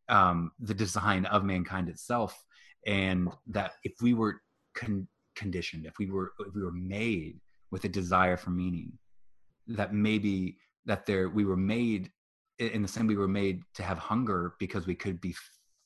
um, 0.10 0.52
the 0.60 0.74
design 0.74 1.26
of 1.26 1.44
mankind 1.44 1.90
itself, 1.90 2.44
and 2.86 3.30
that 3.48 3.74
if 3.84 3.94
we 4.02 4.14
were 4.14 4.42
con- 4.74 5.08
conditioned, 5.36 5.86
if 5.86 5.94
we 6.00 6.10
were 6.10 6.34
if 6.40 6.54
we 6.56 6.64
were 6.64 6.72
made 6.72 7.40
with 7.72 7.84
a 7.84 7.90
desire 7.90 8.38
for 8.38 8.50
meaning, 8.50 8.92
that 9.68 9.94
maybe 9.94 10.58
that 10.86 11.06
there 11.06 11.30
we 11.30 11.46
were 11.46 11.58
made 11.58 12.12
in 12.60 12.82
the 12.82 12.88
same 12.88 13.06
we 13.06 13.16
were 13.16 13.28
made 13.28 13.62
to 13.76 13.84
have 13.84 14.00
hunger 14.00 14.54
because 14.60 14.88
we 14.88 14.96
could 14.96 15.22
be 15.22 15.36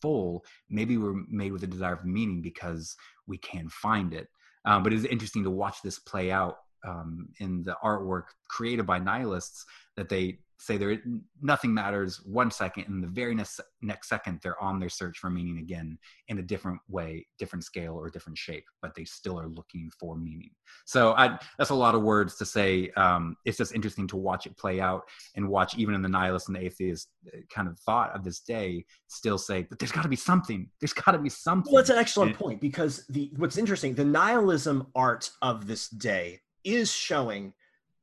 full 0.02 0.44
maybe 0.70 0.98
we're 0.98 1.24
made 1.30 1.52
with 1.52 1.64
a 1.64 1.68
desire 1.68 1.96
for 1.96 2.08
meaning 2.08 2.42
because 2.42 2.96
we 3.28 3.38
can 3.38 3.68
find 3.70 4.14
it 4.14 4.28
um, 4.66 4.84
but 4.84 4.94
it's 4.94 5.06
interesting 5.06 5.44
to 5.44 5.50
watch 5.50 5.82
this 5.84 6.00
play 6.00 6.32
out 6.32 6.58
um, 6.88 7.28
in 7.40 7.64
the 7.64 7.76
artwork 7.84 8.24
created 8.50 8.86
by 8.86 9.00
nihilists 9.00 9.66
that 9.96 10.10
they 10.10 10.40
say 10.62 10.78
there 10.78 10.96
nothing 11.42 11.74
matters 11.74 12.22
one 12.24 12.52
second 12.52 12.86
and 12.88 13.04
the 13.04 13.08
very 13.08 13.34
next, 13.34 13.60
next 13.82 14.08
second 14.08 14.40
they're 14.44 14.62
on 14.62 14.80
their 14.80 14.90
search 14.90 15.18
for 15.18 15.30
meaning 15.30 15.58
again 15.58 15.98
in 16.28 16.38
a 16.38 16.42
different 16.42 16.80
way 16.88 17.26
different 17.40 17.64
scale 17.64 17.96
or 17.96 18.10
different 18.10 18.38
shape 18.38 18.64
but 18.82 18.94
they 18.94 19.04
still 19.04 19.40
are 19.40 19.48
looking 19.48 19.90
for 20.00 20.16
meaning. 20.16 20.52
So 20.86 21.14
I, 21.14 21.40
that's 21.58 21.72
a 21.72 21.76
lot 21.76 21.96
of 21.96 22.04
words 22.04 22.38
to 22.38 22.46
say 22.46 22.92
um, 22.92 23.36
it's 23.44 23.58
just 23.58 23.74
interesting 23.74 24.08
to 24.08 24.18
watch 24.18 24.46
it 24.46 24.56
play 24.58 24.80
out 24.80 25.04
and 25.36 25.48
watch 25.50 25.76
even 25.78 25.96
in 25.96 26.02
the 26.02 26.10
nihilist 26.10 26.48
and 26.48 26.56
the 26.56 26.62
atheist 26.62 27.10
uh, 27.28 27.40
kind 27.54 27.68
of 27.68 27.80
thought 27.80 28.16
of 28.16 28.24
this 28.24 28.42
day 28.42 28.86
still 29.08 29.38
say 29.38 29.64
but 29.64 29.80
there's 29.80 29.92
got 29.92 30.04
to 30.04 30.10
be 30.10 30.16
something. 30.16 30.70
There's 30.80 30.94
got 30.94 31.14
to 31.14 31.20
be 31.20 31.30
something. 31.30 31.74
Well 31.74 31.82
that's 31.82 31.90
an 31.90 31.98
excellent 31.98 32.32
and, 32.32 32.40
point 32.40 32.62
because 32.62 33.06
the 33.08 33.32
what's 33.38 33.58
interesting 33.58 33.96
the 33.96 34.06
nihilism 34.06 34.88
art 34.94 35.32
of 35.42 35.66
this 35.66 35.90
day 35.90 36.42
is 36.64 36.92
showing 36.92 37.54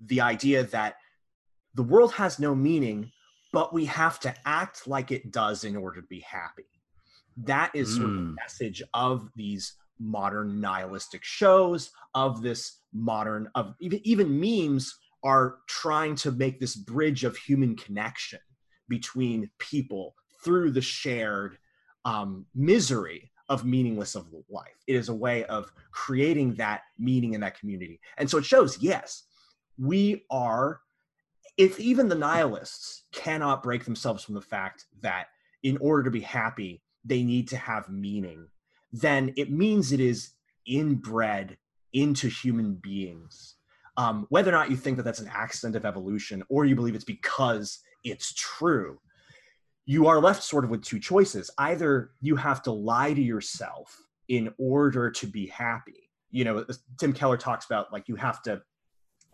the 0.01 0.21
idea 0.21 0.65
that 0.65 0.97
the 1.79 1.85
world 1.85 2.13
has 2.15 2.41
no 2.41 2.57
meaning, 2.57 3.09
but 3.53 3.73
we 3.73 3.85
have 3.85 4.19
to 4.19 4.35
act 4.45 4.89
like 4.89 5.13
it 5.13 5.31
does 5.31 5.63
in 5.63 5.77
order 5.77 6.01
to 6.01 6.07
be 6.09 6.19
happy. 6.19 6.67
That 7.37 7.71
is 7.73 7.97
sort 7.97 8.11
of 8.11 8.17
the 8.17 8.23
Mm. 8.23 8.35
message 8.35 8.83
of 8.95 9.31
these 9.37 9.75
modern 10.01 10.61
nihilistic 10.61 11.23
shows, 11.23 11.93
of 12.15 12.43
this 12.43 12.83
modern, 12.93 13.49
of 13.55 13.77
even, 13.79 14.01
even 14.03 14.41
memes 14.41 14.93
are 15.23 15.59
trying 15.69 16.17
to 16.17 16.33
make 16.33 16.59
this 16.59 16.75
bridge 16.75 17.23
of 17.23 17.37
human 17.37 17.77
connection 17.77 18.41
between 18.89 19.49
people 19.59 20.17
through 20.43 20.73
the 20.73 20.81
shared 20.81 21.59
um, 22.05 22.45
misery 22.57 23.31
of 23.49 23.65
meaningless 23.65 24.17
of 24.17 24.27
life. 24.49 24.83
It 24.89 24.97
is 24.97 25.11
a 25.11 25.15
way 25.15 25.45
of 25.45 25.73
creating 25.93 26.57
that 26.57 26.81
meaning 26.99 27.35
in 27.35 27.41
that 27.43 27.57
community. 27.61 28.01
And 28.17 28.29
so 28.29 28.39
it 28.39 28.45
shows, 28.45 28.83
yes, 28.83 29.29
we 29.79 30.25
are, 30.29 30.81
if 31.59 31.79
even 31.81 32.09
the 32.09 32.15
nihilists 32.15 33.05
cannot 33.13 33.65
break 33.65 33.85
themselves 33.85 34.23
from 34.23 34.37
the 34.37 34.41
fact 34.41 34.87
that 35.03 35.27
in 35.65 35.77
order 35.79 36.05
to 36.05 36.11
be 36.11 36.21
happy, 36.21 36.81
they 37.05 37.23
need 37.25 37.49
to 37.49 37.57
have 37.57 37.89
meaning, 37.89 38.47
then 38.93 39.35
it 39.37 39.51
means 39.51 39.91
it 39.91 40.01
is 40.01 40.31
inbred 40.67 41.57
into 41.93 42.29
human 42.29 42.75
beings. 42.75 43.57
Um, 43.97 44.27
whether 44.29 44.51
or 44.51 44.53
not 44.53 44.71
you 44.71 44.77
think 44.77 44.97
that 44.97 45.03
that's 45.03 45.19
an 45.19 45.31
accident 45.35 45.75
of 45.75 45.85
evolution 45.85 46.45
or 46.49 46.65
you 46.65 46.77
believe 46.77 46.95
it's 46.95 47.05
because 47.05 47.81
it's 48.05 48.33
true, 48.35 49.01
you 49.85 50.07
are 50.07 50.21
left 50.21 50.45
sort 50.45 50.65
of 50.65 50.71
with 50.71 50.85
two 50.85 51.01
choices. 51.01 51.51
Either 51.59 52.13
you 52.21 52.37
have 52.37 52.63
to 52.63 52.71
lie 52.71 53.13
to 53.13 53.21
yourself 53.21 54.01
in 54.29 54.53
order 54.59 55.11
to 55.11 55.27
be 55.27 55.47
happy. 55.47 56.11
You 56.31 56.45
know, 56.45 56.65
Tim 57.01 57.13
Keller 57.13 57.39
talks 57.39 57.67
about 57.67 57.93
like 57.93 58.07
you 58.07 58.15
have 58.15 58.43
to, 58.43 58.63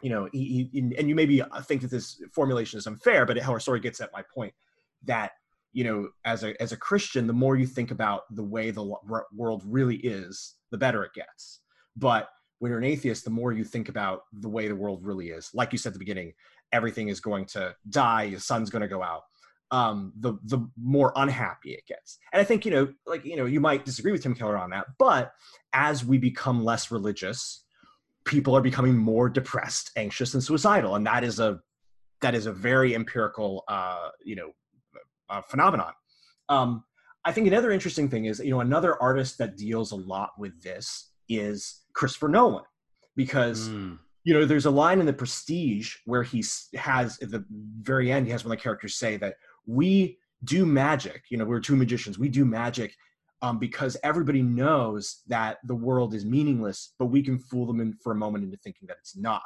you 0.05 0.11
know, 0.11 0.29
he, 0.33 0.69
he, 0.71 0.95
and 0.99 1.09
you 1.09 1.15
maybe 1.15 1.43
think 1.63 1.81
that 1.81 1.91
this 1.91 2.23
formulation 2.31 2.79
is 2.79 2.87
unfair, 2.87 3.25
but 3.25 3.43
our 3.43 3.59
story 3.59 3.81
gets 3.81 4.03
at 4.03 4.13
my 4.13 4.23
point 4.35 4.53
that 5.05 5.33
you 5.73 5.83
know, 5.83 6.11
as 6.27 6.45
a 6.45 6.61
as 6.63 6.73
a 6.73 6.77
Christian, 6.77 7.27
the 7.27 7.33
more 7.33 7.57
you 7.57 7.67
think 7.67 7.91
about 7.91 8.25
the 8.31 8.45
way 8.45 8.71
the 8.71 8.95
world 9.33 9.63
really 9.65 9.97
is, 9.97 10.57
the 10.71 10.77
better 10.77 11.05
it 11.05 11.15
gets. 11.15 11.61
But 11.97 12.29
when 12.59 12.69
you're 12.69 12.79
an 12.79 12.85
atheist, 12.85 13.25
the 13.25 13.31
more 13.31 13.53
you 13.53 13.65
think 13.65 13.89
about 13.89 14.25
the 14.31 14.49
way 14.49 14.69
the 14.69 14.77
world 14.77 15.07
really 15.07 15.31
is, 15.31 15.51
like 15.55 15.73
you 15.73 15.79
said 15.79 15.89
at 15.89 15.93
the 15.95 15.99
beginning, 16.01 16.35
everything 16.71 17.09
is 17.09 17.21
going 17.21 17.47
to 17.47 17.75
die, 17.89 18.29
the 18.29 18.41
sun's 18.41 18.69
going 18.69 18.83
to 18.83 18.89
go 18.89 19.03
out. 19.03 19.23
Um, 19.71 20.13
the 20.21 20.35
the 20.45 20.69
more 20.79 21.15
unhappy 21.17 21.73
it 21.73 21.87
gets, 21.87 22.19
and 22.31 22.43
I 22.43 22.45
think 22.45 22.67
you 22.67 22.73
know, 22.73 22.93
like 23.07 23.25
you 23.25 23.37
know, 23.37 23.47
you 23.47 23.59
might 23.59 23.87
disagree 23.87 24.13
with 24.13 24.23
Tim 24.23 24.35
Keller 24.35 24.59
on 24.59 24.69
that, 24.71 24.85
but 24.99 25.33
as 25.73 26.05
we 26.05 26.19
become 26.19 26.63
less 26.63 26.91
religious, 26.91 27.64
people 28.25 28.57
are 28.57 28.61
becoming 28.63 28.97
more 28.97 29.29
depressed, 29.29 29.91
anxious, 29.97 30.35
and 30.35 30.43
suicidal, 30.43 30.95
and 30.97 31.07
that 31.07 31.25
is 31.25 31.41
a 31.41 31.61
that 32.21 32.35
is 32.35 32.47
a 32.47 32.53
very 32.53 32.95
empirical, 32.95 33.65
uh, 33.69 34.09
you 34.25 34.35
know, 34.37 34.51
uh, 35.29 35.43
phenomenon. 35.43 35.93
Um, 36.49 36.85
I 37.25 37.33
think 37.33 37.47
another 37.47 37.71
interesting 37.71 38.09
thing 38.09 38.27
is, 38.27 38.39
you 38.41 38.51
know, 38.51 38.61
another 38.61 39.01
artist 39.03 39.39
that 39.39 39.57
deals 39.57 39.93
a 39.93 39.97
lot 39.97 40.31
with 40.39 40.63
this 40.63 41.11
is 41.29 41.83
Christopher 41.93 42.29
Nolan, 42.29 42.65
because 43.17 43.69
Mm. 43.69 43.99
you 44.25 44.33
know 44.35 44.45
there's 44.47 44.67
a 44.67 44.71
line 44.71 45.01
in 45.01 45.07
the 45.07 45.13
Prestige 45.13 45.97
where 46.07 46.23
he 46.23 46.43
has 46.77 47.19
at 47.21 47.31
the 47.31 47.45
very 47.83 48.11
end 48.11 48.27
he 48.27 48.33
has 48.33 48.45
one 48.45 48.53
of 48.53 48.59
the 48.59 48.63
characters 48.63 48.95
say 48.95 49.17
that 49.19 49.35
we 49.67 50.19
do 50.45 50.67
magic. 50.67 51.25
You 51.31 51.39
know, 51.39 51.45
we're 51.47 51.61
two 51.61 51.77
magicians. 51.77 52.19
We 52.19 52.29
do 52.29 52.45
magic 52.45 52.95
um, 53.43 53.59
because 53.59 53.97
everybody 54.03 54.43
knows 54.43 55.23
that 55.27 55.59
the 55.65 55.75
world 55.75 56.15
is 56.15 56.25
meaningless, 56.25 56.95
but 56.99 57.07
we 57.07 57.23
can 57.23 57.39
fool 57.39 57.67
them 57.67 57.81
in 57.81 57.95
for 58.03 58.13
a 58.13 58.17
moment 58.17 58.45
into 58.45 58.57
thinking 58.59 58.87
that 58.89 58.97
it's 59.01 59.17
not. 59.17 59.43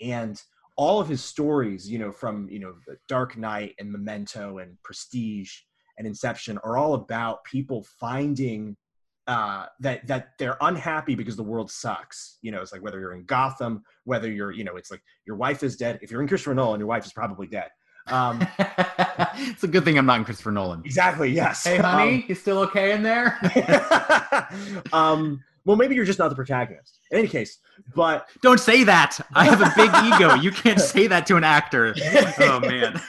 And 0.00 0.40
all 0.76 1.00
of 1.00 1.08
his 1.08 1.22
stories, 1.22 1.88
you 1.90 1.98
know, 1.98 2.12
from 2.12 2.48
you 2.48 2.58
know 2.58 2.74
The 2.86 2.96
Dark 3.08 3.36
Knight 3.36 3.74
and 3.78 3.90
Memento 3.90 4.58
and 4.58 4.76
Prestige 4.82 5.52
and 5.98 6.06
Inception, 6.06 6.58
are 6.64 6.76
all 6.76 6.94
about 6.94 7.44
people 7.44 7.86
finding 8.00 8.76
uh, 9.26 9.66
that 9.80 10.06
that 10.06 10.30
they're 10.38 10.56
unhappy 10.60 11.14
because 11.14 11.36
the 11.36 11.42
world 11.42 11.70
sucks. 11.70 12.38
You 12.42 12.52
know, 12.52 12.60
it's 12.60 12.72
like 12.72 12.82
whether 12.82 12.98
you're 12.98 13.14
in 13.14 13.24
Gotham, 13.24 13.82
whether 14.04 14.30
you're, 14.30 14.52
you 14.52 14.64
know, 14.64 14.76
it's 14.76 14.90
like 14.90 15.02
your 15.26 15.36
wife 15.36 15.62
is 15.62 15.76
dead. 15.76 15.98
If 16.02 16.10
you're 16.10 16.22
in 16.22 16.28
Christopher 16.28 16.54
Nolan, 16.54 16.80
your 16.80 16.88
wife 16.88 17.06
is 17.06 17.12
probably 17.12 17.46
dead. 17.46 17.70
Um, 18.08 18.46
it's 18.58 19.62
a 19.62 19.68
good 19.68 19.84
thing 19.84 19.98
I'm 19.98 20.06
not 20.06 20.18
in 20.18 20.24
Christopher 20.24 20.52
Nolan. 20.52 20.82
exactly. 20.84 21.30
Yes. 21.30 21.64
Hey, 21.64 21.78
honey, 21.78 22.24
you 22.28 22.34
still 22.34 22.58
okay 22.60 22.92
in 22.92 23.02
there? 23.02 23.38
Um, 24.92 24.92
um, 24.92 25.44
well, 25.64 25.76
maybe 25.76 25.94
you're 25.94 26.04
just 26.04 26.18
not 26.18 26.28
the 26.28 26.34
protagonist. 26.34 26.98
In 27.10 27.18
any 27.18 27.28
case, 27.28 27.58
but 27.94 28.28
Don't 28.40 28.58
say 28.58 28.84
that. 28.84 29.18
I 29.34 29.44
have 29.44 29.60
a 29.60 29.72
big 29.76 29.90
ego. 30.14 30.34
You 30.34 30.50
can't 30.50 30.80
say 30.80 31.06
that 31.06 31.26
to 31.26 31.36
an 31.36 31.44
actor. 31.44 31.94
Oh 32.40 32.60
man. 32.60 33.00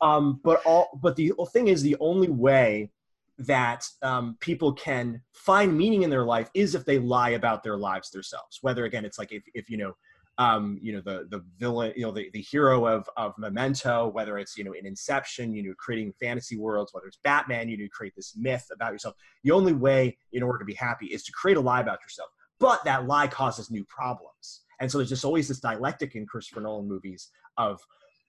um, 0.00 0.40
but 0.42 0.62
all 0.64 0.98
but 1.02 1.16
the 1.16 1.32
thing 1.52 1.68
is 1.68 1.82
the 1.82 1.96
only 2.00 2.28
way 2.28 2.90
that 3.38 3.86
um, 4.02 4.36
people 4.40 4.72
can 4.72 5.20
find 5.32 5.76
meaning 5.76 6.02
in 6.02 6.10
their 6.10 6.24
life 6.24 6.50
is 6.54 6.74
if 6.74 6.84
they 6.84 6.98
lie 6.98 7.30
about 7.30 7.62
their 7.62 7.76
lives 7.76 8.10
themselves 8.10 8.58
whether 8.62 8.84
again 8.84 9.04
it's 9.04 9.18
like 9.18 9.30
if, 9.30 9.44
if 9.54 9.70
you 9.70 9.76
know 9.76 9.94
um, 10.38 10.78
you 10.80 10.92
know 10.92 11.00
the 11.00 11.26
the 11.30 11.44
villain 11.58 11.92
you 11.96 12.02
know 12.02 12.12
the, 12.12 12.30
the 12.32 12.40
hero 12.40 12.86
of 12.86 13.08
of 13.16 13.34
memento 13.38 14.08
whether 14.08 14.38
it's 14.38 14.56
you 14.56 14.64
know 14.64 14.72
in 14.72 14.86
inception 14.86 15.52
you 15.52 15.64
know 15.64 15.74
creating 15.78 16.12
fantasy 16.20 16.56
worlds 16.56 16.94
whether 16.94 17.06
it's 17.08 17.18
batman 17.24 17.68
you 17.68 17.76
know 17.76 17.86
create 17.92 18.14
this 18.16 18.36
myth 18.36 18.66
about 18.72 18.92
yourself. 18.92 19.14
The 19.42 19.50
only 19.50 19.72
way 19.72 20.16
in 20.32 20.42
order 20.42 20.58
to 20.58 20.64
be 20.64 20.74
happy 20.74 21.06
is 21.06 21.24
to 21.24 21.32
create 21.32 21.56
a 21.56 21.60
lie 21.60 21.80
about 21.80 22.00
yourself. 22.02 22.30
But 22.60 22.84
that 22.84 23.06
lie 23.06 23.28
causes 23.28 23.70
new 23.70 23.84
problems. 23.84 24.62
And 24.80 24.90
so 24.90 24.98
there's 24.98 25.08
just 25.08 25.24
always 25.24 25.48
this 25.48 25.60
dialectic 25.60 26.14
in 26.14 26.26
christopher 26.26 26.60
nolan 26.60 26.88
movies 26.88 27.30
of 27.56 27.80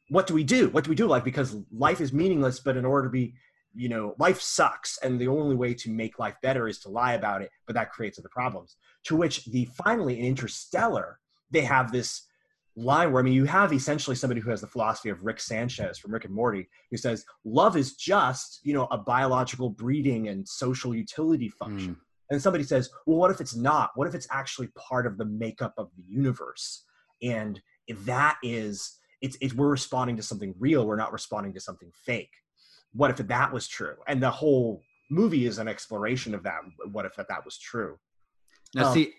what 0.09 0.25
do 0.25 0.33
we 0.33 0.43
do? 0.43 0.69
What 0.69 0.83
do 0.83 0.89
we 0.89 0.95
do? 0.95 1.05
Like 1.05 1.23
because 1.23 1.55
life 1.71 2.01
is 2.01 2.11
meaningless 2.11 2.59
but 2.59 2.75
in 2.75 2.85
order 2.85 3.07
to 3.07 3.11
be 3.11 3.35
you 3.75 3.87
know 3.87 4.15
life 4.17 4.41
sucks 4.41 4.97
and 5.03 5.21
the 5.21 5.27
only 5.27 5.55
way 5.55 5.75
to 5.75 5.91
make 5.91 6.17
life 6.17 6.35
better 6.41 6.67
is 6.67 6.79
to 6.79 6.89
lie 6.89 7.13
about 7.13 7.43
it 7.43 7.51
but 7.67 7.75
that 7.75 7.91
creates 7.91 8.17
other 8.17 8.29
problems. 8.31 8.77
To 9.05 9.15
which 9.15 9.45
the 9.45 9.65
finally 9.65 10.19
in 10.19 10.25
interstellar 10.25 11.19
they 11.51 11.61
have 11.61 11.91
this 11.91 12.23
line 12.75 13.11
where 13.11 13.21
i 13.21 13.25
mean 13.25 13.33
you 13.33 13.45
have 13.45 13.73
essentially 13.73 14.15
somebody 14.15 14.39
who 14.39 14.49
has 14.49 14.61
the 14.61 14.67
philosophy 14.67 15.09
of 15.09 15.23
rick 15.23 15.39
sanchez 15.39 15.97
from 15.97 16.13
rick 16.13 16.25
and 16.25 16.33
morty 16.33 16.67
who 16.91 16.97
says 16.97 17.25
love 17.43 17.75
is 17.75 17.95
just 17.95 18.59
you 18.63 18.73
know 18.73 18.87
a 18.91 18.97
biological 18.97 19.69
breeding 19.69 20.29
and 20.29 20.47
social 20.47 20.95
utility 20.95 21.49
function. 21.49 21.97
And 22.31 22.41
somebody 22.41 22.63
says 22.63 22.89
well 23.07 23.17
what 23.17 23.31
if 23.31 23.41
it's 23.41 23.55
not? 23.55 23.89
What 23.95 24.07
if 24.07 24.13
it's 24.13 24.27
actually 24.31 24.67
part 24.77 25.07
of 25.07 25.17
the 25.17 25.25
makeup 25.25 25.73
of 25.77 25.89
the 25.97 26.03
universe? 26.07 26.85
And 27.23 27.59
if 27.87 28.05
that 28.05 28.37
is 28.43 28.97
it's, 29.21 29.35
it's 29.41 29.53
we're 29.53 29.69
responding 29.69 30.15
to 30.17 30.23
something 30.23 30.53
real. 30.59 30.85
We're 30.85 30.95
not 30.95 31.11
responding 31.11 31.53
to 31.53 31.59
something 31.59 31.91
fake. 32.05 32.31
What 32.93 33.09
if 33.11 33.17
that 33.17 33.51
was 33.51 33.67
true? 33.67 33.95
And 34.07 34.21
the 34.21 34.29
whole 34.29 34.81
movie 35.09 35.47
is 35.47 35.57
an 35.57 35.67
exploration 35.67 36.35
of 36.35 36.43
that 36.43 36.59
what 36.91 37.05
if 37.05 37.15
that, 37.15 37.27
that 37.29 37.43
was 37.43 37.57
true. 37.57 37.97
Now, 38.75 38.89
Um, 38.89 38.93
see, 38.93 39.13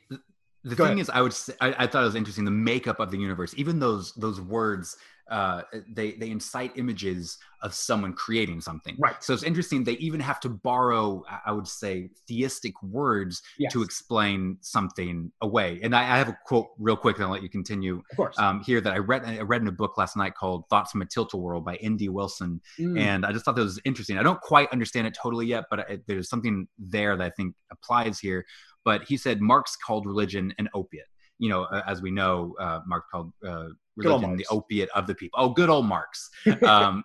the 0.64 0.75
go 0.75 0.85
thing 0.85 0.94
ahead. 0.94 1.03
is, 1.03 1.11
I 1.11 1.23
would, 1.23 1.33
say, 1.33 1.55
I, 1.61 1.75
I 1.79 1.87
thought 1.87 2.03
it 2.03 2.07
was 2.07 2.14
interesting 2.14 2.44
the 2.44 2.51
makeup 2.51 3.01
of 3.01 3.11
the 3.11 3.18
universe. 3.18 3.55
Even 3.57 3.79
those 3.79 4.12
those 4.12 4.40
words, 4.40 4.96
uh, 5.31 5.62
they 5.88 6.12
they 6.12 6.31
incite 6.31 6.73
images 6.77 7.38
of 7.62 7.73
someone 7.75 8.12
creating 8.14 8.61
something. 8.61 8.96
Right. 8.99 9.23
So 9.23 9.33
it's 9.35 9.42
interesting. 9.42 9.85
They 9.85 9.92
even 9.92 10.18
have 10.20 10.40
to 10.40 10.49
borrow, 10.49 11.23
I- 11.46 11.53
would 11.53 11.68
say, 11.68 12.11
theistic 12.27 12.83
words 12.83 13.42
yes, 13.59 13.73
to 13.73 13.83
explain 13.83 14.57
something 14.61 15.31
away. 15.42 15.79
And 15.83 15.94
I, 15.94 16.03
I 16.03 16.18
have 16.18 16.29
a 16.31 16.38
quote 16.46 16.68
real 16.79 16.96
quick, 16.96 17.16
and 17.16 17.25
I'll 17.25 17.31
let 17.31 17.42
you 17.42 17.51
continue 17.51 18.03
of 18.11 18.16
course 18.16 18.38
um, 18.38 18.62
here 18.62 18.81
that 18.81 18.92
I 18.92 18.99
read. 18.99 19.25
I 19.25 19.40
read 19.40 19.62
in 19.62 19.68
a 19.68 19.73
book 19.73 19.96
last 19.96 20.16
night 20.16 20.35
called 20.35 20.64
"Thoughts 20.68 20.92
from 20.92 21.03
a 21.03 21.07
Tilted 21.07 21.40
World" 21.40 21.64
by 21.64 21.77
N.D. 21.77 22.09
Wilson 22.09 22.61
Mm, 22.79 22.99
and 22.99 23.27
I 23.27 23.33
just 23.33 23.44
thought 23.44 23.57
that 23.57 23.62
was 23.62 23.81
interesting. 23.85 24.18
I 24.18 24.23
don't 24.23 24.40
quite 24.40 24.70
understand 24.73 25.07
it 25.07 25.16
totally 25.20 25.46
yet, 25.46 25.64
but 25.70 25.81
I, 25.81 25.99
there's 26.07 26.29
something 26.29 26.66
there 26.79 27.16
that 27.16 27.25
I 27.25 27.31
think 27.31 27.55
applies 27.70 28.18
here. 28.18 28.44
But 28.85 29.05
he 29.05 29.16
said 29.16 29.40
Marx 29.40 29.77
called 29.77 30.07
religion 30.07 30.55
an 30.59 30.69
opiate. 30.75 31.07
You 31.38 31.49
know, 31.49 31.64
as 31.87 32.03
we 32.03 32.11
know, 32.11 32.55
uh, 32.61 32.81
Marx 32.87 33.07
called 33.11 33.33
uh, 33.47 33.69
religion 33.97 34.37
the 34.37 34.47
opiate 34.51 34.90
of 34.95 35.07
the 35.07 35.14
people. 35.14 35.38
Oh, 35.43 35.51
good 35.51 35.71
old 35.71 35.87
Marx. 35.87 36.29
um, 36.66 37.03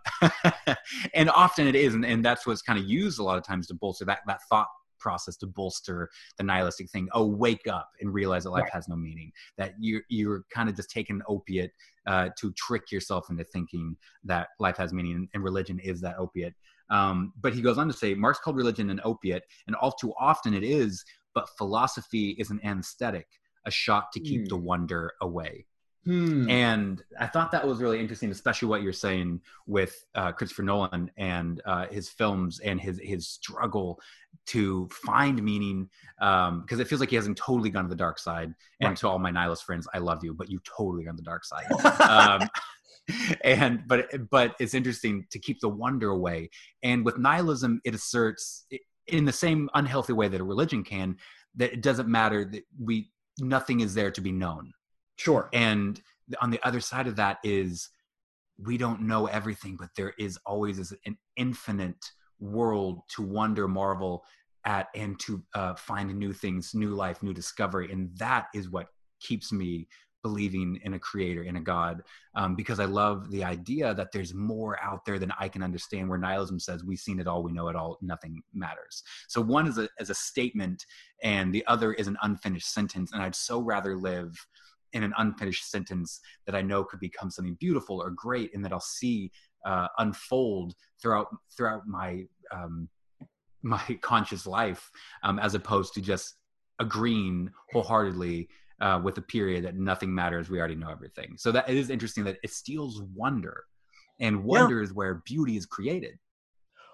and 1.13 1.29
often 1.29 1.67
it 1.67 1.75
is, 1.75 1.93
and, 1.93 2.05
and 2.05 2.23
that's 2.23 2.45
what's 2.45 2.61
kind 2.61 2.77
of 2.77 2.85
used 2.85 3.19
a 3.19 3.23
lot 3.23 3.37
of 3.37 3.45
times 3.45 3.67
to 3.67 3.73
bolster 3.73 4.05
that 4.05 4.19
that 4.27 4.41
thought 4.49 4.67
process 5.05 5.37
to 5.37 5.45
bolster 5.45 6.09
the 6.37 6.43
nihilistic 6.43 6.89
thing. 6.89 7.07
Oh, 7.13 7.27
wake 7.27 7.67
up 7.67 7.89
and 8.01 8.11
realize 8.11 8.43
that 8.43 8.49
life 8.49 8.63
Right. 8.63 8.73
has 8.73 8.87
no 8.87 8.95
meaning. 8.95 9.31
That 9.57 9.73
you're 9.79 10.01
you're 10.09 10.45
kind 10.51 10.67
of 10.67 10.75
just 10.75 10.89
taking 10.89 11.17
an 11.17 11.23
opiate 11.27 11.71
uh, 12.07 12.29
to 12.39 12.51
trick 12.53 12.91
yourself 12.91 13.29
into 13.29 13.43
thinking 13.43 13.95
that 14.23 14.49
life 14.59 14.77
has 14.77 14.93
meaning, 14.93 15.29
and 15.33 15.43
religion 15.43 15.79
is 15.79 16.01
that 16.01 16.17
opiate. 16.17 16.53
Um, 16.89 17.33
but 17.39 17.53
he 17.53 17.61
goes 17.61 17.77
on 17.77 17.87
to 17.87 17.93
say, 17.93 18.13
Marx 18.13 18.39
called 18.39 18.57
religion 18.57 18.89
an 18.89 19.01
opiate, 19.03 19.43
and 19.67 19.75
all 19.75 19.91
too 19.91 20.13
often 20.19 20.53
it 20.53 20.63
is. 20.63 21.03
But 21.35 21.49
philosophy 21.57 22.31
is 22.39 22.49
an 22.49 22.59
anesthetic, 22.63 23.27
a 23.65 23.71
shot 23.71 24.11
to 24.13 24.19
keep 24.19 24.41
Hmm. 24.41 24.45
the 24.45 24.57
wonder 24.57 25.13
away. 25.21 25.67
Hmm. 26.05 26.47
And 26.49 27.03
I 27.19 27.25
thought 27.25 27.51
that 27.51 27.65
was 27.65 27.79
really 27.79 27.99
interesting, 27.99 28.29
especially 28.29 28.67
what 28.67 28.83
you're 28.83 28.93
saying 28.93 29.41
with 29.65 30.05
uh, 30.13 30.31
Christopher 30.31 30.61
Nolan 30.61 31.09
and 31.17 31.61
uh, 31.65 31.87
his 31.87 32.09
films 32.09 32.59
and 32.59 32.79
his 32.79 32.99
his 32.99 33.27
struggle 33.27 33.99
to 34.47 34.87
find 34.89 35.41
meaning, 35.41 35.89
because 36.19 36.49
um, 36.49 36.79
it 36.79 36.87
feels 36.87 37.01
like 37.01 37.09
he 37.09 37.15
hasn't 37.15 37.37
totally 37.37 37.71
gone 37.71 37.85
to 37.85 37.89
the 37.89 37.95
dark 37.95 38.19
side. 38.19 38.53
And 38.81 38.89
right. 38.89 38.97
to 38.97 39.07
all 39.07 39.17
my 39.17 39.31
nihilist 39.31 39.63
friends, 39.63 39.87
I 39.95 39.97
love 39.97 40.23
you, 40.23 40.35
but 40.35 40.49
you 40.49 40.59
totally 40.63 41.05
gone 41.05 41.15
the 41.15 41.23
dark 41.23 41.43
side. 41.43 41.65
um, 42.01 42.47
and 43.43 43.83
but 43.87 44.29
but 44.29 44.55
it's 44.59 44.75
interesting 44.75 45.25
to 45.31 45.39
keep 45.39 45.59
the 45.59 45.69
wonder 45.69 46.09
away. 46.11 46.51
And 46.83 47.03
with 47.03 47.17
nihilism, 47.17 47.81
it 47.83 47.95
asserts 47.95 48.67
in 49.07 49.25
the 49.25 49.31
same 49.31 49.69
unhealthy 49.73 50.13
way 50.13 50.27
that 50.27 50.41
a 50.41 50.43
religion 50.43 50.83
can 50.83 51.15
that 51.55 51.71
it 51.71 51.81
doesn't 51.81 52.09
matter 52.09 52.43
that 52.45 52.63
we 52.79 53.11
nothing 53.39 53.81
is 53.81 53.93
there 53.93 54.11
to 54.11 54.21
be 54.21 54.31
known 54.31 54.71
Sure. 55.17 55.49
And 55.53 56.01
on 56.41 56.51
the 56.51 56.65
other 56.65 56.79
side 56.79 57.07
of 57.07 57.15
that 57.15 57.37
is 57.43 57.89
we 58.61 58.77
don't 58.77 59.01
know 59.01 59.27
everything, 59.27 59.75
but 59.77 59.89
there 59.95 60.13
is 60.17 60.37
always 60.45 60.93
an 61.05 61.17
infinite 61.35 62.03
world 62.39 63.01
to 63.15 63.21
wonder, 63.21 63.67
marvel 63.67 64.23
at, 64.65 64.87
and 64.95 65.19
to 65.19 65.43
uh, 65.53 65.75
find 65.75 66.13
new 66.15 66.33
things, 66.33 66.73
new 66.73 66.95
life, 66.95 67.21
new 67.21 67.33
discovery. 67.33 67.91
And 67.91 68.09
that 68.17 68.47
is 68.53 68.69
what 68.69 68.87
keeps 69.19 69.51
me 69.51 69.87
believing 70.25 70.79
in 70.83 70.95
a 70.95 70.99
creator, 70.99 71.43
in 71.43 71.55
a 71.55 71.61
God, 71.61 72.01
um, 72.33 72.55
because 72.55 72.79
I 72.79 72.85
love 72.85 73.29
the 73.29 73.43
idea 73.43 73.93
that 73.93 74.11
there's 74.11 74.33
more 74.33 74.75
out 74.81 75.05
there 75.05 75.19
than 75.19 75.31
I 75.39 75.47
can 75.47 75.61
understand. 75.61 76.09
Where 76.09 76.17
nihilism 76.17 76.59
says 76.59 76.83
we've 76.83 76.97
seen 76.97 77.19
it 77.19 77.27
all, 77.27 77.43
we 77.43 77.51
know 77.51 77.67
it 77.67 77.75
all, 77.75 77.99
nothing 78.01 78.41
matters. 78.51 79.03
So 79.27 79.39
one 79.39 79.67
is 79.67 79.77
a, 79.77 79.87
as 79.99 80.09
a 80.09 80.15
statement, 80.15 80.83
and 81.21 81.53
the 81.53 81.63
other 81.67 81.93
is 81.93 82.07
an 82.07 82.17
unfinished 82.23 82.73
sentence. 82.73 83.13
And 83.13 83.21
I'd 83.21 83.35
so 83.35 83.59
rather 83.59 83.95
live 83.95 84.35
in 84.93 85.03
an 85.03 85.13
unfinished 85.19 85.69
sentence 85.69 86.19
that 86.47 86.55
I 86.55 86.63
know 86.63 86.83
could 86.83 86.99
become 86.99 87.29
something 87.29 87.57
beautiful 87.59 88.01
or 88.01 88.09
great, 88.09 88.55
and 88.55 88.65
that 88.65 88.73
I'll 88.73 88.79
see 88.79 89.31
uh, 89.63 89.89
unfold 89.99 90.73
throughout 90.99 91.27
throughout 91.55 91.85
my 91.85 92.23
um, 92.51 92.89
my 93.61 93.83
conscious 94.01 94.47
life, 94.47 94.89
um, 95.21 95.37
as 95.37 95.53
opposed 95.53 95.93
to 95.93 96.01
just 96.01 96.33
agreeing 96.79 97.51
wholeheartedly 97.71 98.49
uh, 98.81 98.99
with 99.03 99.17
a 99.17 99.21
period 99.21 99.65
that 99.65 99.75
nothing 99.75 100.13
matters. 100.13 100.49
We 100.49 100.59
already 100.59 100.75
know 100.75 100.89
everything. 100.89 101.35
So 101.37 101.51
that 101.51 101.69
it 101.69 101.77
is 101.77 101.89
interesting 101.89 102.23
that 102.25 102.37
it 102.43 102.51
steals 102.51 103.01
wonder, 103.13 103.63
and 104.19 104.43
wonder 104.43 104.77
yeah. 104.77 104.83
is 104.83 104.93
where 104.93 105.15
beauty 105.25 105.57
is 105.57 105.65
created. 105.65 106.17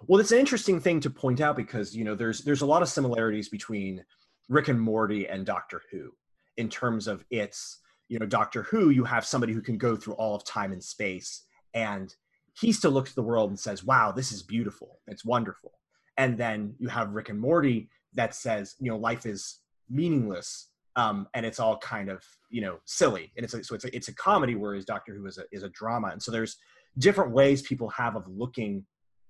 Well, 0.08 0.20
it's 0.20 0.32
an 0.32 0.40
interesting 0.40 0.80
thing 0.80 1.00
to 1.02 1.10
point 1.10 1.42
out 1.42 1.56
because 1.56 1.96
you 1.96 2.04
know 2.04 2.16
there's 2.16 2.42
there's 2.42 2.62
a 2.62 2.66
lot 2.66 2.82
of 2.82 2.90
similarities 2.90 3.50
between 3.50 4.04
Rick 4.50 4.68
and 4.68 4.80
Morty 4.80 5.28
and 5.28 5.46
Doctor 5.46 5.82
Who 5.92 6.12
in 6.58 6.70
terms 6.70 7.08
of 7.08 7.26
its 7.30 7.80
you 8.12 8.20
know 8.20 8.26
doctor 8.26 8.64
who 8.64 8.90
you 8.90 9.06
have 9.06 9.26
somebody 9.26 9.54
who 9.54 9.62
can 9.62 9.78
go 9.78 9.96
through 9.96 10.14
all 10.16 10.36
of 10.36 10.44
time 10.44 10.74
and 10.74 10.84
space 10.84 11.44
and 11.74 12.14
he 12.60 12.72
still 12.72 12.92
looks 12.92 13.12
at 13.12 13.16
the 13.16 13.24
world 13.24 13.50
and 13.50 13.60
says 13.60 13.86
wow 13.86 14.12
this 14.12 14.32
is 14.32 14.44
beautiful 14.44 15.00
it's 15.08 15.24
wonderful 15.24 15.72
and 16.18 16.38
then 16.38 16.76
you 16.78 16.90
have 16.90 17.12
rick 17.12 17.30
and 17.30 17.40
morty 17.40 17.90
that 18.14 18.36
says 18.36 18.76
you 18.80 18.92
know 18.92 18.98
life 18.98 19.26
is 19.26 19.60
meaningless 19.90 20.68
um, 20.96 21.28
and 21.34 21.46
it's 21.46 21.60
all 21.60 21.78
kind 21.78 22.10
of 22.10 22.24
you 22.50 22.62
know 22.62 22.78
silly. 22.86 23.32
And 23.36 23.44
it's 23.44 23.54
a, 23.54 23.64
so 23.64 23.76
it's 23.76 23.86
a, 23.86 23.96
it's 23.96 24.08
a 24.08 24.16
comedy 24.16 24.56
whereas 24.56 24.86
doctor 24.86 25.16
who 25.16 25.26
is 25.26 25.38
a, 25.38 25.44
is 25.52 25.64
a 25.64 25.70
drama. 25.70 26.10
And 26.10 26.22
so 26.22 26.32
there's 26.32 26.58
different 26.98 27.32
ways 27.32 27.62
people 27.62 27.90
have 27.90 28.16
of 28.16 28.28
looking 28.28 28.86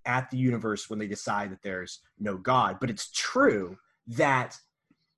at 0.05 0.29
the 0.31 0.37
universe 0.37 0.89
when 0.89 0.97
they 0.97 1.07
decide 1.07 1.51
that 1.51 1.61
there's 1.61 2.01
no 2.19 2.37
god. 2.37 2.77
But 2.79 2.89
it's 2.89 3.11
true 3.11 3.77
that 4.07 4.57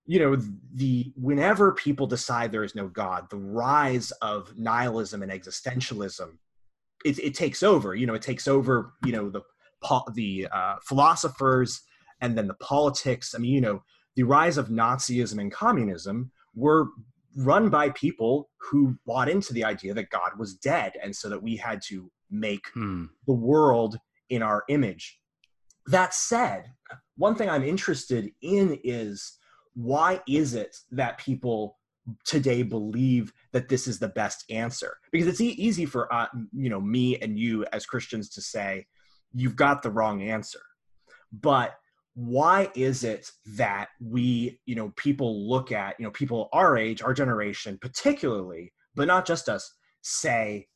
you 0.06 0.20
know 0.20 0.38
the 0.74 1.14
whenever 1.16 1.72
people 1.72 2.08
decide 2.08 2.52
there 2.52 2.66
is 2.66 2.76
no 2.76 2.90
god 2.90 3.30
the 3.30 3.38
rise 3.38 4.12
of 4.22 4.58
nihilism 4.58 5.24
and 5.24 5.32
existentialism 5.32 6.30
it, 7.04 7.20
it 7.20 7.36
takes 7.36 7.64
over. 7.64 7.96
You 7.96 8.08
know 8.08 8.14
it 8.14 8.22
takes 8.22 8.48
over 8.48 8.94
you 9.06 9.12
know 9.12 9.30
the 9.30 9.42
the 10.14 10.48
uh, 10.52 10.76
philosophers 10.82 11.82
and 12.22 12.38
then 12.38 12.48
the 12.48 12.54
politics. 12.56 13.36
I 13.36 13.40
mean 13.40 13.54
you 13.54 13.62
know 13.62 13.84
the 14.16 14.24
rise 14.24 14.58
of 14.58 14.70
nazism 14.70 15.40
and 15.40 15.52
communism 15.52 16.32
were 16.56 16.88
run 17.36 17.70
by 17.70 17.90
people 17.90 18.50
who 18.58 18.96
bought 19.06 19.28
into 19.28 19.54
the 19.54 19.64
idea 19.64 19.94
that 19.94 20.10
god 20.10 20.32
was 20.38 20.56
dead 20.56 20.94
and 21.02 21.16
so 21.16 21.30
that 21.30 21.42
we 21.42 21.56
had 21.56 21.82
to 21.82 22.12
make 22.34 22.68
hmm. 22.74 23.06
the 23.28 23.34
world 23.34 23.98
in 24.30 24.42
our 24.42 24.64
image. 24.68 25.20
That 25.88 26.14
said 26.14 26.72
one 27.16 27.36
thing 27.36 27.50
i'm 27.50 27.64
interested 27.64 28.32
in 28.42 28.80
is 28.84 29.38
why 29.76 30.22
is 30.28 30.54
it 30.56 30.76
that 30.92 31.18
people 31.18 31.78
today 32.26 32.64
believe 32.64 33.32
that 33.54 33.70
this 33.70 33.88
is 33.88 34.00
the 34.00 34.10
best 34.10 34.46
answer? 34.50 34.98
Because 35.12 35.28
it's 35.28 35.42
e- 35.42 35.50
easy 35.50 35.86
for 35.86 36.12
uh, 36.14 36.28
you 36.54 36.70
know 36.70 36.82
me 36.82 37.18
and 37.20 37.38
you 37.38 37.66
as 37.74 37.86
christians 37.86 38.30
to 38.30 38.42
say 38.42 38.86
you've 39.34 39.56
got 39.56 39.82
the 39.82 39.92
wrong 39.92 40.22
answer. 40.24 40.62
But 41.32 41.76
why 42.16 42.70
is 42.76 43.04
it 43.04 43.32
that 43.46 43.90
we 44.00 44.60
you 44.66 44.76
know 44.76 44.94
people 44.96 45.50
look 45.50 45.72
at 45.72 45.96
you 46.00 46.06
know 46.06 46.12
people 46.12 46.48
our 46.54 46.78
age 46.78 47.02
our 47.02 47.14
generation 47.14 47.78
particularly 47.82 48.72
but 48.96 49.08
not 49.08 49.26
just 49.26 49.50
us 49.50 49.74
say 50.02 50.68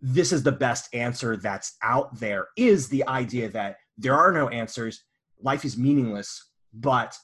this 0.00 0.32
is 0.32 0.44
the 0.44 0.52
best 0.52 0.88
answer 0.94 1.36
that's 1.36 1.76
out 1.82 2.16
there 2.20 2.46
is 2.56 2.88
the 2.88 3.06
idea 3.08 3.48
that 3.48 3.76
there 3.96 4.14
are 4.14 4.30
no 4.30 4.48
answers 4.48 5.02
life 5.40 5.64
is 5.64 5.76
meaningless 5.76 6.50
but 6.72 7.16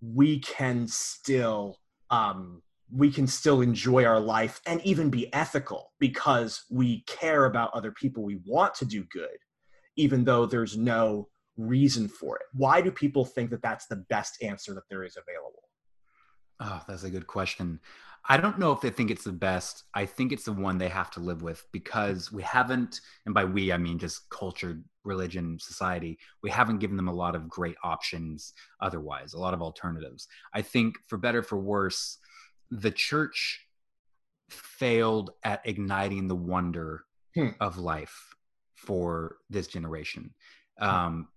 we 0.00 0.38
can 0.40 0.86
still 0.86 1.78
um, 2.10 2.62
we 2.92 3.10
can 3.10 3.26
still 3.26 3.60
enjoy 3.60 4.04
our 4.04 4.20
life 4.20 4.60
and 4.66 4.80
even 4.82 5.10
be 5.10 5.32
ethical 5.34 5.92
because 5.98 6.64
we 6.70 7.02
care 7.06 7.46
about 7.46 7.74
other 7.74 7.90
people 7.90 8.22
we 8.22 8.40
want 8.46 8.74
to 8.74 8.84
do 8.84 9.04
good 9.12 9.36
even 9.96 10.24
though 10.24 10.46
there's 10.46 10.76
no 10.76 11.28
reason 11.56 12.08
for 12.08 12.36
it 12.36 12.46
why 12.52 12.80
do 12.80 12.90
people 12.90 13.24
think 13.24 13.50
that 13.50 13.62
that's 13.62 13.86
the 13.86 13.96
best 13.96 14.42
answer 14.42 14.74
that 14.74 14.88
there 14.88 15.04
is 15.04 15.16
available 15.16 15.62
oh 16.60 16.80
that's 16.88 17.04
a 17.04 17.10
good 17.10 17.26
question 17.26 17.78
I 18.26 18.38
don't 18.38 18.58
know 18.58 18.72
if 18.72 18.80
they 18.80 18.90
think 18.90 19.10
it's 19.10 19.24
the 19.24 19.32
best. 19.32 19.84
I 19.92 20.06
think 20.06 20.32
it's 20.32 20.44
the 20.44 20.52
one 20.52 20.78
they 20.78 20.88
have 20.88 21.10
to 21.12 21.20
live 21.20 21.42
with 21.42 21.66
because 21.72 22.32
we 22.32 22.42
haven't, 22.42 23.00
and 23.26 23.34
by 23.34 23.44
we, 23.44 23.70
I 23.70 23.76
mean 23.76 23.98
just 23.98 24.30
culture, 24.30 24.80
religion, 25.04 25.58
society, 25.60 26.18
we 26.42 26.48
haven't 26.48 26.78
given 26.78 26.96
them 26.96 27.08
a 27.08 27.14
lot 27.14 27.34
of 27.34 27.50
great 27.50 27.76
options 27.84 28.54
otherwise, 28.80 29.34
a 29.34 29.38
lot 29.38 29.52
of 29.52 29.60
alternatives. 29.60 30.26
I 30.54 30.62
think 30.62 30.96
for 31.06 31.18
better, 31.18 31.42
for 31.42 31.58
worse, 31.58 32.16
the 32.70 32.90
church 32.90 33.60
failed 34.48 35.30
at 35.42 35.60
igniting 35.64 36.26
the 36.26 36.34
wonder 36.34 37.04
hmm. 37.34 37.48
of 37.60 37.76
life 37.76 38.34
for 38.74 39.36
this 39.50 39.66
generation. 39.66 40.32
Um, 40.80 41.28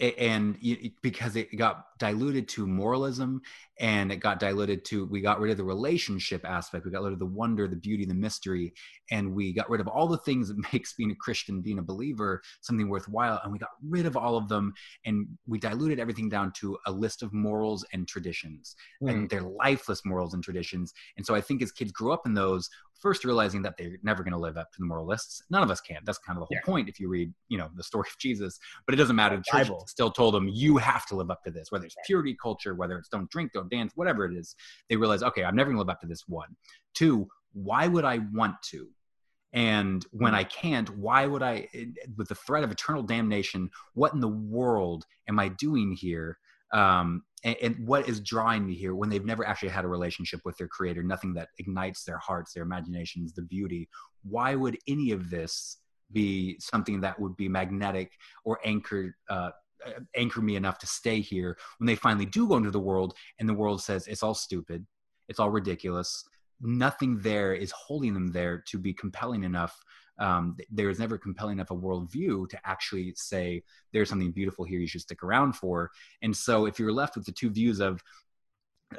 and 0.00 0.58
because 1.02 1.36
it 1.36 1.56
got 1.56 1.86
diluted 1.98 2.48
to 2.48 2.66
moralism 2.66 3.40
and 3.78 4.12
it 4.12 4.16
got 4.16 4.38
diluted 4.38 4.84
to 4.84 5.06
we 5.06 5.20
got 5.20 5.40
rid 5.40 5.50
of 5.50 5.56
the 5.56 5.64
relationship 5.64 6.44
aspect 6.44 6.84
we 6.84 6.90
got 6.90 7.02
rid 7.02 7.12
of 7.12 7.18
the 7.18 7.24
wonder 7.24 7.66
the 7.66 7.76
beauty 7.76 8.04
the 8.04 8.14
mystery 8.14 8.74
and 9.10 9.32
we 9.32 9.52
got 9.52 9.68
rid 9.70 9.80
of 9.80 9.88
all 9.88 10.06
the 10.06 10.18
things 10.18 10.48
that 10.48 10.58
makes 10.72 10.92
being 10.94 11.10
a 11.10 11.14
christian 11.14 11.60
being 11.62 11.78
a 11.78 11.82
believer 11.82 12.42
something 12.60 12.88
worthwhile 12.88 13.40
and 13.44 13.52
we 13.52 13.58
got 13.58 13.70
rid 13.88 14.04
of 14.04 14.16
all 14.16 14.36
of 14.36 14.48
them 14.48 14.74
and 15.06 15.26
we 15.46 15.58
diluted 15.58 15.98
everything 15.98 16.28
down 16.28 16.52
to 16.52 16.76
a 16.86 16.92
list 16.92 17.22
of 17.22 17.32
morals 17.32 17.84
and 17.92 18.06
traditions 18.06 18.76
mm. 19.02 19.10
and 19.10 19.30
they're 19.30 19.42
lifeless 19.42 20.04
morals 20.04 20.34
and 20.34 20.44
traditions 20.44 20.92
and 21.16 21.24
so 21.24 21.34
i 21.34 21.40
think 21.40 21.62
as 21.62 21.72
kids 21.72 21.92
grew 21.92 22.12
up 22.12 22.26
in 22.26 22.34
those 22.34 22.68
first 23.00 23.24
realizing 23.24 23.62
that 23.62 23.76
they're 23.76 23.98
never 24.02 24.22
going 24.22 24.32
to 24.32 24.38
live 24.38 24.56
up 24.56 24.72
to 24.72 24.78
the 24.78 24.86
moralists. 24.86 25.42
None 25.50 25.62
of 25.62 25.70
us 25.70 25.80
can. 25.80 25.98
That's 26.04 26.18
kind 26.18 26.36
of 26.36 26.40
the 26.40 26.46
whole 26.46 26.56
yeah. 26.56 26.64
point 26.64 26.88
if 26.88 26.98
you 26.98 27.08
read, 27.08 27.32
you 27.48 27.58
know, 27.58 27.68
the 27.74 27.82
story 27.82 28.08
of 28.10 28.18
Jesus. 28.18 28.58
But 28.86 28.94
it 28.94 28.98
doesn't 28.98 29.16
matter. 29.16 29.36
The 29.36 29.42
church 29.42 29.68
Bible. 29.68 29.84
still 29.86 30.10
told 30.10 30.34
them 30.34 30.48
you 30.48 30.76
have 30.76 31.06
to 31.06 31.16
live 31.16 31.30
up 31.30 31.42
to 31.44 31.50
this, 31.50 31.70
whether 31.70 31.84
it's 31.84 31.96
purity 32.06 32.36
culture, 32.40 32.74
whether 32.74 32.98
it's 32.98 33.08
don't 33.08 33.30
drink, 33.30 33.52
don't 33.52 33.70
dance, 33.70 33.92
whatever 33.94 34.24
it 34.24 34.36
is. 34.36 34.54
They 34.88 34.96
realize, 34.96 35.22
okay, 35.22 35.44
I'm 35.44 35.56
never 35.56 35.70
going 35.70 35.76
to 35.76 35.82
live 35.82 35.90
up 35.90 36.00
to 36.00 36.06
this. 36.06 36.24
One, 36.26 36.56
two. 36.94 37.28
Why 37.52 37.86
would 37.86 38.04
I 38.04 38.20
want 38.34 38.56
to? 38.70 38.88
And 39.52 40.04
when 40.10 40.34
I 40.34 40.44
can't, 40.44 40.90
why 40.98 41.24
would 41.24 41.42
I, 41.42 41.68
with 42.16 42.28
the 42.28 42.34
threat 42.34 42.62
of 42.62 42.70
eternal 42.70 43.02
damnation, 43.02 43.70
what 43.94 44.12
in 44.12 44.20
the 44.20 44.28
world 44.28 45.06
am 45.28 45.38
I 45.38 45.48
doing 45.48 45.92
here? 45.92 46.38
Um, 46.72 47.22
and, 47.46 47.56
and, 47.62 47.86
what 47.86 48.08
is 48.08 48.20
drawing 48.20 48.66
me 48.66 48.74
here 48.74 48.94
when 48.94 49.08
they've 49.08 49.24
never 49.24 49.46
actually 49.46 49.68
had 49.68 49.84
a 49.84 49.88
relationship 49.88 50.40
with 50.44 50.56
their 50.58 50.68
creator 50.68 51.02
nothing 51.02 51.32
that 51.34 51.48
ignites 51.58 52.04
their 52.04 52.18
hearts 52.18 52.52
their 52.52 52.64
imaginations 52.64 53.32
the 53.32 53.42
beauty 53.42 53.88
why 54.24 54.54
would 54.54 54.76
any 54.88 55.12
of 55.12 55.30
this 55.30 55.78
be 56.12 56.58
something 56.60 57.00
that 57.00 57.18
would 57.18 57.36
be 57.36 57.48
magnetic 57.48 58.12
or 58.44 58.58
anchored 58.64 59.14
uh, 59.30 59.50
anchor 60.16 60.40
me 60.40 60.56
enough 60.56 60.78
to 60.78 60.86
stay 60.86 61.20
here 61.20 61.56
when 61.78 61.86
they 61.86 61.94
finally 61.94 62.26
do 62.26 62.48
go 62.48 62.56
into 62.56 62.70
the 62.70 62.80
world 62.80 63.14
and 63.38 63.48
the 63.48 63.54
world 63.54 63.80
says 63.80 64.06
it's 64.06 64.22
all 64.22 64.34
stupid 64.34 64.84
it's 65.28 65.40
all 65.40 65.50
ridiculous 65.50 66.24
nothing 66.60 67.18
there 67.20 67.54
is 67.54 67.70
holding 67.72 68.14
them 68.14 68.28
there 68.28 68.62
to 68.66 68.78
be 68.78 68.92
compelling 68.92 69.44
enough 69.44 69.78
um, 70.18 70.56
there 70.70 70.90
is 70.90 70.98
never 70.98 71.18
compelling 71.18 71.58
enough 71.58 71.70
a 71.70 71.76
worldview 71.76 72.48
to 72.48 72.58
actually 72.64 73.12
say 73.16 73.62
there's 73.92 74.08
something 74.08 74.30
beautiful 74.30 74.64
here 74.64 74.80
you 74.80 74.86
should 74.86 75.00
stick 75.00 75.22
around 75.22 75.54
for. 75.54 75.90
And 76.22 76.36
so 76.36 76.66
if 76.66 76.78
you're 76.78 76.92
left 76.92 77.16
with 77.16 77.26
the 77.26 77.32
two 77.32 77.50
views 77.50 77.80
of 77.80 78.02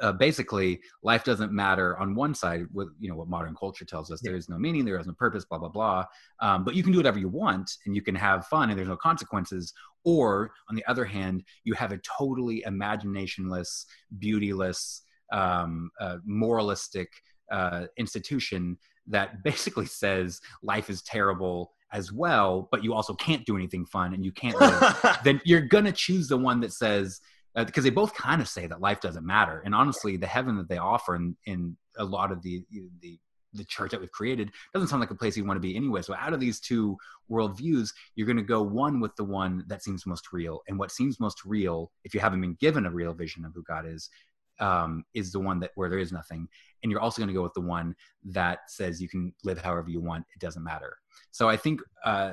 uh, 0.00 0.12
basically 0.12 0.80
life 1.02 1.24
doesn't 1.24 1.52
matter 1.52 1.96
on 1.98 2.14
one 2.14 2.34
side 2.34 2.66
with 2.72 2.88
you 3.00 3.08
know 3.08 3.16
what 3.16 3.26
modern 3.26 3.54
culture 3.54 3.86
tells 3.86 4.10
us 4.10 4.20
yeah. 4.22 4.30
there 4.30 4.36
is 4.36 4.48
no 4.48 4.58
meaning 4.58 4.84
there 4.84 5.00
is 5.00 5.06
no 5.06 5.14
purpose 5.14 5.46
blah 5.46 5.58
blah 5.58 5.68
blah 5.68 6.04
um, 6.40 6.62
but 6.62 6.74
you 6.74 6.82
can 6.82 6.92
do 6.92 6.98
whatever 6.98 7.18
you 7.18 7.28
want 7.28 7.70
and 7.86 7.96
you 7.96 8.02
can 8.02 8.14
have 8.14 8.46
fun 8.46 8.68
and 8.68 8.78
there's 8.78 8.88
no 8.88 8.96
consequences 8.96 9.72
or 10.04 10.50
on 10.68 10.76
the 10.76 10.84
other 10.86 11.06
hand 11.06 11.42
you 11.64 11.72
have 11.72 11.90
a 11.90 11.98
totally 12.18 12.62
imaginationless 12.66 13.86
beautyless 14.18 15.00
um, 15.32 15.90
uh, 16.00 16.18
moralistic 16.26 17.08
uh, 17.50 17.86
institution 17.96 18.76
that 19.10 19.42
basically 19.42 19.86
says 20.02 20.40
life 20.62 20.90
is 20.90 21.02
terrible 21.02 21.72
as 21.92 22.12
well 22.12 22.68
but 22.70 22.84
you 22.84 22.92
also 22.92 23.14
can't 23.14 23.46
do 23.46 23.56
anything 23.56 23.86
fun 23.86 24.12
and 24.12 24.22
you 24.24 24.30
can't 24.30 24.60
live, 24.60 25.18
then 25.24 25.40
you're 25.44 25.62
gonna 25.62 25.92
choose 25.92 26.28
the 26.28 26.36
one 26.36 26.60
that 26.60 26.72
says 26.72 27.20
because 27.54 27.84
uh, 27.84 27.86
they 27.86 27.90
both 27.90 28.14
kind 28.14 28.40
of 28.40 28.48
say 28.48 28.66
that 28.66 28.80
life 28.80 29.00
doesn't 29.00 29.26
matter. 29.26 29.62
And 29.64 29.74
honestly, 29.74 30.16
the 30.16 30.26
heaven 30.26 30.56
that 30.58 30.68
they 30.68 30.78
offer 30.78 31.16
in, 31.16 31.36
in 31.46 31.76
a 31.96 32.04
lot 32.04 32.30
of 32.30 32.42
the, 32.42 32.64
the 33.00 33.18
the 33.54 33.64
church 33.64 33.90
that 33.90 34.00
we've 34.00 34.12
created 34.12 34.50
doesn't 34.74 34.88
sound 34.88 35.00
like 35.00 35.10
a 35.10 35.14
place 35.14 35.34
you 35.34 35.44
want 35.44 35.56
to 35.56 35.60
be 35.60 35.74
anyway. 35.74 36.02
So 36.02 36.14
out 36.14 36.34
of 36.34 36.38
these 36.38 36.60
two 36.60 36.98
worldviews, 37.30 37.90
you're 38.14 38.26
going 38.26 38.36
to 38.36 38.42
go 38.42 38.62
one 38.62 39.00
with 39.00 39.16
the 39.16 39.24
one 39.24 39.64
that 39.68 39.82
seems 39.82 40.04
most 40.04 40.34
real. 40.34 40.60
And 40.68 40.78
what 40.78 40.92
seems 40.92 41.18
most 41.18 41.44
real, 41.46 41.90
if 42.04 42.12
you 42.12 42.20
haven't 42.20 42.42
been 42.42 42.58
given 42.60 42.84
a 42.84 42.90
real 42.90 43.14
vision 43.14 43.46
of 43.46 43.54
who 43.54 43.62
God 43.62 43.86
is, 43.86 44.10
um, 44.60 45.04
is 45.14 45.32
the 45.32 45.40
one 45.40 45.60
that 45.60 45.72
where 45.74 45.88
there 45.88 45.98
is 45.98 46.12
nothing. 46.12 46.48
And 46.82 46.92
you're 46.92 47.00
also 47.00 47.20
going 47.20 47.28
to 47.28 47.34
go 47.34 47.42
with 47.42 47.54
the 47.54 47.60
one 47.60 47.94
that 48.24 48.60
says 48.68 49.00
you 49.00 49.08
can 49.08 49.32
live 49.44 49.58
however 49.58 49.90
you 49.90 50.00
want. 50.00 50.24
It 50.34 50.40
doesn't 50.40 50.62
matter. 50.62 50.96
So 51.30 51.48
I 51.48 51.56
think 51.56 51.80
uh, 52.04 52.32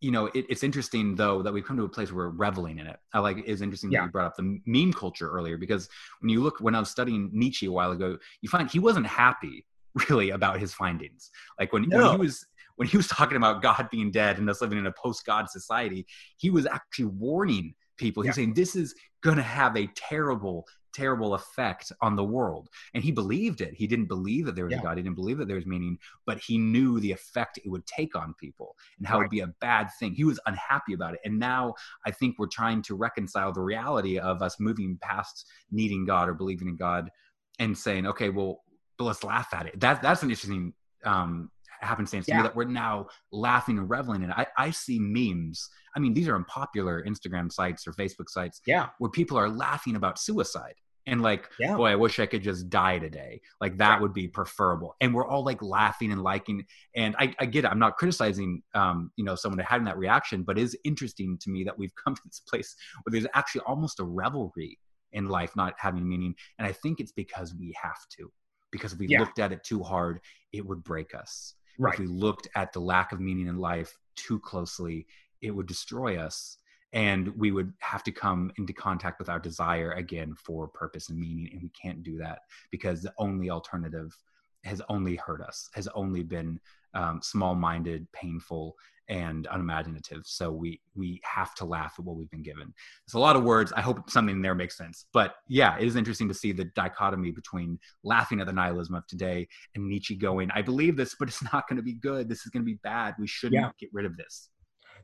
you 0.00 0.10
know, 0.10 0.26
it, 0.34 0.44
it's 0.50 0.62
interesting 0.62 1.14
though 1.14 1.42
that 1.42 1.52
we've 1.52 1.64
come 1.64 1.78
to 1.78 1.84
a 1.84 1.88
place 1.88 2.12
where 2.12 2.28
we're 2.28 2.36
reveling 2.36 2.78
in 2.78 2.86
it. 2.86 2.98
I 3.14 3.20
like 3.20 3.42
it's 3.46 3.62
interesting 3.62 3.90
yeah. 3.90 4.00
that 4.00 4.06
you 4.06 4.10
brought 4.10 4.26
up 4.26 4.36
the 4.36 4.60
meme 4.66 4.92
culture 4.92 5.30
earlier 5.30 5.56
because 5.56 5.88
when 6.20 6.28
you 6.28 6.42
look 6.42 6.60
when 6.60 6.74
I 6.74 6.80
was 6.80 6.90
studying 6.90 7.30
Nietzsche 7.32 7.66
a 7.66 7.72
while 7.72 7.92
ago, 7.92 8.18
you 8.42 8.48
find 8.50 8.70
he 8.70 8.78
wasn't 8.78 9.06
happy 9.06 9.64
really 10.10 10.30
about 10.30 10.60
his 10.60 10.74
findings. 10.74 11.30
Like 11.58 11.72
when, 11.72 11.88
no. 11.88 11.98
when 11.98 12.10
he 12.12 12.16
was 12.18 12.46
when 12.76 12.88
he 12.88 12.96
was 12.96 13.06
talking 13.06 13.36
about 13.36 13.62
God 13.62 13.88
being 13.90 14.10
dead 14.10 14.38
and 14.38 14.50
us 14.50 14.60
living 14.60 14.78
in 14.78 14.86
a 14.86 14.92
post-God 14.92 15.48
society, 15.48 16.06
he 16.36 16.50
was 16.50 16.66
actually 16.66 17.06
warning 17.06 17.74
people. 17.96 18.22
He's 18.22 18.30
yeah. 18.30 18.34
saying 18.34 18.54
this 18.54 18.74
is 18.74 18.94
going 19.22 19.36
to 19.36 19.42
have 19.42 19.76
a 19.76 19.86
terrible, 19.94 20.66
terrible 20.94 21.34
effect 21.34 21.92
on 22.00 22.16
the 22.16 22.24
world. 22.24 22.68
And 22.94 23.02
he 23.02 23.12
believed 23.12 23.60
it. 23.60 23.74
He 23.74 23.86
didn't 23.86 24.06
believe 24.06 24.46
that 24.46 24.54
there 24.54 24.64
was 24.64 24.72
yeah. 24.72 24.80
a 24.80 24.82
God. 24.82 24.96
He 24.96 25.02
didn't 25.02 25.16
believe 25.16 25.38
that 25.38 25.48
there 25.48 25.56
was 25.56 25.66
meaning, 25.66 25.98
but 26.26 26.38
he 26.38 26.58
knew 26.58 27.00
the 27.00 27.12
effect 27.12 27.58
it 27.58 27.68
would 27.68 27.86
take 27.86 28.16
on 28.16 28.34
people 28.34 28.76
and 28.98 29.06
how 29.06 29.16
right. 29.16 29.22
it 29.22 29.24
would 29.24 29.30
be 29.30 29.40
a 29.40 29.54
bad 29.60 29.88
thing. 29.98 30.14
He 30.14 30.24
was 30.24 30.40
unhappy 30.46 30.94
about 30.94 31.14
it. 31.14 31.20
And 31.24 31.38
now 31.38 31.74
I 32.06 32.10
think 32.10 32.38
we're 32.38 32.46
trying 32.46 32.82
to 32.82 32.94
reconcile 32.94 33.52
the 33.52 33.60
reality 33.60 34.18
of 34.18 34.42
us 34.42 34.56
moving 34.60 34.98
past 35.00 35.46
needing 35.70 36.04
God 36.04 36.28
or 36.28 36.34
believing 36.34 36.68
in 36.68 36.76
God 36.76 37.10
and 37.58 37.76
saying, 37.76 38.06
okay, 38.06 38.30
well, 38.30 38.62
but 38.98 39.04
let's 39.04 39.24
laugh 39.24 39.48
at 39.52 39.66
it. 39.66 39.80
That 39.80 40.02
that's 40.02 40.22
an 40.22 40.30
interesting 40.30 40.72
um, 41.04 41.50
happenstance 41.84 42.26
yeah. 42.28 42.36
to 42.36 42.42
me 42.42 42.48
that 42.48 42.56
we're 42.56 42.64
now 42.64 43.06
laughing 43.32 43.78
and 43.78 43.88
reveling 43.88 44.22
in. 44.22 44.32
I, 44.32 44.46
I 44.56 44.70
see 44.70 44.98
memes. 44.98 45.68
I 45.96 46.00
mean, 46.00 46.14
these 46.14 46.28
are 46.28 46.36
in 46.36 46.44
popular 46.44 47.04
Instagram 47.06 47.52
sites 47.52 47.86
or 47.86 47.92
Facebook 47.92 48.28
sites. 48.28 48.60
Yeah. 48.66 48.88
Where 48.98 49.10
people 49.10 49.38
are 49.38 49.48
laughing 49.48 49.96
about 49.96 50.18
suicide 50.18 50.74
and 51.06 51.22
like 51.22 51.48
yeah. 51.58 51.76
boy 51.76 51.86
i 51.86 51.94
wish 51.94 52.18
i 52.18 52.26
could 52.26 52.42
just 52.42 52.68
die 52.68 52.98
today 52.98 53.40
like 53.60 53.76
that 53.78 53.96
yeah. 53.96 54.00
would 54.00 54.12
be 54.12 54.28
preferable 54.28 54.96
and 55.00 55.14
we're 55.14 55.26
all 55.26 55.44
like 55.44 55.62
laughing 55.62 56.12
and 56.12 56.22
liking 56.22 56.64
and 56.94 57.14
i, 57.18 57.34
I 57.38 57.46
get 57.46 57.64
it 57.64 57.68
i'm 57.68 57.78
not 57.78 57.96
criticizing 57.96 58.62
um, 58.74 59.10
you 59.16 59.24
know 59.24 59.34
someone 59.34 59.58
having 59.58 59.84
that 59.84 59.98
reaction 59.98 60.42
but 60.42 60.58
it 60.58 60.62
is 60.62 60.76
interesting 60.84 61.38
to 61.42 61.50
me 61.50 61.64
that 61.64 61.78
we've 61.78 61.94
come 62.04 62.14
to 62.14 62.22
this 62.24 62.40
place 62.40 62.74
where 63.02 63.12
there's 63.12 63.30
actually 63.34 63.62
almost 63.66 64.00
a 64.00 64.04
revelry 64.04 64.78
in 65.12 65.28
life 65.28 65.54
not 65.56 65.74
having 65.78 66.08
meaning 66.08 66.34
and 66.58 66.66
i 66.66 66.72
think 66.72 67.00
it's 67.00 67.12
because 67.12 67.54
we 67.54 67.74
have 67.80 68.08
to 68.10 68.30
because 68.70 68.92
if 68.92 68.98
we 68.98 69.06
yeah. 69.06 69.20
looked 69.20 69.38
at 69.38 69.52
it 69.52 69.62
too 69.62 69.82
hard 69.82 70.20
it 70.52 70.64
would 70.64 70.82
break 70.82 71.14
us 71.14 71.54
right. 71.78 71.94
if 71.94 72.00
we 72.00 72.06
looked 72.06 72.48
at 72.54 72.72
the 72.72 72.80
lack 72.80 73.12
of 73.12 73.20
meaning 73.20 73.46
in 73.46 73.58
life 73.58 73.96
too 74.16 74.38
closely 74.40 75.06
it 75.42 75.50
would 75.50 75.66
destroy 75.66 76.16
us 76.16 76.58
and 76.92 77.28
we 77.36 77.50
would 77.50 77.72
have 77.80 78.04
to 78.04 78.12
come 78.12 78.52
into 78.56 78.72
contact 78.72 79.18
with 79.18 79.28
our 79.28 79.40
desire 79.40 79.92
again 79.92 80.34
for 80.34 80.68
purpose 80.68 81.08
and 81.08 81.18
meaning 81.18 81.48
and 81.52 81.62
we 81.62 81.70
can't 81.70 82.02
do 82.02 82.16
that 82.18 82.40
because 82.70 83.02
the 83.02 83.12
only 83.18 83.50
alternative 83.50 84.16
has 84.62 84.80
only 84.88 85.16
hurt 85.16 85.42
us 85.42 85.68
has 85.74 85.88
only 85.94 86.22
been 86.22 86.58
um, 86.94 87.20
small-minded 87.22 88.06
painful 88.12 88.76
and 89.08 89.46
unimaginative. 89.50 90.22
So 90.24 90.50
we 90.50 90.80
we 90.94 91.20
have 91.24 91.54
to 91.56 91.64
laugh 91.64 91.94
at 91.98 92.04
what 92.04 92.16
we've 92.16 92.30
been 92.30 92.42
given. 92.42 92.72
It's 93.06 93.14
a 93.14 93.18
lot 93.18 93.36
of 93.36 93.44
words. 93.44 93.72
I 93.76 93.80
hope 93.80 94.10
something 94.10 94.40
there 94.42 94.54
makes 94.54 94.76
sense. 94.76 95.06
But 95.12 95.34
yeah 95.48 95.76
it 95.78 95.86
is 95.86 95.96
interesting 95.96 96.28
to 96.28 96.34
see 96.34 96.52
the 96.52 96.64
dichotomy 96.76 97.30
between 97.30 97.78
laughing 98.02 98.40
at 98.40 98.46
the 98.46 98.52
nihilism 98.52 98.94
of 98.94 99.06
today 99.06 99.46
and 99.74 99.88
nietzsche 99.88 100.16
going 100.16 100.50
i 100.52 100.62
believe 100.62 100.96
this 100.96 101.14
but 101.18 101.28
it's 101.28 101.42
not 101.52 101.68
going 101.68 101.76
to 101.76 101.82
be 101.82 101.94
good. 101.94 102.28
This 102.28 102.44
is 102.44 102.50
going 102.50 102.62
to 102.62 102.66
be 102.66 102.78
bad. 102.82 103.14
We 103.18 103.26
shouldn't 103.26 103.60
yeah. 103.60 103.70
get 103.78 103.90
rid 103.92 104.06
of 104.06 104.16
this. 104.16 104.50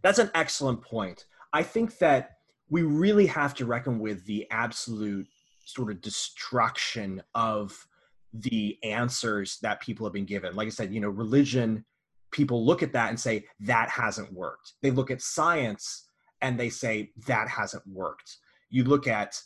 That's 0.03 0.19
an 0.19 0.31
excellent 0.35 0.83
point. 0.83 1.25
I 1.53 1.63
think 1.63 1.99
that 1.99 2.31
we 2.69 2.83
really 2.83 3.27
have 3.27 3.55
to 3.55 3.67
reckon 3.67 3.99
with 3.99 4.25
the 4.27 4.47
absolute 4.51 5.27
sort 5.65 5.91
of 5.91 6.01
destruction 6.01 7.23
of 7.35 7.87
the 8.33 8.79
answers 8.85 9.59
that 9.63 9.81
people 9.81 10.07
have 10.07 10.13
been 10.13 10.25
given. 10.25 10.55
Like 10.55 10.67
I 10.67 10.71
said, 10.71 10.95
you 10.95 11.01
know, 11.01 11.09
religion, 11.09 11.85
people 12.31 12.65
look 12.65 12.83
at 12.83 12.93
that 12.93 13.11
and 13.11 13.19
say, 13.19 13.45
that 13.61 13.89
hasn't 13.91 14.33
worked. 14.33 14.75
They 14.83 14.91
look 14.91 15.11
at 15.11 15.23
science 15.23 16.09
and 16.41 16.59
they 16.59 16.69
say, 16.69 17.11
that 17.27 17.49
hasn't 17.49 17.83
worked. 17.87 18.39
You 18.71 18.85
look 18.85 19.07
at, 19.07 19.41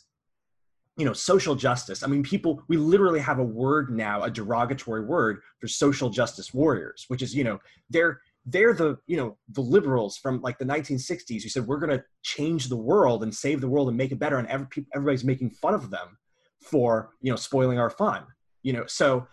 you 0.97 1.05
know, 1.05 1.13
social 1.13 1.55
justice. 1.55 2.03
I 2.03 2.07
mean, 2.07 2.23
people, 2.23 2.63
we 2.67 2.77
literally 2.77 3.19
have 3.19 3.39
a 3.39 3.43
word 3.43 3.91
now, 3.91 4.23
a 4.23 4.31
derogatory 4.31 5.03
word 5.03 5.41
for 5.59 5.67
social 5.67 6.09
justice 6.09 6.53
warriors, 6.53 7.05
which 7.07 7.21
is, 7.21 7.35
you 7.35 7.43
know, 7.43 7.59
they're 7.89 8.21
they're 8.45 8.73
the 8.73 8.97
you 9.07 9.17
know 9.17 9.37
the 9.49 9.61
liberals 9.61 10.17
from 10.17 10.41
like 10.41 10.57
the 10.57 10.65
1960s 10.65 11.41
who 11.41 11.49
said 11.49 11.65
we're 11.65 11.79
going 11.79 11.97
to 11.97 12.03
change 12.21 12.67
the 12.67 12.75
world 12.75 13.23
and 13.23 13.33
save 13.33 13.59
the 13.59 13.67
world 13.67 13.87
and 13.87 13.97
make 13.97 14.11
it 14.11 14.19
better 14.19 14.37
and 14.37 14.47
every, 14.47 14.67
everybody's 14.93 15.23
making 15.23 15.49
fun 15.49 15.73
of 15.73 15.89
them 15.89 16.17
for 16.61 17.11
you 17.21 17.31
know 17.31 17.35
spoiling 17.35 17.79
our 17.79 17.89
fun 17.89 18.23
you 18.61 18.71
know 18.71 18.85
so 18.85 19.25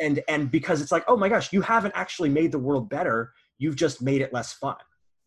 and 0.00 0.22
and 0.28 0.50
because 0.50 0.80
it's 0.80 0.92
like 0.92 1.04
oh 1.08 1.16
my 1.16 1.28
gosh 1.28 1.52
you 1.52 1.60
haven't 1.60 1.92
actually 1.94 2.28
made 2.28 2.52
the 2.52 2.58
world 2.58 2.88
better. 2.88 3.32
You've 3.58 3.76
just 3.76 4.02
made 4.02 4.20
it 4.20 4.32
less 4.32 4.52
fun. 4.52 4.76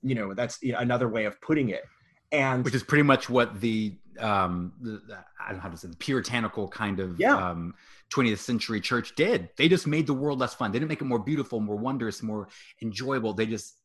You 0.02 0.16
know 0.16 0.34
that's 0.34 0.60
another 0.64 1.08
way 1.08 1.26
of 1.26 1.40
putting 1.42 1.70
it. 1.70 1.84
And 2.32 2.64
which 2.64 2.76
is 2.76 2.84
pretty 2.84 3.04
much 3.04 3.30
what 3.30 3.62
the 3.62 3.96
um 4.20 4.72
the, 4.82 5.02
i 5.42 5.50
don't 5.50 5.58
know 5.58 5.62
how 5.62 5.70
to 5.70 5.76
say 5.76 5.90
the 5.90 5.98
puritanical 5.98 6.70
kind 6.70 7.02
of 7.02 7.20
yeah. 7.20 7.36
um 7.36 7.74
20th 8.14 8.38
century 8.38 8.80
church 8.80 9.16
did. 9.16 9.50
They 9.58 9.68
just 9.68 9.88
made 9.88 10.08
the 10.08 10.14
world 10.14 10.40
less 10.40 10.54
fun. 10.54 10.72
They 10.72 10.80
didn't 10.80 10.90
make 10.90 11.02
it 11.02 11.06
more 11.06 11.20
beautiful 11.20 11.60
more 11.60 11.76
wondrous 11.76 12.22
more 12.22 12.48
enjoyable. 12.82 13.34
They 13.34 13.46
just 13.46 13.76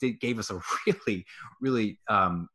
they 0.00 0.12
gave 0.12 0.38
us 0.38 0.50
a 0.50 0.60
really 0.86 1.24
really 1.60 1.98
um 2.08 2.48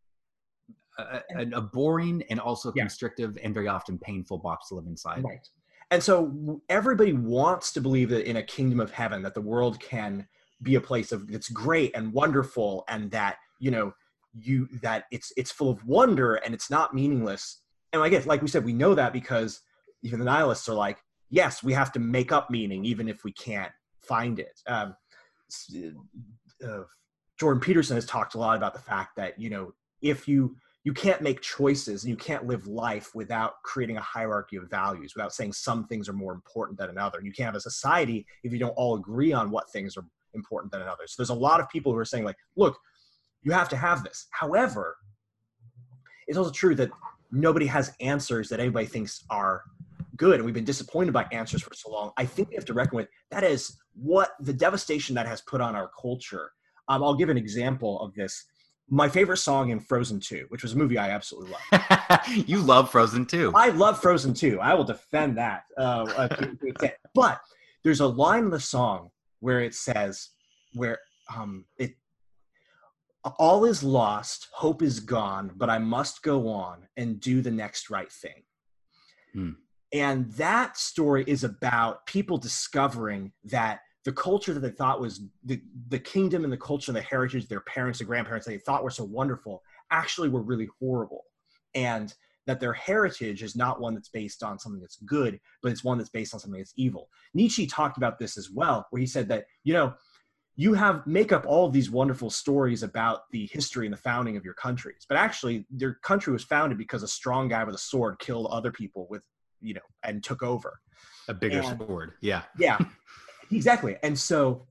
a, 0.99 1.21
a 1.53 1.61
boring 1.61 2.23
and 2.29 2.39
also 2.39 2.71
yeah. 2.75 2.83
constrictive 2.83 3.35
and 3.43 3.51
very 3.51 3.67
often 3.67 3.97
painful 3.97 4.37
box 4.37 4.67
to 4.69 4.75
live 4.75 4.85
inside. 4.85 5.23
Right 5.23 5.47
and 5.93 6.01
so 6.01 6.59
everybody 6.69 7.13
wants 7.13 7.71
to 7.73 7.79
believe 7.79 8.09
that 8.09 8.27
in 8.27 8.37
a 8.37 8.43
kingdom 8.43 8.79
of 8.79 8.89
heaven 8.89 9.21
that 9.21 9.35
the 9.35 9.41
world 9.41 9.79
can 9.79 10.27
be 10.63 10.73
a 10.73 10.81
place 10.81 11.11
of 11.11 11.31
that's 11.31 11.49
great 11.49 11.95
and 11.95 12.11
wonderful 12.11 12.83
and 12.87 13.11
that 13.11 13.37
you 13.59 13.69
know 13.69 13.93
you 14.33 14.67
that 14.81 15.03
it's 15.11 15.31
it's 15.37 15.51
full 15.51 15.69
of 15.69 15.85
wonder 15.85 16.35
and 16.35 16.55
it's 16.55 16.71
not 16.71 16.95
meaningless. 16.95 17.61
And 17.93 18.01
i 18.01 18.09
guess 18.09 18.25
like 18.25 18.41
we 18.41 18.47
said 18.47 18.65
we 18.65 18.73
know 18.73 18.95
that 18.95 19.13
because 19.13 19.61
even 20.01 20.17
the 20.17 20.25
nihilists 20.25 20.67
are 20.67 20.73
like 20.73 20.97
yes 21.29 21.61
we 21.61 21.73
have 21.73 21.91
to 21.91 21.99
make 21.99 22.31
up 22.31 22.49
meaning 22.49 22.83
even 22.85 23.07
if 23.07 23.23
we 23.23 23.31
can't 23.31 23.71
find 24.01 24.39
it. 24.39 24.61
Um, 24.65 24.95
uh, 26.67 26.83
jordan 27.39 27.61
peterson 27.61 27.95
has 27.97 28.07
talked 28.07 28.33
a 28.33 28.39
lot 28.39 28.57
about 28.57 28.73
the 28.73 28.79
fact 28.79 29.15
that 29.17 29.39
you 29.39 29.51
know 29.51 29.73
if 30.01 30.27
you 30.27 30.55
you 30.83 30.93
can't 30.93 31.21
make 31.21 31.39
choices 31.41 32.03
and 32.03 32.09
you 32.09 32.17
can't 32.17 32.45
live 32.45 32.67
life 32.67 33.15
without 33.15 33.53
creating 33.63 33.97
a 33.97 34.01
hierarchy 34.01 34.57
of 34.57 34.69
values 34.69 35.13
without 35.15 35.33
saying 35.33 35.53
some 35.53 35.85
things 35.85 36.09
are 36.09 36.13
more 36.13 36.33
important 36.33 36.77
than 36.77 36.89
another 36.89 37.19
you 37.21 37.31
can't 37.31 37.47
have 37.47 37.55
a 37.55 37.61
society 37.61 38.25
if 38.43 38.51
you 38.51 38.59
don't 38.59 38.71
all 38.71 38.95
agree 38.95 39.31
on 39.31 39.49
what 39.49 39.71
things 39.71 39.95
are 39.97 40.05
important 40.33 40.71
than 40.71 40.81
another 40.81 41.03
so 41.05 41.15
there's 41.17 41.29
a 41.29 41.33
lot 41.33 41.59
of 41.59 41.69
people 41.69 41.91
who 41.91 41.97
are 41.97 42.05
saying 42.05 42.23
like 42.23 42.37
look 42.55 42.77
you 43.43 43.51
have 43.51 43.69
to 43.69 43.77
have 43.77 44.03
this. 44.03 44.27
However, 44.31 44.97
it's 46.27 46.37
also 46.37 46.51
true 46.51 46.75
that 46.75 46.89
nobody 47.31 47.65
has 47.67 47.93
answers 47.99 48.49
that 48.49 48.59
anybody 48.59 48.85
thinks 48.85 49.23
are 49.29 49.63
good. 50.15 50.35
And 50.35 50.45
we've 50.45 50.53
been 50.53 50.63
disappointed 50.63 51.13
by 51.13 51.25
answers 51.31 51.61
for 51.61 51.73
so 51.73 51.91
long. 51.91 52.11
I 52.17 52.25
think 52.25 52.49
we 52.49 52.55
have 52.55 52.65
to 52.65 52.73
reckon 52.73 52.95
with 52.95 53.09
that 53.31 53.43
is 53.43 53.77
what 53.95 54.35
the 54.39 54.53
devastation 54.53 55.15
that 55.15 55.27
has 55.27 55.41
put 55.41 55.61
on 55.61 55.75
our 55.75 55.91
culture. 55.99 56.51
Um, 56.87 57.03
I'll 57.03 57.15
give 57.15 57.29
an 57.29 57.37
example 57.37 57.99
of 58.01 58.13
this. 58.13 58.45
My 58.89 59.09
favorite 59.09 59.37
song 59.37 59.69
in 59.69 59.79
Frozen 59.79 60.19
2, 60.19 60.45
which 60.49 60.61
was 60.61 60.73
a 60.73 60.77
movie 60.77 60.97
I 60.97 61.09
absolutely 61.09 61.53
love. 61.71 62.19
you 62.47 62.59
love 62.59 62.91
Frozen 62.91 63.25
2. 63.25 63.53
I 63.55 63.69
love 63.69 64.01
Frozen 64.01 64.33
2. 64.33 64.59
I 64.59 64.73
will 64.73 64.83
defend 64.83 65.37
that. 65.37 65.63
Uh, 65.77 66.05
uh 66.15 66.47
but 67.15 67.39
there's 67.83 68.01
a 68.01 68.07
line 68.07 68.45
in 68.45 68.49
the 68.49 68.59
song 68.59 69.09
where 69.39 69.61
it 69.61 69.73
says, 69.73 70.29
where 70.73 70.99
um, 71.35 71.65
it 71.77 71.95
all 73.39 73.65
is 73.65 73.83
lost, 73.83 74.47
hope 74.53 74.81
is 74.81 74.99
gone, 74.99 75.51
but 75.55 75.69
I 75.69 75.77
must 75.77 76.21
go 76.23 76.49
on 76.49 76.87
and 76.97 77.19
do 77.19 77.41
the 77.41 77.51
next 77.51 77.89
right 77.89 78.11
thing. 78.11 78.43
Hmm. 79.33 79.51
And 79.93 80.31
that 80.33 80.77
story 80.77 81.23
is 81.27 81.43
about 81.43 82.05
people 82.05 82.37
discovering 82.37 83.31
that 83.45 83.81
the 84.05 84.11
culture 84.11 84.53
that 84.53 84.59
they 84.59 84.69
thought 84.69 84.99
was 84.99 85.21
the, 85.45 85.61
the 85.87 85.99
kingdom 85.99 86.43
and 86.43 86.51
the 86.51 86.57
culture 86.57 86.91
and 86.91 86.97
the 86.97 87.01
heritage 87.01 87.47
their 87.47 87.61
parents 87.61 87.99
and 87.99 88.07
grandparents 88.07 88.45
they 88.45 88.57
thought 88.57 88.83
were 88.83 88.89
so 88.89 89.03
wonderful 89.03 89.63
actually 89.91 90.29
were 90.29 90.41
really 90.41 90.67
horrible. 90.79 91.23
And 91.75 92.13
that 92.45 92.59
their 92.59 92.73
heritage 92.73 93.41
is 93.41 93.55
not 93.55 93.79
one 93.79 93.93
that's 93.93 94.09
based 94.09 94.43
on 94.43 94.59
something 94.59 94.81
that's 94.81 94.97
good, 94.97 95.39
but 95.61 95.71
it's 95.71 95.83
one 95.83 95.97
that's 95.97 96.09
based 96.09 96.33
on 96.33 96.39
something 96.39 96.59
that's 96.59 96.73
evil. 96.75 97.09
Nietzsche 97.33 97.65
talked 97.65 97.97
about 97.97 98.19
this 98.19 98.37
as 98.37 98.49
well, 98.49 98.85
where 98.89 98.99
he 98.99 99.05
said 99.05 99.29
that, 99.29 99.45
you 99.63 99.73
know, 99.73 99.93
you 100.55 100.73
have 100.73 101.07
make 101.07 101.31
up 101.31 101.45
all 101.47 101.65
of 101.65 101.73
these 101.73 101.89
wonderful 101.89 102.29
stories 102.29 102.83
about 102.83 103.21
the 103.31 103.49
history 103.51 103.87
and 103.87 103.93
the 103.93 103.97
founding 103.97 104.37
of 104.37 104.45
your 104.45 104.53
countries, 104.53 105.05
but 105.07 105.17
actually 105.17 105.65
your 105.75 105.95
country 106.03 106.31
was 106.31 106.43
founded 106.43 106.77
because 106.77 107.01
a 107.01 107.07
strong 107.07 107.47
guy 107.47 107.63
with 107.63 107.75
a 107.75 107.79
sword 107.79 108.19
killed 108.19 108.47
other 108.51 108.71
people 108.71 109.07
with, 109.09 109.23
you 109.61 109.73
know, 109.73 109.81
and 110.03 110.23
took 110.23 110.43
over. 110.43 110.79
A 111.29 111.33
bigger 111.33 111.61
and, 111.61 111.77
sword. 111.79 112.11
Yeah. 112.21 112.43
Yeah. 112.59 112.77
exactly. 113.51 113.97
And 114.03 114.17
so 114.17 114.67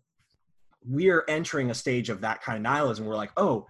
we're 0.85 1.25
entering 1.29 1.71
a 1.71 1.75
stage 1.75 2.11
of 2.11 2.21
that 2.23 2.43
kind 2.43 2.57
of 2.57 2.63
nihilism. 2.63 3.07
We're 3.07 3.17
like, 3.17 3.33
oh, 3.37 3.67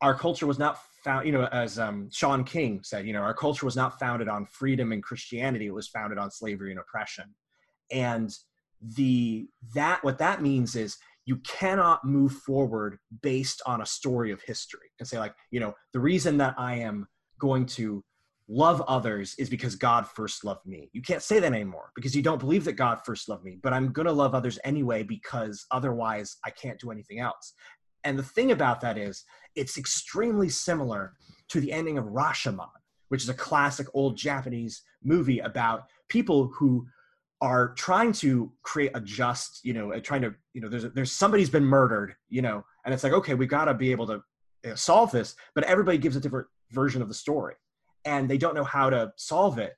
our 0.00 0.14
culture 0.14 0.46
was 0.46 0.58
not 0.58 0.78
found, 1.04 1.26
you 1.26 1.32
know, 1.32 1.46
as 1.46 1.78
um, 1.78 2.08
Shaun 2.10 2.44
King 2.44 2.80
said, 2.82 3.06
you 3.06 3.12
know, 3.12 3.20
our 3.20 3.34
culture 3.34 3.66
was 3.66 3.76
not 3.76 3.98
founded 3.98 4.28
on 4.28 4.46
freedom 4.46 4.92
and 4.92 5.02
Christianity; 5.02 5.66
it 5.66 5.74
was 5.74 5.88
founded 5.88 6.18
on 6.18 6.30
slavery 6.30 6.70
and 6.70 6.80
oppression. 6.80 7.34
And 7.90 8.30
the 8.96 9.48
that 9.74 10.02
what 10.02 10.18
that 10.18 10.42
means 10.42 10.74
is 10.74 10.96
you 11.24 11.36
cannot 11.38 12.04
move 12.04 12.32
forward 12.32 12.98
based 13.22 13.62
on 13.64 13.80
a 13.80 13.86
story 13.86 14.32
of 14.32 14.42
history 14.42 14.90
and 14.98 15.06
say 15.06 15.18
like, 15.18 15.34
you 15.50 15.60
know, 15.60 15.74
the 15.92 16.00
reason 16.00 16.36
that 16.38 16.54
I 16.58 16.76
am 16.76 17.06
going 17.38 17.66
to 17.66 18.02
love 18.52 18.82
others 18.82 19.34
is 19.38 19.48
because 19.48 19.74
God 19.74 20.06
first 20.06 20.44
loved 20.44 20.66
me. 20.66 20.90
You 20.92 21.00
can't 21.00 21.22
say 21.22 21.40
that 21.40 21.52
anymore 21.52 21.90
because 21.94 22.14
you 22.14 22.22
don't 22.22 22.38
believe 22.38 22.64
that 22.64 22.74
God 22.74 23.00
first 23.06 23.28
loved 23.28 23.44
me, 23.44 23.58
but 23.62 23.72
I'm 23.72 23.92
going 23.92 24.06
to 24.06 24.12
love 24.12 24.34
others 24.34 24.58
anyway 24.62 25.02
because 25.02 25.64
otherwise 25.70 26.36
I 26.44 26.50
can't 26.50 26.78
do 26.78 26.90
anything 26.90 27.18
else. 27.18 27.54
And 28.04 28.18
the 28.18 28.22
thing 28.22 28.50
about 28.50 28.80
that 28.82 28.98
is, 28.98 29.24
it's 29.54 29.78
extremely 29.78 30.48
similar 30.48 31.14
to 31.48 31.60
the 31.60 31.72
ending 31.72 31.96
of 31.96 32.04
Rashomon, 32.06 32.68
which 33.08 33.22
is 33.22 33.28
a 33.30 33.34
classic 33.34 33.86
old 33.94 34.16
Japanese 34.16 34.82
movie 35.02 35.38
about 35.38 35.84
people 36.08 36.48
who 36.48 36.86
are 37.40 37.74
trying 37.74 38.12
to 38.12 38.52
create 38.62 38.90
a 38.94 39.00
just, 39.00 39.60
you 39.64 39.72
know, 39.72 39.98
trying 40.00 40.22
to, 40.22 40.34
you 40.52 40.60
know, 40.60 40.68
there's 40.68 40.84
there's 40.92 41.12
somebody's 41.12 41.50
been 41.50 41.64
murdered, 41.64 42.14
you 42.28 42.42
know, 42.42 42.64
and 42.84 42.92
it's 42.92 43.02
like, 43.02 43.12
okay, 43.12 43.34
we 43.34 43.46
got 43.46 43.64
to 43.64 43.74
be 43.74 43.92
able 43.92 44.06
to 44.06 44.22
solve 44.76 45.10
this, 45.10 45.34
but 45.54 45.64
everybody 45.64 45.98
gives 45.98 46.16
a 46.16 46.20
different 46.20 46.46
version 46.70 47.02
of 47.02 47.08
the 47.08 47.14
story, 47.14 47.54
and 48.04 48.28
they 48.28 48.38
don't 48.38 48.54
know 48.54 48.64
how 48.64 48.90
to 48.90 49.12
solve 49.16 49.58
it, 49.58 49.74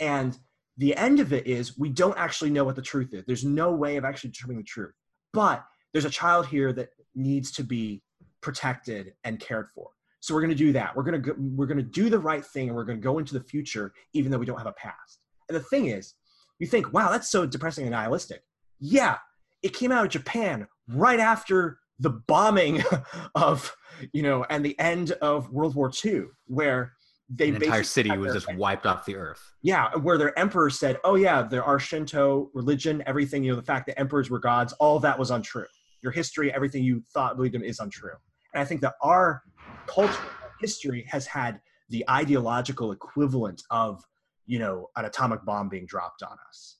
and 0.00 0.38
the 0.78 0.96
end 0.96 1.18
of 1.18 1.32
it 1.32 1.46
is 1.46 1.76
we 1.76 1.88
don't 1.88 2.16
actually 2.16 2.50
know 2.50 2.64
what 2.64 2.76
the 2.76 2.82
truth 2.82 3.12
is. 3.12 3.24
There's 3.26 3.44
no 3.44 3.72
way 3.72 3.96
of 3.96 4.04
actually 4.04 4.30
determining 4.30 4.62
the 4.62 4.64
truth, 4.64 4.94
but 5.32 5.64
there's 5.92 6.04
a 6.04 6.10
child 6.10 6.46
here 6.46 6.72
that 6.72 6.90
needs 7.14 7.50
to 7.52 7.64
be 7.64 8.00
protected 8.40 9.14
and 9.24 9.40
cared 9.40 9.68
for. 9.74 9.90
So 10.20 10.34
we're 10.34 10.40
going 10.40 10.50
to 10.50 10.56
do 10.56 10.72
that. 10.72 10.94
We're 10.96 11.02
going 11.02 11.20
to 11.20 11.32
go, 11.32 11.34
we're 11.38 11.66
going 11.66 11.78
to 11.78 11.82
do 11.82 12.08
the 12.08 12.18
right 12.18 12.44
thing 12.44 12.68
and 12.68 12.76
we're 12.76 12.84
going 12.84 12.98
to 12.98 13.02
go 13.02 13.18
into 13.18 13.34
the 13.34 13.42
future 13.42 13.92
even 14.14 14.30
though 14.30 14.38
we 14.38 14.46
don't 14.46 14.58
have 14.58 14.66
a 14.66 14.72
past. 14.72 15.20
And 15.48 15.56
the 15.56 15.62
thing 15.62 15.86
is, 15.86 16.14
you 16.58 16.66
think, 16.66 16.92
wow, 16.92 17.10
that's 17.10 17.28
so 17.28 17.46
depressing 17.46 17.84
and 17.84 17.92
nihilistic. 17.92 18.42
Yeah, 18.78 19.18
it 19.62 19.74
came 19.74 19.92
out 19.92 20.04
of 20.04 20.10
Japan 20.10 20.66
right 20.88 21.20
after 21.20 21.78
the 21.98 22.10
bombing 22.10 22.82
of, 23.34 23.74
you 24.12 24.22
know, 24.22 24.44
and 24.50 24.64
the 24.64 24.78
end 24.78 25.12
of 25.12 25.50
World 25.50 25.74
War 25.74 25.90
II, 26.04 26.24
where 26.46 26.94
they 27.28 27.50
An 27.50 27.56
entire 27.56 27.82
city 27.82 28.16
was 28.16 28.32
just 28.32 28.54
wiped 28.54 28.86
off 28.86 29.04
the 29.04 29.16
earth. 29.16 29.52
Yeah, 29.62 29.94
where 29.96 30.16
their 30.16 30.38
emperor 30.38 30.70
said, 30.70 30.98
"Oh 31.04 31.14
yeah, 31.14 31.42
there 31.42 31.62
are 31.62 31.78
Shinto 31.78 32.50
religion, 32.54 33.02
everything. 33.06 33.44
You 33.44 33.50
know, 33.52 33.56
the 33.56 33.62
fact 33.66 33.86
that 33.86 33.98
emperors 33.98 34.30
were 34.30 34.38
gods, 34.38 34.72
all 34.74 34.98
that 35.00 35.18
was 35.18 35.30
untrue." 35.30 35.66
your 36.02 36.12
history, 36.12 36.52
everything 36.52 36.84
you 36.84 37.02
thought 37.12 37.36
believed 37.36 37.54
in 37.54 37.62
is 37.62 37.80
untrue. 37.80 38.14
And 38.54 38.62
I 38.62 38.64
think 38.64 38.80
that 38.82 38.94
our 39.02 39.42
culture, 39.86 40.14
history 40.60 41.06
has 41.08 41.26
had 41.26 41.60
the 41.88 42.04
ideological 42.08 42.92
equivalent 42.92 43.62
of, 43.70 44.04
you 44.46 44.58
know, 44.58 44.88
an 44.96 45.04
atomic 45.04 45.44
bomb 45.44 45.68
being 45.68 45.86
dropped 45.86 46.22
on 46.22 46.36
us. 46.48 46.76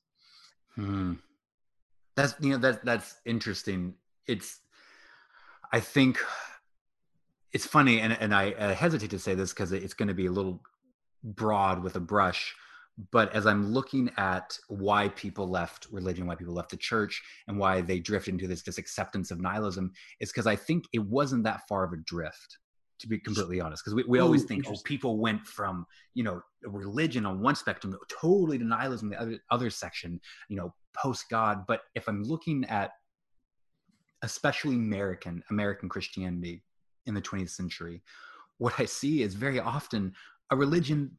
Hmm. 0.74 1.14
That's 2.16 2.34
you 2.40 2.50
know 2.50 2.58
that 2.58 2.84
that's 2.84 3.16
interesting. 3.26 3.94
It's 4.26 4.60
I 5.72 5.78
think 5.78 6.18
it's 7.52 7.66
funny, 7.66 8.00
and 8.00 8.12
and 8.20 8.34
I, 8.34 8.54
I 8.58 8.72
hesitate 8.72 9.10
to 9.10 9.18
say 9.18 9.34
this 9.34 9.52
because 9.52 9.72
it's 9.72 9.94
going 9.94 10.08
to 10.08 10.14
be 10.14 10.26
a 10.26 10.32
little 10.32 10.62
broad 11.24 11.82
with 11.82 11.96
a 11.96 12.00
brush 12.00 12.54
but 13.10 13.32
as 13.34 13.46
i'm 13.46 13.72
looking 13.72 14.10
at 14.16 14.58
why 14.68 15.08
people 15.10 15.48
left 15.48 15.86
religion 15.90 16.26
why 16.26 16.34
people 16.34 16.54
left 16.54 16.70
the 16.70 16.76
church 16.76 17.22
and 17.46 17.58
why 17.58 17.80
they 17.80 17.98
drift 17.98 18.28
into 18.28 18.46
this 18.46 18.62
this 18.62 18.78
acceptance 18.78 19.30
of 19.30 19.40
nihilism 19.40 19.92
is 20.20 20.30
because 20.30 20.46
i 20.46 20.56
think 20.56 20.84
it 20.92 21.00
wasn't 21.00 21.42
that 21.42 21.66
far 21.68 21.84
of 21.84 21.92
a 21.92 21.96
drift 21.98 22.58
to 22.98 23.06
be 23.06 23.18
completely 23.18 23.60
honest 23.60 23.84
because 23.84 23.94
we, 23.94 24.02
we 24.08 24.18
always 24.18 24.44
think 24.44 24.66
oh 24.68 24.74
people 24.84 25.18
went 25.18 25.46
from 25.46 25.86
you 26.14 26.24
know 26.24 26.40
religion 26.64 27.24
on 27.24 27.40
one 27.40 27.54
spectrum 27.54 27.96
totally 28.08 28.58
to 28.58 28.64
nihilism 28.64 29.10
the 29.10 29.20
other 29.20 29.38
other 29.50 29.70
section 29.70 30.20
you 30.48 30.56
know 30.56 30.74
post 30.96 31.26
god 31.30 31.64
but 31.68 31.82
if 31.94 32.08
i'm 32.08 32.24
looking 32.24 32.64
at 32.64 32.90
especially 34.22 34.74
american 34.74 35.42
american 35.50 35.88
christianity 35.88 36.62
in 37.08 37.14
the 37.14 37.22
20th 37.22 37.50
century 37.50 38.02
what 38.58 38.74
i 38.78 38.84
see 38.84 39.22
is 39.22 39.34
very 39.34 39.58
often 39.58 40.12
a 40.50 40.56
religion 40.56 41.10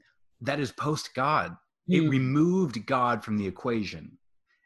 that 0.42 0.60
is 0.60 0.72
post 0.72 1.14
god 1.14 1.58
it 1.90 2.04
mm. 2.04 2.10
removed 2.10 2.86
God 2.86 3.24
from 3.24 3.38
the 3.38 3.48
equation. 3.48 4.18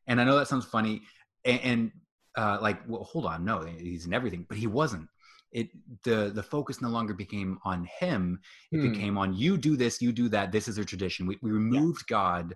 And 0.07 0.19
I 0.19 0.25
know 0.25 0.37
that 0.37 0.49
sounds 0.49 0.65
funny, 0.65 1.01
and, 1.45 1.59
and 1.63 1.91
uh, 2.37 2.57
like, 2.61 2.79
well, 2.87 3.03
hold 3.03 3.25
on, 3.25 3.45
no, 3.45 3.61
he's 3.61 4.05
in 4.05 4.13
everything, 4.13 4.45
but 4.49 4.57
he 4.57 4.67
wasn't. 4.67 5.07
It 5.53 5.69
the 6.03 6.31
the 6.33 6.43
focus 6.43 6.81
no 6.81 6.89
longer 6.89 7.13
became 7.13 7.59
on 7.63 7.87
him; 7.99 8.39
it 8.71 8.77
mm. 8.77 8.91
became 8.91 9.17
on 9.17 9.35
you 9.35 9.55
do 9.55 9.77
this, 9.77 10.01
you 10.01 10.11
do 10.11 10.27
that. 10.29 10.51
This 10.51 10.67
is 10.67 10.77
a 10.79 10.83
tradition. 10.83 11.27
We 11.27 11.37
we 11.41 11.51
removed 11.51 12.05
yeah. 12.09 12.15
God 12.17 12.55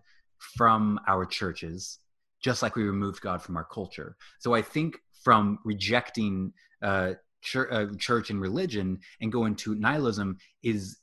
from 0.58 1.00
our 1.08 1.26
churches, 1.26 2.00
just 2.42 2.62
like 2.62 2.76
we 2.76 2.84
removed 2.84 3.22
God 3.22 3.42
from 3.42 3.56
our 3.56 3.66
culture. 3.66 4.18
So 4.40 4.56
I 4.56 4.64
think 4.64 4.98
from 5.24 5.60
rejecting 5.64 6.54
uh, 6.82 7.14
church, 7.42 7.70
uh, 7.72 7.88
church 7.98 8.30
and 8.30 8.42
religion 8.42 9.00
and 9.22 9.32
go 9.32 9.46
into 9.46 9.76
nihilism 9.76 10.38
is 10.64 10.98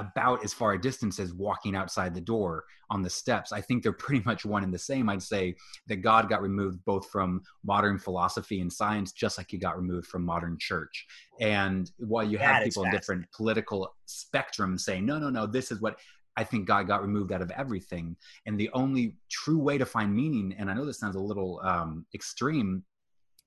about 0.00 0.42
as 0.44 0.54
far 0.54 0.72
a 0.72 0.80
distance 0.80 1.18
as 1.20 1.34
walking 1.34 1.76
outside 1.76 2.14
the 2.14 2.20
door 2.20 2.64
on 2.90 3.02
the 3.02 3.10
steps. 3.10 3.52
I 3.52 3.60
think 3.60 3.82
they're 3.82 3.92
pretty 4.06 4.22
much 4.24 4.44
one 4.44 4.64
and 4.64 4.72
the 4.72 4.78
same. 4.78 5.08
I'd 5.08 5.22
say 5.22 5.54
that 5.86 5.96
God 5.96 6.28
got 6.28 6.42
removed 6.42 6.84
both 6.84 7.08
from 7.10 7.42
modern 7.64 7.98
philosophy 7.98 8.60
and 8.60 8.72
science, 8.72 9.12
just 9.12 9.38
like 9.38 9.48
he 9.50 9.58
got 9.58 9.76
removed 9.76 10.06
from 10.06 10.24
modern 10.24 10.56
church. 10.58 11.06
And 11.40 11.90
while 11.98 12.24
you 12.24 12.38
that 12.38 12.54
have 12.54 12.64
people 12.64 12.84
in 12.84 12.90
different 12.90 13.26
political 13.32 13.94
spectrums 14.08 14.80
saying, 14.80 15.04
no, 15.06 15.18
no, 15.18 15.30
no, 15.30 15.46
this 15.46 15.70
is 15.70 15.80
what 15.80 15.98
I 16.36 16.44
think 16.44 16.66
God 16.66 16.86
got 16.86 17.02
removed 17.02 17.32
out 17.32 17.42
of 17.42 17.50
everything. 17.50 18.16
And 18.46 18.58
the 18.58 18.70
only 18.72 19.16
true 19.30 19.58
way 19.58 19.78
to 19.78 19.84
find 19.84 20.14
meaning, 20.14 20.54
and 20.58 20.70
I 20.70 20.74
know 20.74 20.86
this 20.86 20.98
sounds 20.98 21.16
a 21.16 21.20
little 21.20 21.60
um, 21.62 22.06
extreme, 22.14 22.84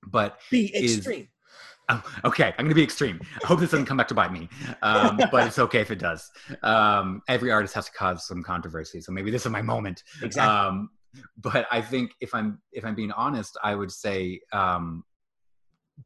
but 0.06 0.38
be 0.50 0.74
extreme. 0.76 1.28
Oh, 1.88 2.02
okay, 2.24 2.54
I'm 2.58 2.64
going 2.64 2.70
to 2.70 2.74
be 2.74 2.82
extreme. 2.82 3.20
I 3.42 3.46
hope 3.46 3.60
this 3.60 3.70
doesn't 3.70 3.86
come 3.86 3.96
back 3.96 4.08
to 4.08 4.14
bite 4.14 4.32
me, 4.32 4.48
um, 4.82 5.18
but 5.30 5.46
it's 5.46 5.58
okay 5.58 5.80
if 5.80 5.90
it 5.90 5.98
does. 5.98 6.30
Um, 6.62 7.22
every 7.28 7.50
artist 7.50 7.74
has 7.74 7.86
to 7.86 7.92
cause 7.92 8.26
some 8.26 8.42
controversy, 8.42 9.00
so 9.00 9.12
maybe 9.12 9.30
this 9.30 9.44
is 9.44 9.52
my 9.52 9.62
moment. 9.62 10.02
Exactly. 10.22 10.50
Um, 10.50 10.90
but 11.36 11.66
I 11.70 11.80
think 11.80 12.12
if 12.20 12.34
I'm 12.34 12.60
if 12.72 12.84
I'm 12.84 12.94
being 12.94 13.12
honest, 13.12 13.56
I 13.62 13.74
would 13.74 13.92
say 13.92 14.40
um, 14.52 15.04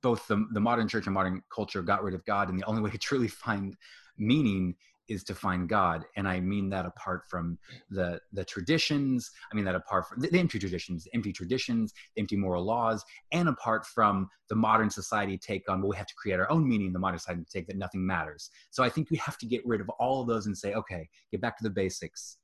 both 0.03 0.27
the 0.27 0.45
the 0.53 0.61
modern 0.61 0.89
church 0.89 1.07
and 1.07 1.15
modern 1.15 1.43
culture 1.55 1.83
got 1.83 2.03
rid 2.03 2.15
of 2.15 2.25
God, 2.25 2.49
and 2.51 2.59
the 2.59 2.65
only 2.65 2.83
way 2.83 2.91
to 2.91 2.99
truly 2.99 3.29
find 3.29 3.77
meaning 4.19 4.75
is 5.09 5.25
to 5.25 5.35
find 5.35 5.69
God. 5.69 6.05
And 6.17 6.29
I 6.29 6.41
mean 6.41 6.69
that 6.71 6.87
apart 6.87 7.23
from 7.29 7.59
the 7.91 8.21
the 8.33 8.45
traditions, 8.45 9.31
I 9.51 9.57
mean 9.57 9.65
that 9.65 9.75
apart 9.75 10.09
from 10.09 10.21
the, 10.21 10.29
the 10.29 10.39
empty 10.39 10.59
traditions, 10.59 11.07
empty 11.15 11.33
traditions, 11.33 11.93
empty 12.17 12.37
moral 12.37 12.65
laws, 12.65 13.05
and 13.33 13.49
apart 13.49 13.87
from 13.87 14.29
the 14.49 14.57
modern 14.57 14.91
society 14.91 15.39
take 15.39 15.69
on, 15.69 15.81
well, 15.81 15.91
we 15.91 15.97
have 15.97 16.07
to 16.07 16.15
create 16.15 16.41
our 16.41 16.51
own 16.51 16.69
meaning, 16.69 16.93
the 16.93 16.99
modern 16.99 17.19
society 17.19 17.45
take 17.51 17.67
that 17.67 17.77
nothing 17.77 18.07
matters. 18.07 18.51
So 18.71 18.83
I 18.83 18.89
think 18.89 19.11
we 19.11 19.17
have 19.19 19.39
to 19.39 19.47
get 19.47 19.67
rid 19.67 19.81
of 19.81 19.89
all 19.91 20.23
of 20.23 20.29
those 20.29 20.47
and 20.47 20.57
say, 20.57 20.75
okay, 20.75 21.09
get 21.31 21.41
back 21.41 21.57
to 21.59 21.65
the 21.65 21.71
basics. 21.71 22.39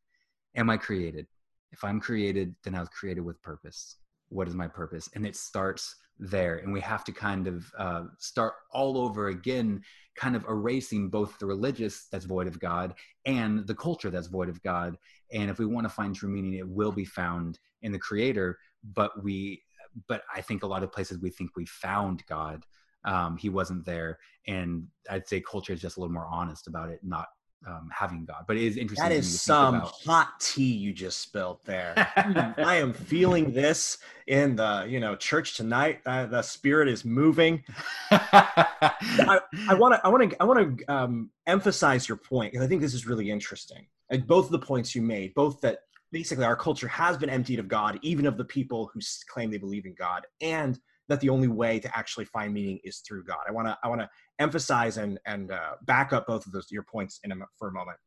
Am 0.56 0.70
I 0.70 0.76
created? 0.76 1.26
If 1.72 1.82
I'm 1.82 2.00
created, 2.00 2.54
then 2.62 2.74
I 2.74 2.80
was 2.80 2.88
created 2.88 3.22
with 3.22 3.42
purpose. 3.42 3.96
What 4.28 4.48
is 4.48 4.54
my 4.54 4.68
purpose? 4.68 5.08
And 5.14 5.26
it 5.26 5.36
starts 5.36 5.96
there 6.18 6.56
and 6.58 6.72
we 6.72 6.80
have 6.80 7.04
to 7.04 7.12
kind 7.12 7.46
of 7.46 7.70
uh, 7.78 8.04
start 8.18 8.54
all 8.72 8.98
over 8.98 9.28
again 9.28 9.82
kind 10.16 10.36
of 10.36 10.44
erasing 10.48 11.08
both 11.08 11.38
the 11.38 11.46
religious 11.46 12.06
that's 12.10 12.24
void 12.24 12.46
of 12.46 12.60
god 12.60 12.94
and 13.26 13.66
the 13.66 13.74
culture 13.74 14.10
that's 14.10 14.28
void 14.28 14.48
of 14.48 14.62
god. 14.62 14.96
And 15.32 15.50
if 15.50 15.58
we 15.58 15.66
want 15.66 15.84
to 15.86 15.92
find 15.92 16.14
true 16.14 16.28
meaning 16.28 16.54
it 16.54 16.68
will 16.68 16.92
be 16.92 17.04
found 17.04 17.58
in 17.82 17.92
the 17.92 17.98
creator 17.98 18.58
but 18.92 19.22
we 19.22 19.62
but 20.08 20.22
i 20.34 20.40
think 20.40 20.62
a 20.62 20.66
lot 20.66 20.82
of 20.82 20.92
places 20.92 21.18
we 21.18 21.30
think 21.30 21.50
we 21.56 21.66
found 21.66 22.24
god 22.28 22.64
um, 23.06 23.36
he 23.36 23.48
wasn't 23.48 23.84
there. 23.84 24.18
And 24.46 24.86
i'd 25.10 25.28
say 25.28 25.40
culture 25.40 25.72
is 25.72 25.80
just 25.80 25.96
a 25.96 26.00
little 26.00 26.14
more 26.14 26.28
honest 26.30 26.68
about 26.68 26.90
it 26.90 27.00
not 27.02 27.26
um, 27.66 27.88
having 27.92 28.24
God. 28.24 28.44
But 28.46 28.56
it 28.56 28.64
is 28.64 28.76
interesting. 28.76 29.08
That 29.08 29.14
is 29.14 29.40
some 29.40 29.76
about... 29.76 29.92
hot 30.04 30.40
tea 30.40 30.72
you 30.72 30.92
just 30.92 31.20
spilled 31.20 31.60
there. 31.64 31.94
I 32.58 32.76
am 32.76 32.92
feeling 32.92 33.52
this 33.52 33.98
in 34.26 34.56
the 34.56 34.86
you 34.88 35.00
know 35.00 35.16
church 35.16 35.56
tonight. 35.56 36.00
Uh, 36.06 36.26
the 36.26 36.42
spirit 36.42 36.88
is 36.88 37.04
moving. 37.04 37.62
I 38.10 39.40
want 39.70 39.94
to 39.94 40.00
I 40.04 40.08
want 40.08 40.30
to 40.30 40.42
I 40.42 40.44
want 40.44 40.78
to 40.78 40.92
um, 40.92 41.30
emphasize 41.46 42.08
your 42.08 42.18
point 42.18 42.52
because 42.52 42.64
I 42.64 42.68
think 42.68 42.80
this 42.80 42.94
is 42.94 43.06
really 43.06 43.30
interesting. 43.30 43.86
And 44.10 44.26
both 44.26 44.46
of 44.46 44.52
the 44.52 44.58
points 44.58 44.94
you 44.94 45.02
made, 45.02 45.34
both 45.34 45.60
that 45.62 45.80
basically 46.12 46.44
our 46.44 46.56
culture 46.56 46.88
has 46.88 47.16
been 47.16 47.30
emptied 47.30 47.58
of 47.58 47.68
God, 47.68 47.98
even 48.02 48.26
of 48.26 48.36
the 48.36 48.44
people 48.44 48.90
who 48.92 49.00
claim 49.28 49.50
they 49.50 49.58
believe 49.58 49.86
in 49.86 49.94
God, 49.94 50.26
and 50.40 50.78
that 51.08 51.20
the 51.20 51.28
only 51.28 51.48
way 51.48 51.78
to 51.78 51.96
actually 51.96 52.24
find 52.24 52.52
meaning 52.52 52.78
is 52.84 52.98
through 52.98 53.24
God. 53.24 53.40
I 53.46 53.52
want 53.52 53.68
to 53.68 53.78
I 53.82 53.88
want 53.88 54.00
to 54.00 54.08
emphasize 54.38 54.96
and 54.96 55.18
and 55.26 55.52
uh, 55.52 55.72
back 55.82 56.12
up 56.12 56.26
both 56.26 56.46
of 56.46 56.52
those 56.52 56.66
your 56.70 56.84
points 56.84 57.20
in 57.24 57.32
a, 57.32 57.36
for 57.58 57.68
a 57.68 57.72
moment. 57.72 57.98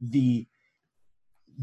The 0.00 0.46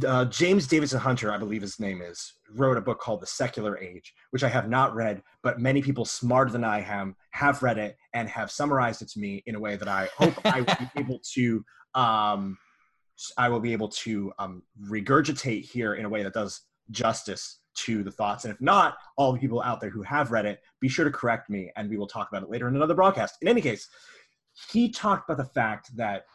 uh, 0.07 0.25
James 0.25 0.67
Davidson 0.67 0.99
Hunter, 0.99 1.31
I 1.31 1.37
believe 1.37 1.61
his 1.61 1.79
name 1.79 2.01
is, 2.01 2.33
wrote 2.49 2.77
a 2.77 2.81
book 2.81 2.99
called 2.99 3.21
The 3.21 3.27
Secular 3.27 3.77
Age, 3.77 4.13
which 4.31 4.43
I 4.43 4.49
have 4.49 4.67
not 4.67 4.95
read, 4.95 5.21
but 5.43 5.59
many 5.59 5.81
people 5.81 6.03
smarter 6.03 6.51
than 6.51 6.63
I 6.63 6.81
am 6.81 7.15
have 7.31 7.61
read 7.61 7.77
it 7.77 7.95
and 8.13 8.27
have 8.29 8.49
summarized 8.49 9.03
it 9.03 9.09
to 9.09 9.19
me 9.19 9.43
in 9.45 9.55
a 9.55 9.59
way 9.59 9.75
that 9.75 9.87
I 9.87 10.09
hope 10.17 10.33
I 10.45 10.61
will 10.61 10.75
be 10.95 10.99
able 10.99 11.19
to. 11.33 11.63
Um, 11.95 12.57
I 13.37 13.49
will 13.49 13.59
be 13.59 13.73
able 13.73 13.89
to 13.89 14.33
um, 14.39 14.63
regurgitate 14.89 15.69
here 15.69 15.93
in 15.93 16.05
a 16.05 16.09
way 16.09 16.23
that 16.23 16.33
does 16.33 16.61
justice 16.89 17.59
to 17.75 18.03
the 18.03 18.11
thoughts. 18.11 18.45
And 18.45 18.53
if 18.53 18.61
not, 18.61 18.97
all 19.17 19.33
the 19.33 19.39
people 19.39 19.61
out 19.61 19.81
there 19.81 19.89
who 19.89 20.01
have 20.03 20.31
read 20.31 20.45
it, 20.45 20.61
be 20.79 20.89
sure 20.89 21.05
to 21.05 21.11
correct 21.11 21.49
me 21.49 21.71
and 21.75 21.89
we 21.89 21.97
will 21.97 22.07
talk 22.07 22.29
about 22.29 22.43
it 22.43 22.49
later 22.49 22.67
in 22.67 22.75
another 22.75 22.93
broadcast. 22.93 23.37
In 23.41 23.47
any 23.47 23.61
case, 23.61 23.89
he 24.71 24.89
talked 24.89 25.29
about 25.29 25.43
the 25.43 25.51
fact 25.51 25.95
that 25.97 26.25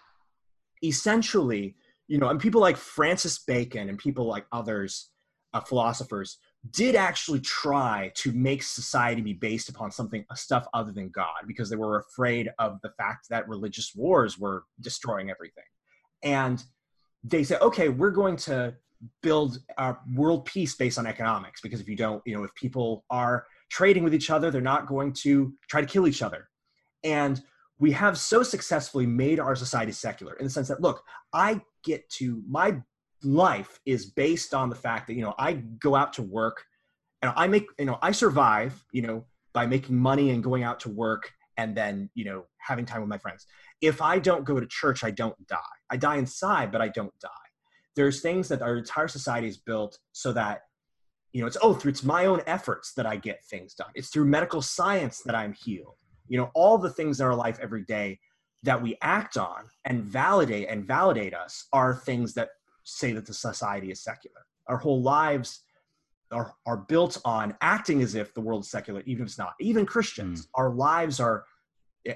essentially, 0.82 1.76
you 2.08 2.18
know, 2.18 2.28
and 2.28 2.40
people 2.40 2.60
like 2.60 2.76
Francis 2.76 3.38
Bacon 3.38 3.88
and 3.88 3.98
people 3.98 4.26
like 4.26 4.46
others, 4.52 5.10
uh, 5.54 5.60
philosophers, 5.60 6.38
did 6.70 6.94
actually 6.94 7.40
try 7.40 8.10
to 8.14 8.32
make 8.32 8.62
society 8.62 9.22
be 9.22 9.32
based 9.32 9.68
upon 9.68 9.90
something 9.90 10.24
uh, 10.28 10.34
stuff 10.34 10.66
other 10.74 10.92
than 10.92 11.08
God 11.08 11.44
because 11.46 11.70
they 11.70 11.76
were 11.76 11.98
afraid 11.98 12.50
of 12.58 12.80
the 12.82 12.90
fact 12.90 13.28
that 13.30 13.48
religious 13.48 13.94
wars 13.94 14.38
were 14.38 14.64
destroying 14.80 15.30
everything. 15.30 15.64
And 16.22 16.62
they 17.22 17.44
said, 17.44 17.60
okay, 17.60 17.88
we're 17.88 18.10
going 18.10 18.36
to 18.36 18.74
build 19.22 19.58
our 19.76 20.00
world 20.14 20.44
peace 20.44 20.74
based 20.74 20.98
on 20.98 21.06
economics 21.06 21.60
because 21.60 21.80
if 21.80 21.88
you 21.88 21.96
don't 21.96 22.20
you 22.26 22.36
know 22.36 22.42
if 22.42 22.54
people 22.54 23.04
are 23.10 23.46
trading 23.70 24.02
with 24.02 24.14
each 24.14 24.30
other 24.30 24.50
they're 24.50 24.60
not 24.60 24.86
going 24.86 25.12
to 25.12 25.52
try 25.68 25.80
to 25.80 25.86
kill 25.86 26.08
each 26.08 26.22
other. 26.22 26.48
And 27.04 27.40
we 27.78 27.92
have 27.92 28.18
so 28.18 28.42
successfully 28.42 29.06
made 29.06 29.38
our 29.38 29.54
society 29.54 29.92
secular 29.92 30.34
in 30.34 30.44
the 30.44 30.50
sense 30.50 30.68
that 30.68 30.80
look 30.80 31.02
i 31.32 31.60
get 31.84 32.08
to 32.10 32.42
my 32.48 32.76
life 33.22 33.78
is 33.86 34.06
based 34.06 34.54
on 34.54 34.68
the 34.68 34.76
fact 34.76 35.06
that 35.06 35.14
you 35.14 35.22
know 35.22 35.34
i 35.38 35.52
go 35.52 35.94
out 35.94 36.12
to 36.12 36.22
work 36.22 36.64
and 37.22 37.32
i 37.36 37.46
make 37.46 37.66
you 37.78 37.84
know 37.84 37.98
i 38.02 38.10
survive 38.10 38.84
you 38.92 39.02
know 39.02 39.24
by 39.52 39.66
making 39.66 39.96
money 39.96 40.30
and 40.30 40.42
going 40.42 40.62
out 40.62 40.80
to 40.80 40.88
work 40.88 41.30
and 41.56 41.76
then 41.76 42.08
you 42.14 42.24
know 42.24 42.44
having 42.58 42.84
time 42.84 43.00
with 43.00 43.08
my 43.08 43.18
friends. 43.18 43.46
If 43.80 44.02
i 44.02 44.18
don't 44.18 44.44
go 44.44 44.60
to 44.60 44.66
church 44.66 45.04
i 45.04 45.10
don't 45.10 45.34
die. 45.46 45.58
I 45.90 45.96
die 45.96 46.16
inside 46.16 46.70
but 46.70 46.80
i 46.80 46.88
don't 46.88 47.12
die 47.20 47.47
there's 47.98 48.20
things 48.20 48.46
that 48.46 48.62
our 48.62 48.76
entire 48.76 49.08
society 49.08 49.48
is 49.48 49.56
built 49.56 49.98
so 50.12 50.32
that 50.32 50.62
you 51.32 51.40
know 51.40 51.48
it's 51.48 51.56
oh 51.60 51.74
through 51.74 51.90
it's 51.90 52.04
my 52.04 52.26
own 52.26 52.40
efforts 52.46 52.94
that 52.94 53.06
i 53.06 53.16
get 53.16 53.44
things 53.44 53.74
done. 53.74 53.88
It's 53.96 54.08
through 54.08 54.26
medical 54.26 54.62
science 54.62 55.20
that 55.26 55.34
i'm 55.34 55.52
healed. 55.52 55.96
You 56.28 56.38
know 56.38 56.50
all 56.54 56.78
the 56.78 56.90
things 56.90 57.20
in 57.20 57.26
our 57.26 57.34
life 57.34 57.58
every 57.60 57.82
day 57.82 58.20
that 58.62 58.80
we 58.80 58.96
act 59.02 59.36
on 59.36 59.64
and 59.84 60.04
validate 60.04 60.68
and 60.68 60.84
validate 60.84 61.34
us 61.34 61.66
are 61.72 61.96
things 61.96 62.34
that 62.34 62.50
say 62.84 63.12
that 63.12 63.26
the 63.26 63.34
society 63.34 63.90
is 63.90 64.02
secular. 64.02 64.46
Our 64.68 64.78
whole 64.78 65.02
lives 65.02 65.64
are, 66.30 66.54
are 66.66 66.76
built 66.76 67.20
on 67.24 67.56
acting 67.60 68.00
as 68.02 68.14
if 68.14 68.32
the 68.32 68.40
world 68.40 68.62
is 68.62 68.70
secular 68.70 69.02
even 69.06 69.24
if 69.24 69.30
it's 69.30 69.38
not. 69.38 69.54
Even 69.58 69.84
christians 69.84 70.42
mm. 70.42 70.48
our 70.54 70.70
lives 70.70 71.18
are 71.18 71.44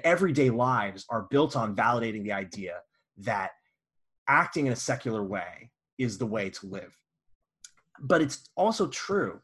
everyday 0.05 0.49
lives 0.49 1.05
are 1.09 1.27
built 1.29 1.57
on 1.57 1.75
validating 1.75 2.23
the 2.23 2.31
idea 2.31 2.75
that 3.17 3.51
acting 4.29 4.67
in 4.67 4.73
a 4.73 4.77
secular 4.77 5.23
way 5.23 5.69
is 5.97 6.17
the 6.17 6.25
way 6.25 6.49
to 6.49 6.67
live. 6.67 6.97
But 8.01 8.21
it's 8.21 8.49
also 8.55 8.87
true 8.87 9.39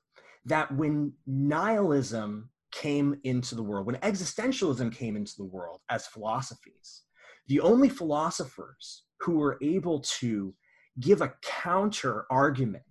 that 0.45 0.73
when 0.75 1.13
nihilism 1.27 2.49
came 2.71 3.19
into 3.23 3.55
the 3.55 3.63
world, 3.63 3.85
when 3.85 3.95
existentialism 3.97 4.93
came 4.93 5.15
into 5.15 5.35
the 5.37 5.45
world 5.45 5.81
as 5.89 6.07
philosophies, 6.07 7.03
the 7.47 7.59
only 7.59 7.89
philosophers 7.89 9.03
who 9.19 9.37
were 9.37 9.57
able 9.61 10.01
to 10.01 10.53
give 10.99 11.21
a 11.21 11.33
counter 11.41 12.25
argument 12.29 12.83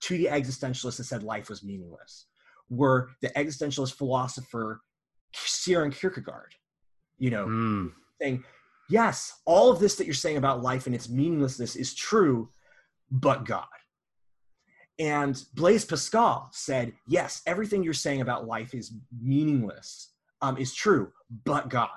to 0.00 0.16
the 0.16 0.26
existentialists 0.26 0.96
that 0.96 1.04
said 1.04 1.22
life 1.22 1.48
was 1.48 1.62
meaningless 1.62 2.26
were 2.68 3.10
the 3.20 3.28
existentialist 3.30 3.94
philosopher 3.94 4.80
Søren 5.34 5.92
Kierkegaard. 5.92 6.54
You 7.18 7.30
know, 7.30 7.46
mm. 7.46 7.92
saying, 8.20 8.44
yes, 8.88 9.40
all 9.44 9.70
of 9.70 9.78
this 9.78 9.96
that 9.96 10.06
you're 10.06 10.14
saying 10.14 10.38
about 10.38 10.62
life 10.62 10.86
and 10.86 10.94
its 10.94 11.08
meaninglessness 11.08 11.76
is 11.76 11.94
true, 11.94 12.48
but 13.10 13.44
God. 13.44 13.66
And 14.98 15.42
Blaise 15.54 15.84
Pascal 15.84 16.50
said, 16.52 16.92
yes, 17.06 17.42
everything 17.46 17.82
you're 17.82 17.94
saying 17.94 18.20
about 18.20 18.46
life 18.46 18.74
is 18.74 18.92
meaningless, 19.22 20.12
um, 20.42 20.58
is 20.58 20.74
true, 20.74 21.10
but 21.44 21.70
God. 21.70 21.88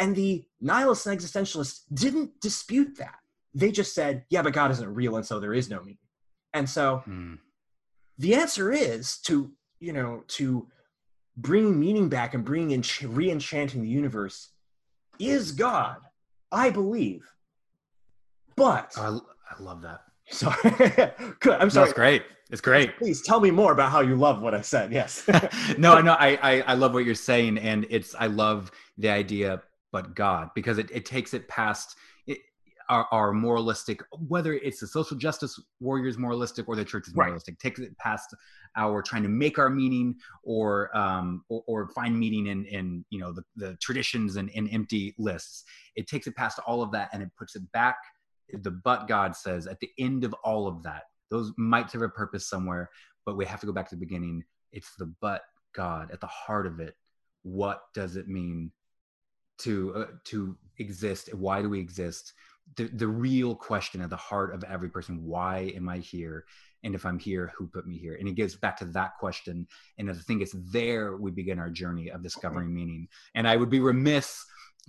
And 0.00 0.16
the 0.16 0.44
nihilists 0.60 1.06
and 1.06 1.18
existentialists 1.18 1.82
didn't 1.94 2.40
dispute 2.40 2.96
that. 2.98 3.14
They 3.54 3.70
just 3.70 3.94
said, 3.94 4.24
yeah, 4.30 4.42
but 4.42 4.52
God 4.52 4.70
isn't 4.72 4.94
real, 4.94 5.16
and 5.16 5.26
so 5.26 5.38
there 5.38 5.54
is 5.54 5.70
no 5.70 5.80
meaning. 5.80 5.98
And 6.52 6.68
so 6.68 7.04
mm. 7.06 7.38
the 8.18 8.34
answer 8.34 8.72
is 8.72 9.18
to, 9.18 9.52
you 9.78 9.92
know, 9.92 10.24
to 10.28 10.66
bring 11.36 11.78
meaning 11.78 12.08
back 12.08 12.34
and 12.34 12.44
bring 12.44 12.72
in 12.72 12.82
re-enchanting 13.04 13.82
the 13.82 13.88
universe 13.88 14.50
is 15.18 15.52
God, 15.52 15.98
I 16.50 16.70
believe. 16.70 17.30
But 18.56 18.92
I, 18.96 19.06
I 19.08 19.62
love 19.62 19.82
that. 19.82 20.00
Sorry. 20.30 20.56
Good. 21.40 21.60
I'm 21.60 21.70
sorry. 21.70 21.86
That's 21.86 21.92
great. 21.92 22.22
It's 22.50 22.60
great. 22.60 22.96
Please 22.98 23.22
tell 23.22 23.40
me 23.40 23.50
more 23.50 23.72
about 23.72 23.90
how 23.92 24.00
you 24.00 24.16
love 24.16 24.42
what 24.42 24.54
I 24.54 24.60
said. 24.60 24.92
Yes. 24.92 25.24
no, 25.78 26.00
no, 26.00 26.14
I, 26.14 26.38
I, 26.42 26.60
I 26.62 26.74
love 26.74 26.94
what 26.94 27.04
you're 27.04 27.14
saying. 27.14 27.58
And 27.58 27.86
it's, 27.90 28.14
I 28.18 28.26
love 28.26 28.72
the 28.98 29.08
idea, 29.08 29.62
but 29.92 30.14
God, 30.16 30.50
because 30.54 30.78
it, 30.78 30.90
it 30.90 31.06
takes 31.06 31.32
it 31.32 31.46
past 31.46 31.96
it, 32.26 32.38
our, 32.88 33.06
our 33.12 33.32
moralistic, 33.32 34.02
whether 34.26 34.54
it's 34.54 34.80
the 34.80 34.86
social 34.88 35.16
justice 35.16 35.60
warriors 35.78 36.18
moralistic 36.18 36.68
or 36.68 36.74
the 36.74 36.84
church 36.84 37.06
is 37.06 37.14
moralistic, 37.14 37.52
right. 37.52 37.60
takes 37.60 37.78
it 37.78 37.96
past 37.98 38.34
our 38.76 39.00
trying 39.00 39.22
to 39.22 39.28
make 39.28 39.58
our 39.58 39.70
meaning 39.70 40.16
or, 40.42 40.96
um, 40.96 41.44
or, 41.48 41.62
or 41.68 41.88
find 41.90 42.18
meaning 42.18 42.48
in, 42.48 42.64
in, 42.66 43.04
you 43.10 43.20
know, 43.20 43.32
the, 43.32 43.42
the 43.54 43.76
traditions 43.80 44.36
and 44.36 44.48
in 44.50 44.66
empty 44.68 45.14
lists. 45.18 45.62
It 45.94 46.08
takes 46.08 46.26
it 46.26 46.34
past 46.34 46.58
all 46.66 46.82
of 46.82 46.90
that 46.92 47.10
and 47.12 47.22
it 47.22 47.30
puts 47.38 47.54
it 47.54 47.62
back– 47.72 47.96
the 48.62 48.70
but 48.70 49.08
God 49.08 49.36
says 49.36 49.66
at 49.66 49.80
the 49.80 49.90
end 49.98 50.24
of 50.24 50.34
all 50.44 50.66
of 50.66 50.82
that, 50.82 51.04
those 51.30 51.52
might 51.56 51.90
serve 51.90 52.02
a 52.02 52.08
purpose 52.08 52.48
somewhere, 52.48 52.90
but 53.24 53.36
we 53.36 53.44
have 53.44 53.60
to 53.60 53.66
go 53.66 53.72
back 53.72 53.88
to 53.88 53.94
the 53.94 54.04
beginning. 54.04 54.44
It's 54.72 54.94
the 54.96 55.12
but 55.20 55.42
God 55.72 56.10
at 56.12 56.20
the 56.20 56.26
heart 56.26 56.66
of 56.66 56.80
it. 56.80 56.96
What 57.42 57.82
does 57.94 58.16
it 58.16 58.28
mean 58.28 58.72
to 59.58 59.94
uh, 59.94 60.06
to 60.24 60.56
exist? 60.78 61.32
Why 61.34 61.62
do 61.62 61.68
we 61.68 61.80
exist? 61.80 62.32
The, 62.76 62.84
the 62.84 63.08
real 63.08 63.54
question 63.56 64.00
at 64.00 64.10
the 64.10 64.16
heart 64.16 64.54
of 64.54 64.62
every 64.62 64.90
person 64.90 65.24
why 65.24 65.72
am 65.74 65.88
i 65.88 65.98
here 65.98 66.44
and 66.84 66.94
if 66.94 67.04
i'm 67.04 67.18
here 67.18 67.52
who 67.58 67.66
put 67.66 67.84
me 67.84 67.98
here 67.98 68.14
and 68.14 68.28
it 68.28 68.36
gives 68.36 68.54
back 68.54 68.76
to 68.76 68.84
that 68.84 69.18
question 69.18 69.66
and 69.98 70.08
i 70.08 70.14
think 70.14 70.40
it's 70.40 70.54
there 70.70 71.16
we 71.16 71.32
begin 71.32 71.58
our 71.58 71.68
journey 71.68 72.12
of 72.12 72.22
discovering 72.22 72.72
meaning 72.72 73.08
and 73.34 73.48
i 73.48 73.56
would 73.56 73.70
be 73.70 73.80
remiss 73.80 74.44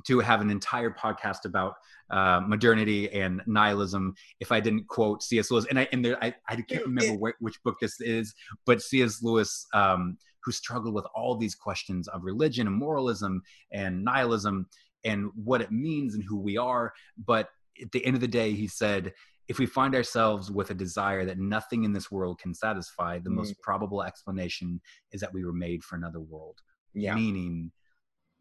to 0.06 0.20
have 0.20 0.42
an 0.42 0.50
entire 0.50 0.92
podcast 0.92 1.46
about 1.46 1.76
uh, 2.10 2.42
modernity 2.46 3.10
and 3.12 3.42
nihilism 3.46 4.14
if 4.40 4.52
I 4.52 4.60
didn't 4.60 4.88
quote 4.88 5.24
C.S. 5.24 5.52
Lewis. 5.52 5.66
And 5.70 5.80
I 5.80 5.88
and 5.92 6.04
there, 6.04 6.24
I, 6.24 6.34
I 6.48 6.56
can't 6.58 6.86
remember 6.86 7.18
where, 7.18 7.34
which 7.40 7.62
book 7.64 7.78
this 7.82 8.00
is, 8.02 8.34
but 8.66 8.82
C.S. 8.82 9.22
Lewis, 9.22 9.66
um, 9.74 10.18
who 10.44 10.52
struggled 10.52 10.94
with 10.94 11.06
all 11.16 11.38
these 11.38 11.56
questions 11.56 12.08
of 12.08 12.24
religion 12.24 12.68
and 12.68 12.76
moralism 12.76 13.42
and 13.72 14.04
nihilism 14.04 14.68
and 15.04 15.30
what 15.36 15.62
it 15.62 15.72
means 15.72 16.16
and 16.16 16.24
who 16.24 16.40
we 16.40 16.58
are. 16.58 16.94
But 17.26 17.50
at 17.82 17.92
the 17.92 18.04
end 18.06 18.16
of 18.16 18.22
the 18.22 18.28
day, 18.28 18.54
he 18.54 18.68
said, 18.68 19.14
if 19.48 19.60
we 19.60 19.66
find 19.66 19.96
ourselves 19.96 20.50
with 20.50 20.70
a 20.70 20.74
desire 20.74 21.26
that 21.26 21.40
nothing 21.40 21.84
in 21.84 21.94
this 21.94 22.10
world 22.10 22.40
can 22.40 22.54
satisfy, 22.54 23.20
the 23.20 23.30
mm. 23.30 23.36
most 23.36 23.60
probable 23.62 24.04
explanation 24.04 24.80
is 25.12 25.22
that 25.22 25.34
we 25.34 25.44
were 25.44 25.54
made 25.54 25.84
for 25.84 25.96
another 25.96 26.22
world. 26.22 26.60
Yeah. 26.94 27.16
Meaning, 27.16 27.72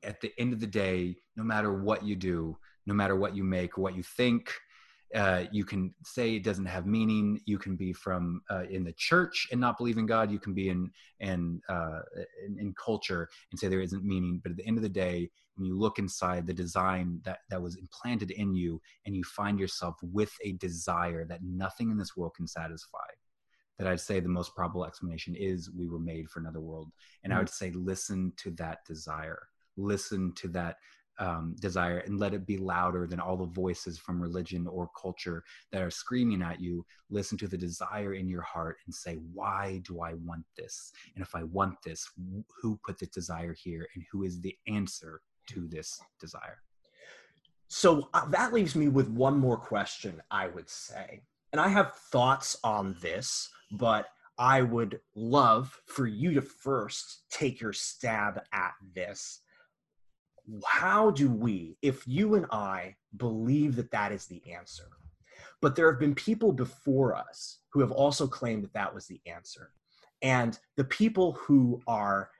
at 0.02 0.20
the 0.20 0.32
end 0.38 0.52
of 0.52 0.60
the 0.60 0.66
day, 0.66 1.16
no 1.36 1.42
matter 1.42 1.72
what 1.72 2.04
you 2.04 2.16
do, 2.16 2.56
no 2.86 2.94
matter 2.94 3.16
what 3.16 3.36
you 3.36 3.44
make 3.44 3.76
what 3.76 3.94
you 3.94 4.02
think, 4.02 4.52
uh, 5.14 5.44
you 5.50 5.64
can 5.64 5.92
say 6.04 6.36
it 6.36 6.44
doesn't 6.44 6.66
have 6.66 6.86
meaning. 6.86 7.40
You 7.44 7.58
can 7.58 7.76
be 7.76 7.92
from 7.92 8.42
uh, 8.48 8.64
in 8.70 8.84
the 8.84 8.92
church 8.92 9.48
and 9.50 9.60
not 9.60 9.76
believe 9.76 9.98
in 9.98 10.06
God. 10.06 10.30
You 10.30 10.38
can 10.38 10.54
be 10.54 10.68
in 10.68 10.90
in, 11.18 11.60
uh, 11.68 12.00
in, 12.46 12.58
in 12.60 12.74
culture 12.74 13.28
and 13.50 13.58
say 13.58 13.68
there 13.68 13.80
isn't 13.80 14.04
meaning. 14.04 14.40
But 14.42 14.52
at 14.52 14.58
the 14.58 14.66
end 14.66 14.76
of 14.76 14.82
the 14.82 14.88
day, 14.88 15.30
when 15.56 15.66
you 15.66 15.76
look 15.76 15.98
inside 15.98 16.46
the 16.46 16.54
design 16.54 17.20
that 17.24 17.40
that 17.50 17.60
was 17.60 17.76
implanted 17.76 18.30
in 18.30 18.54
you, 18.54 18.80
and 19.04 19.16
you 19.16 19.24
find 19.24 19.58
yourself 19.58 19.96
with 20.02 20.32
a 20.44 20.52
desire 20.52 21.24
that 21.26 21.42
nothing 21.42 21.90
in 21.90 21.98
this 21.98 22.16
world 22.16 22.34
can 22.36 22.46
satisfy, 22.46 22.98
that 23.78 23.88
I'd 23.88 24.00
say 24.00 24.20
the 24.20 24.28
most 24.28 24.54
probable 24.54 24.84
explanation 24.84 25.34
is 25.34 25.70
we 25.72 25.88
were 25.88 25.98
made 25.98 26.30
for 26.30 26.38
another 26.38 26.60
world. 26.60 26.92
And 27.24 27.32
mm-hmm. 27.32 27.38
I 27.38 27.40
would 27.40 27.48
say 27.48 27.72
listen 27.72 28.32
to 28.36 28.52
that 28.52 28.84
desire, 28.86 29.40
listen 29.76 30.32
to 30.36 30.48
that 30.48 30.76
um, 31.20 31.54
desire 31.60 31.98
and 31.98 32.18
let 32.18 32.32
it 32.32 32.46
be 32.46 32.56
louder 32.56 33.06
than 33.06 33.20
all 33.20 33.36
the 33.36 33.44
voices 33.44 33.98
from 33.98 34.20
religion 34.20 34.66
or 34.66 34.88
culture 35.00 35.44
that 35.70 35.82
are 35.82 35.90
screaming 35.90 36.42
at 36.42 36.60
you. 36.60 36.84
Listen 37.10 37.36
to 37.38 37.46
the 37.46 37.58
desire 37.58 38.14
in 38.14 38.26
your 38.26 38.42
heart 38.42 38.78
and 38.86 38.94
say, 38.94 39.18
Why 39.34 39.82
do 39.86 40.00
I 40.00 40.14
want 40.14 40.44
this? 40.56 40.92
And 41.14 41.22
if 41.22 41.34
I 41.34 41.44
want 41.44 41.74
this, 41.84 42.08
who 42.62 42.80
put 42.84 42.98
this 42.98 43.10
desire 43.10 43.52
here 43.52 43.86
and 43.94 44.04
who 44.10 44.24
is 44.24 44.40
the 44.40 44.56
answer 44.66 45.20
to 45.48 45.68
this 45.68 46.00
desire? 46.18 46.62
So 47.68 48.08
uh, 48.14 48.26
that 48.30 48.52
leaves 48.52 48.74
me 48.74 48.88
with 48.88 49.08
one 49.10 49.38
more 49.38 49.58
question, 49.58 50.20
I 50.30 50.48
would 50.48 50.68
say. 50.68 51.20
And 51.52 51.60
I 51.60 51.68
have 51.68 51.94
thoughts 51.94 52.56
on 52.64 52.96
this, 53.00 53.48
but 53.72 54.06
I 54.38 54.62
would 54.62 55.00
love 55.14 55.78
for 55.84 56.06
you 56.06 56.32
to 56.34 56.40
first 56.40 57.24
take 57.30 57.60
your 57.60 57.74
stab 57.74 58.40
at 58.52 58.72
this 58.94 59.40
how 60.66 61.10
do 61.10 61.30
we, 61.30 61.76
if 61.82 62.06
you 62.06 62.34
and 62.34 62.46
I 62.50 62.96
believe 63.16 63.76
that 63.76 63.90
that 63.90 64.12
is 64.12 64.26
the 64.26 64.42
answer, 64.52 64.88
but 65.60 65.76
there 65.76 65.90
have 65.90 66.00
been 66.00 66.14
people 66.14 66.52
before 66.52 67.14
us 67.14 67.60
who 67.72 67.80
have 67.80 67.92
also 67.92 68.26
claimed 68.26 68.64
that 68.64 68.72
that 68.72 68.94
was 68.94 69.06
the 69.06 69.20
answer. 69.26 69.72
And 70.22 70.58
the 70.76 70.84
people 70.84 71.32
who 71.32 71.82
are 71.86 72.30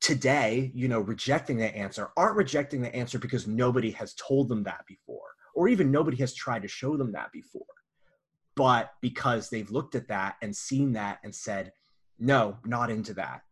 today, 0.00 0.70
you 0.74 0.88
know, 0.88 1.00
rejecting 1.00 1.58
that 1.58 1.74
answer 1.74 2.10
aren't 2.16 2.36
rejecting 2.36 2.82
the 2.82 2.94
answer 2.94 3.18
because 3.18 3.46
nobody 3.46 3.90
has 3.92 4.14
told 4.14 4.48
them 4.48 4.62
that 4.64 4.84
before, 4.86 5.34
or 5.54 5.68
even 5.68 5.90
nobody 5.90 6.16
has 6.18 6.34
tried 6.34 6.62
to 6.62 6.68
show 6.68 6.96
them 6.96 7.12
that 7.12 7.32
before, 7.32 7.62
but 8.56 8.92
because 9.00 9.48
they've 9.48 9.70
looked 9.70 9.94
at 9.94 10.08
that 10.08 10.36
and 10.42 10.54
seen 10.54 10.92
that 10.92 11.18
and 11.24 11.34
said, 11.34 11.72
no, 12.18 12.58
not 12.64 12.90
into 12.90 13.14
that 13.14 13.42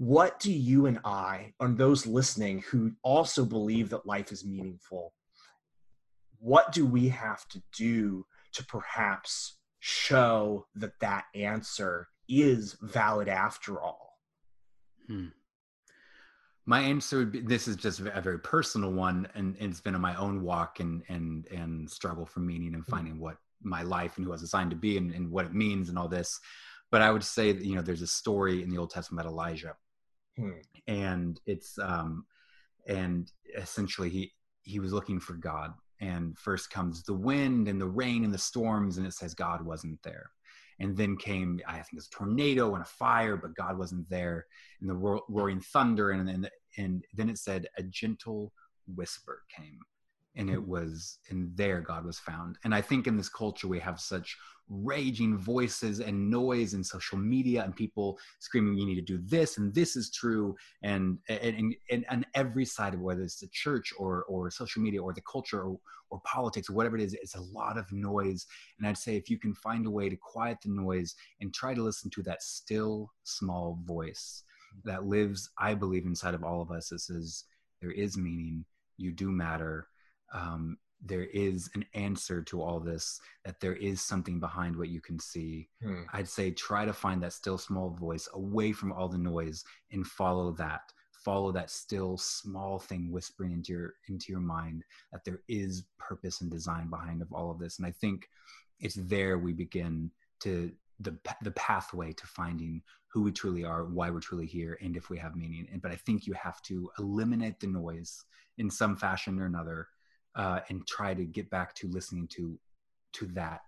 what 0.00 0.40
do 0.40 0.50
you 0.50 0.86
and 0.86 0.98
I, 1.04 1.52
and 1.60 1.76
those 1.76 2.06
listening 2.06 2.64
who 2.70 2.92
also 3.02 3.44
believe 3.44 3.90
that 3.90 4.06
life 4.06 4.32
is 4.32 4.46
meaningful, 4.46 5.12
what 6.38 6.72
do 6.72 6.86
we 6.86 7.10
have 7.10 7.46
to 7.48 7.62
do 7.76 8.24
to 8.54 8.64
perhaps 8.64 9.58
show 9.80 10.66
that 10.74 10.98
that 11.00 11.24
answer 11.34 12.08
is 12.30 12.78
valid 12.80 13.28
after 13.28 13.78
all? 13.78 14.16
Hmm. 15.06 15.26
My 16.64 16.80
answer 16.80 17.18
would 17.18 17.32
be 17.32 17.40
this 17.40 17.68
is 17.68 17.76
just 17.76 18.00
a 18.00 18.22
very 18.22 18.38
personal 18.38 18.92
one, 18.92 19.28
and, 19.34 19.54
and 19.60 19.70
it's 19.70 19.82
been 19.82 19.94
in 19.94 20.00
my 20.00 20.16
own 20.16 20.42
walk 20.42 20.80
and 20.80 21.02
and 21.10 21.46
and 21.48 21.90
struggle 21.90 22.24
for 22.24 22.40
meaning 22.40 22.72
and 22.72 22.86
finding 22.86 23.18
what 23.18 23.36
my 23.62 23.82
life 23.82 24.16
and 24.16 24.24
who 24.24 24.30
I 24.30 24.36
was 24.36 24.42
assigned 24.42 24.70
to 24.70 24.76
be 24.76 24.96
and, 24.96 25.12
and 25.12 25.30
what 25.30 25.44
it 25.44 25.52
means 25.52 25.90
and 25.90 25.98
all 25.98 26.08
this. 26.08 26.40
But 26.90 27.02
I 27.02 27.10
would 27.10 27.22
say 27.22 27.52
that 27.52 27.66
you 27.66 27.74
know 27.74 27.82
there's 27.82 28.00
a 28.00 28.06
story 28.06 28.62
in 28.62 28.70
the 28.70 28.78
Old 28.78 28.88
Testament 28.88 29.26
about 29.26 29.30
Elijah 29.30 29.76
hmm. 30.40 30.50
and 30.86 31.40
it's 31.46 31.78
um, 31.78 32.24
and 32.86 33.30
essentially 33.56 34.08
he 34.08 34.32
he 34.62 34.80
was 34.80 34.92
looking 34.92 35.20
for 35.20 35.34
God, 35.34 35.72
and 36.00 36.38
first 36.38 36.70
comes 36.70 37.02
the 37.02 37.14
wind 37.14 37.68
and 37.68 37.80
the 37.80 37.88
rain 37.88 38.24
and 38.24 38.32
the 38.32 38.38
storms, 38.38 38.98
and 38.98 39.06
it 39.06 39.14
says 39.14 39.34
God 39.34 39.64
wasn't 39.64 40.02
there. 40.02 40.30
And 40.78 40.96
then 40.96 41.18
came, 41.18 41.60
I 41.68 41.74
think, 41.74 41.88
it's 41.94 42.06
a 42.06 42.10
tornado 42.10 42.74
and 42.74 42.82
a 42.82 42.88
fire, 42.88 43.36
but 43.36 43.54
God 43.54 43.76
wasn't 43.76 44.08
there, 44.08 44.46
and 44.80 44.88
the 44.88 44.94
roaring 45.28 45.60
thunder, 45.60 46.10
and 46.10 46.28
and 46.28 46.50
and 46.78 47.04
then 47.14 47.28
it 47.28 47.38
said 47.38 47.68
a 47.76 47.82
gentle 47.82 48.52
whisper 48.94 49.42
came, 49.54 49.78
and 50.36 50.48
it 50.48 50.62
was, 50.66 51.18
and 51.28 51.56
there 51.56 51.80
God 51.80 52.04
was 52.04 52.18
found. 52.18 52.56
And 52.64 52.74
I 52.74 52.80
think 52.80 53.06
in 53.06 53.16
this 53.16 53.28
culture 53.28 53.68
we 53.68 53.80
have 53.80 54.00
such 54.00 54.36
raging 54.68 55.36
voices 55.36 55.98
and 55.98 56.30
noise 56.30 56.74
and 56.74 56.86
social 56.86 57.18
media 57.18 57.64
and 57.64 57.74
people 57.74 58.16
screaming 58.38 58.78
you 58.78 58.86
need 58.86 58.94
to 58.94 59.00
do 59.00 59.20
this 59.24 59.58
and 59.58 59.74
this 59.74 59.96
is 59.96 60.12
true. 60.12 60.54
And 60.82 61.18
and, 61.28 61.74
and, 61.90 62.04
and 62.08 62.26
every 62.34 62.64
side 62.64 62.94
of 62.94 63.00
whether 63.00 63.22
it's 63.22 63.40
the 63.40 63.48
church 63.48 63.92
or 63.98 64.24
or 64.24 64.50
social 64.50 64.80
media 64.80 65.02
or 65.02 65.12
the 65.12 65.22
culture 65.22 65.62
or, 65.62 65.80
or 66.10 66.20
politics 66.24 66.70
or 66.70 66.74
whatever 66.74 66.96
it 66.96 67.02
is 67.02 67.14
it's 67.14 67.34
a 67.34 67.40
lot 67.40 67.76
of 67.76 67.90
noise. 67.90 68.46
And 68.78 68.86
i'd 68.86 68.96
say 68.96 69.16
if 69.16 69.28
you 69.28 69.38
can 69.38 69.54
find 69.54 69.86
a 69.86 69.90
way 69.90 70.08
to 70.08 70.16
quiet 70.16 70.58
the 70.62 70.70
noise 70.70 71.16
and 71.40 71.52
try 71.52 71.74
to 71.74 71.82
listen 71.82 72.08
to 72.10 72.22
that 72.22 72.42
still 72.42 73.10
small 73.24 73.80
voice 73.84 74.44
that 74.84 75.04
lives 75.04 75.50
i 75.58 75.74
believe 75.74 76.06
inside 76.06 76.34
of 76.34 76.44
all 76.44 76.62
of 76.62 76.70
us 76.70 76.90
this 76.90 77.10
is 77.10 77.44
there 77.80 77.90
is 77.90 78.16
meaning. 78.16 78.64
You 78.96 79.12
do 79.12 79.30
matter 79.30 79.88
um, 80.32 80.76
there 81.04 81.24
is 81.24 81.70
an 81.74 81.84
answer 81.94 82.42
to 82.42 82.60
all 82.60 82.78
this 82.78 83.20
that 83.44 83.60
there 83.60 83.76
is 83.76 84.02
something 84.02 84.38
behind 84.38 84.76
what 84.76 84.88
you 84.88 85.00
can 85.00 85.18
see. 85.18 85.68
Hmm. 85.82 86.02
i'd 86.12 86.28
say 86.28 86.50
try 86.50 86.84
to 86.84 86.92
find 86.92 87.22
that 87.22 87.32
still 87.32 87.58
small 87.58 87.90
voice 87.90 88.28
away 88.34 88.72
from 88.72 88.92
all 88.92 89.08
the 89.08 89.18
noise 89.18 89.64
and 89.92 90.06
follow 90.06 90.52
that. 90.52 90.92
Follow 91.12 91.52
that 91.52 91.70
still 91.70 92.16
small 92.16 92.78
thing 92.78 93.10
whispering 93.10 93.52
into 93.52 93.72
your 93.72 93.94
into 94.08 94.32
your 94.32 94.40
mind 94.40 94.84
that 95.12 95.24
there 95.24 95.40
is 95.48 95.84
purpose 95.98 96.40
and 96.40 96.50
design 96.50 96.88
behind 96.88 97.22
of 97.22 97.32
all 97.32 97.50
of 97.50 97.58
this. 97.58 97.78
And 97.78 97.86
i 97.86 97.90
think 97.90 98.28
it's 98.78 98.96
there 98.96 99.38
we 99.38 99.52
begin 99.52 100.10
to 100.40 100.72
the 101.00 101.16
the 101.42 101.52
pathway 101.52 102.12
to 102.12 102.26
finding 102.26 102.82
who 103.08 103.22
we 103.22 103.32
truly 103.32 103.64
are 103.64 103.84
why 103.86 104.08
we're 104.10 104.20
truly 104.20 104.46
here 104.46 104.78
and 104.80 104.96
if 104.96 105.10
we 105.10 105.18
have 105.18 105.36
meaning. 105.36 105.66
And 105.72 105.82
but 105.82 105.92
i 105.92 105.96
think 105.96 106.26
you 106.26 106.34
have 106.34 106.60
to 106.62 106.90
eliminate 106.98 107.60
the 107.60 107.66
noise 107.66 108.22
in 108.58 108.70
some 108.70 108.96
fashion 108.96 109.38
or 109.38 109.46
another 109.46 109.88
uh, 110.36 110.60
and 110.68 110.86
try 110.86 111.14
to 111.14 111.24
get 111.24 111.50
back 111.50 111.74
to 111.74 111.88
listening 111.88 112.28
to 112.28 112.58
to 113.12 113.26
that 113.26 113.60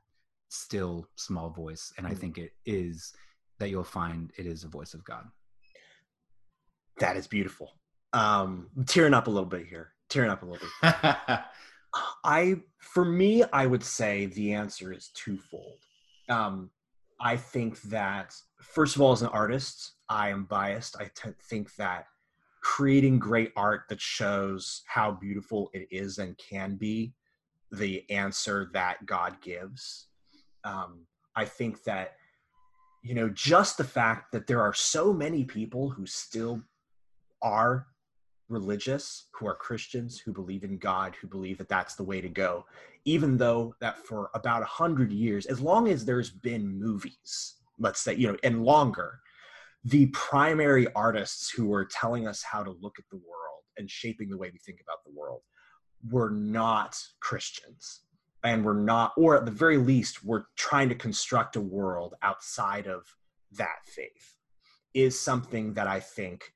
still 0.49 1.09
small 1.17 1.51
voice. 1.51 1.93
And 1.97 2.07
i 2.07 2.11
mm. 2.11 2.19
think 2.19 2.39
it 2.39 2.53
is 2.67 3.13
that 3.59 3.71
you'll 3.71 3.85
find 3.85 4.31
it 4.37 4.47
is 4.47 4.65
a 4.65 4.69
voice 4.69 4.95
of 4.95 5.05
god. 5.05 5.25
That 6.99 7.17
is 7.17 7.27
beautiful. 7.27 7.71
Um 8.13 8.69
tearing 8.87 9.15
up 9.15 9.27
a 9.27 9.31
little 9.31 9.49
bit 9.49 9.67
here. 9.67 9.93
Tearing 10.11 10.31
up 10.31 10.43
a 10.43 10.47
little 10.47 10.69
bit. 10.83 10.95
I 12.25 12.57
for 12.79 13.05
me 13.05 13.45
i 13.53 13.67
would 13.67 13.85
say 13.85 14.27
the 14.27 14.53
answer 14.53 14.93
is 14.93 15.11
twofold. 15.15 15.79
Um 16.29 16.71
i 17.21 17.37
think 17.37 17.81
that 17.83 18.35
first 18.61 18.97
of 18.97 19.03
all 19.03 19.13
as 19.13 19.23
an 19.23 19.29
artist 19.29 19.95
i 20.09 20.29
am 20.29 20.45
biased. 20.45 20.97
I 21.01 21.05
t- 21.05 21.35
think 21.49 21.75
that 21.77 22.07
creating 22.63 23.19
great 23.19 23.53
art 23.57 23.83
that 23.89 24.01
shows 24.01 24.83
how 24.87 25.11
beautiful 25.11 25.71
it 25.75 25.87
is 25.91 26.19
and 26.19 26.39
can 26.39 26.77
be 26.77 27.13
the 27.73 28.09
answer 28.11 28.71
that 28.73 29.05
God 29.05 29.37
gives. 29.41 30.07
Um, 30.65 31.01
I 31.35 31.45
think 31.45 31.83
that, 31.85 32.15
you 33.03 33.15
know, 33.15 33.29
just 33.31 33.79
the 33.79 33.85
fact 33.85 34.33
that 34.33 34.47
there 34.47 34.61
are 34.61 34.75
so 34.75 35.13
many 35.13 35.45
people 35.45 35.91
who 35.91 36.07
still 36.07 36.63
are 37.43 37.89
religious, 38.49 39.27
who 39.33 39.47
are 39.49 39.57
Christians, 39.57 40.21
who 40.21 40.33
believe 40.33 40.63
in 40.63 40.79
God, 40.79 41.17
who 41.21 41.27
believe 41.27 41.59
that 41.59 41.69
that's 41.69 41.97
the 41.97 42.05
way 42.05 42.21
to 42.21 42.29
go, 42.29 42.65
even 43.05 43.37
though 43.37 43.75
that 43.81 43.99
for 43.99 44.31
about 44.35 44.63
a 44.63 44.67
hundred 44.67 45.11
years, 45.11 45.47
as 45.47 45.61
long 45.61 45.89
as 45.89 46.05
there's 46.05 46.31
been 46.31 46.79
movies, 46.79 47.55
let's 47.79 48.01
say, 48.01 48.15
you 48.15 48.29
know, 48.29 48.37
and 48.45 48.63
longer, 48.63 49.21
the 49.85 50.07
primary 50.07 50.87
artists 50.95 51.51
who 51.51 51.67
were 51.67 51.85
telling 51.85 52.27
us 52.27 52.43
how 52.43 52.63
to 52.63 52.71
look 52.81 52.95
at 52.99 53.05
the 53.11 53.17
world 53.17 53.63
and 53.77 53.91
shaping 53.91 54.29
the 54.29 54.39
way 54.39 54.51
we 54.53 54.59
think 54.59 54.81
about 54.81 54.99
the 55.05 55.13
world 55.19 55.41
were 56.11 56.31
not 56.31 56.97
Christians. 57.21 58.03
And 58.45 58.65
we're 58.65 58.81
not, 58.81 59.13
or 59.17 59.37
at 59.37 59.45
the 59.45 59.53
very 59.53 59.79
least, 59.79 60.25
we're 60.25 60.45
trying 60.57 60.89
to 60.89 60.95
construct 60.95 61.57
a 61.57 61.61
world 61.61 62.15
outside 62.23 62.87
of 62.87 63.05
that 63.53 63.87
faith, 63.87 64.37
is 64.95 65.19
something 65.19 65.75
that 65.75 65.87
I 65.87 66.01
think, 66.01 66.53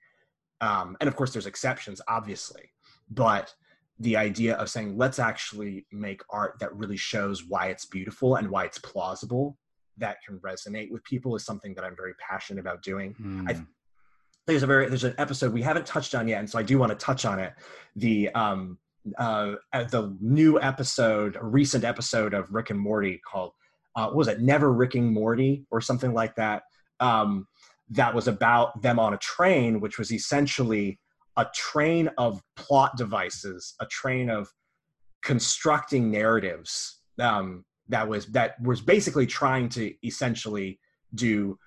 um, 0.61 0.97
and 1.01 1.09
of 1.09 1.15
course, 1.15 1.33
there's 1.33 1.47
exceptions, 1.47 2.01
obviously, 2.09 2.71
but 3.09 3.55
the 3.99 4.17
idea 4.17 4.57
of 4.57 4.69
saying, 4.69 4.97
let's 4.97 5.19
actually 5.19 5.87
make 5.93 6.23
art 6.31 6.57
that 6.61 6.75
really 6.75 6.97
shows 6.97 7.45
why 7.47 7.69
it's 7.69 7.87
beautiful 7.87 8.35
and 8.37 8.51
why 8.51 8.65
it's 8.65 8.79
plausible 8.79 9.57
that 9.99 10.19
can 10.27 10.39
resonate 10.39 10.91
with 10.91 11.03
people 11.05 11.35
is 11.37 11.45
something 11.45 11.75
that 11.75 11.85
I'm 11.85 11.97
very 11.97 12.15
passionate 12.15 12.61
about 12.61 12.83
doing. 12.83 13.15
Mm. 13.21 13.51
I 13.51 13.55
hmm. 13.55 13.63
there's 14.47 14.63
a 14.63 14.67
very 14.67 14.89
there's 14.89 15.05
an 15.05 15.15
episode 15.19 15.53
we 15.53 15.63
haven't 15.63 15.87
touched 15.87 16.15
on 16.15 16.29
yet, 16.29 16.41
and 16.41 16.49
so 16.49 16.59
I 16.59 16.63
do 16.63 16.79
want 16.79 16.91
to 16.91 16.97
touch 16.97 17.25
on 17.25 17.39
it. 17.39 17.55
The 17.97 18.31
um 18.31 18.79
uh 19.19 19.55
the 19.73 20.17
new 20.21 20.61
episode, 20.61 21.37
a 21.37 21.45
recent 21.45 21.85
episode 21.85 22.35
of 22.35 22.53
Rick 22.53 22.71
and 22.71 22.81
Morty 22.81 23.21
called 23.25 23.53
uh, 23.97 24.07
what 24.07 24.17
was 24.17 24.29
it 24.29 24.41
Never 24.41 24.73
Ricking 24.73 25.13
Morty 25.13 25.65
or 25.71 25.81
something 25.81 26.13
like 26.13 26.37
that. 26.37 26.65
Um, 27.01 27.47
that 27.91 28.15
was 28.15 28.29
about 28.29 28.83
them 28.83 28.99
on 28.99 29.15
a 29.15 29.19
train, 29.19 29.81
which 29.81 29.99
was 29.99 30.13
essentially 30.13 30.99
a 31.37 31.47
train 31.55 32.11
of 32.19 32.43
plot 32.57 32.97
devices, 32.97 33.75
a 33.81 33.87
train 33.87 34.29
of 34.29 34.53
constructing 35.23 36.11
narratives 36.11 37.01
um, 37.21 37.65
that 37.89 38.09
was 38.09 38.27
that 38.27 38.61
was 38.63 38.81
basically 38.81 39.27
trying 39.27 39.69
to 39.69 39.93
essentially 40.07 40.79
do 41.15 41.59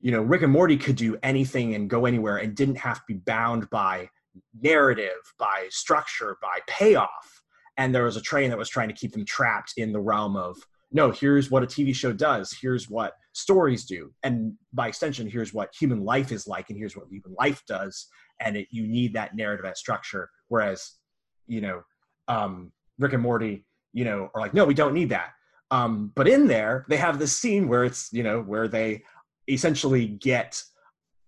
you 0.00 0.10
know 0.10 0.22
rick 0.22 0.42
and 0.42 0.52
morty 0.52 0.76
could 0.76 0.96
do 0.96 1.16
anything 1.22 1.74
and 1.74 1.88
go 1.90 2.06
anywhere 2.06 2.38
and 2.38 2.54
didn't 2.54 2.76
have 2.76 2.96
to 2.96 3.04
be 3.06 3.14
bound 3.14 3.68
by 3.70 4.08
narrative 4.60 5.18
by 5.38 5.66
structure 5.70 6.36
by 6.40 6.58
payoff. 6.66 7.42
And 7.76 7.94
there 7.94 8.04
was 8.04 8.16
a 8.16 8.22
train 8.22 8.50
that 8.50 8.58
was 8.58 8.68
trying 8.68 8.88
to 8.88 8.94
keep 8.94 9.12
them 9.12 9.24
trapped 9.24 9.74
in 9.76 9.92
the 9.92 10.00
realm 10.00 10.36
of 10.36 10.56
no 10.90 11.10
here's 11.10 11.50
what 11.50 11.62
a 11.62 11.66
tv 11.66 11.94
show 11.94 12.14
does 12.14 12.56
here's 12.62 12.88
what 12.88 13.12
stories 13.34 13.84
do 13.84 14.10
and 14.22 14.54
by 14.72 14.88
extension 14.88 15.28
here's 15.28 15.52
what 15.52 15.68
human 15.78 16.02
life 16.02 16.32
is 16.32 16.46
like 16.46 16.70
and 16.70 16.78
here's 16.78 16.96
what 16.96 17.06
human 17.10 17.34
life 17.38 17.62
does 17.68 18.08
and 18.40 18.56
it, 18.56 18.66
you 18.70 18.86
need 18.86 19.12
that 19.12 19.36
narrative 19.36 19.64
that 19.64 19.76
structure. 19.76 20.30
Whereas 20.48 20.94
you 21.46 21.60
know 21.60 21.82
um, 22.26 22.72
rick 22.98 23.12
and 23.12 23.22
morty 23.22 23.66
you 23.92 24.04
know 24.04 24.30
are 24.34 24.40
like 24.40 24.54
no 24.54 24.64
we 24.64 24.74
don't 24.74 24.94
need 24.94 25.10
that 25.10 25.32
um, 25.70 26.12
but 26.14 26.28
in 26.28 26.46
there, 26.46 26.84
they 26.88 26.96
have 26.96 27.18
this 27.18 27.36
scene 27.36 27.68
where 27.68 27.84
it's, 27.84 28.12
you 28.12 28.22
know, 28.22 28.40
where 28.40 28.68
they 28.68 29.02
essentially 29.48 30.06
get 30.06 30.62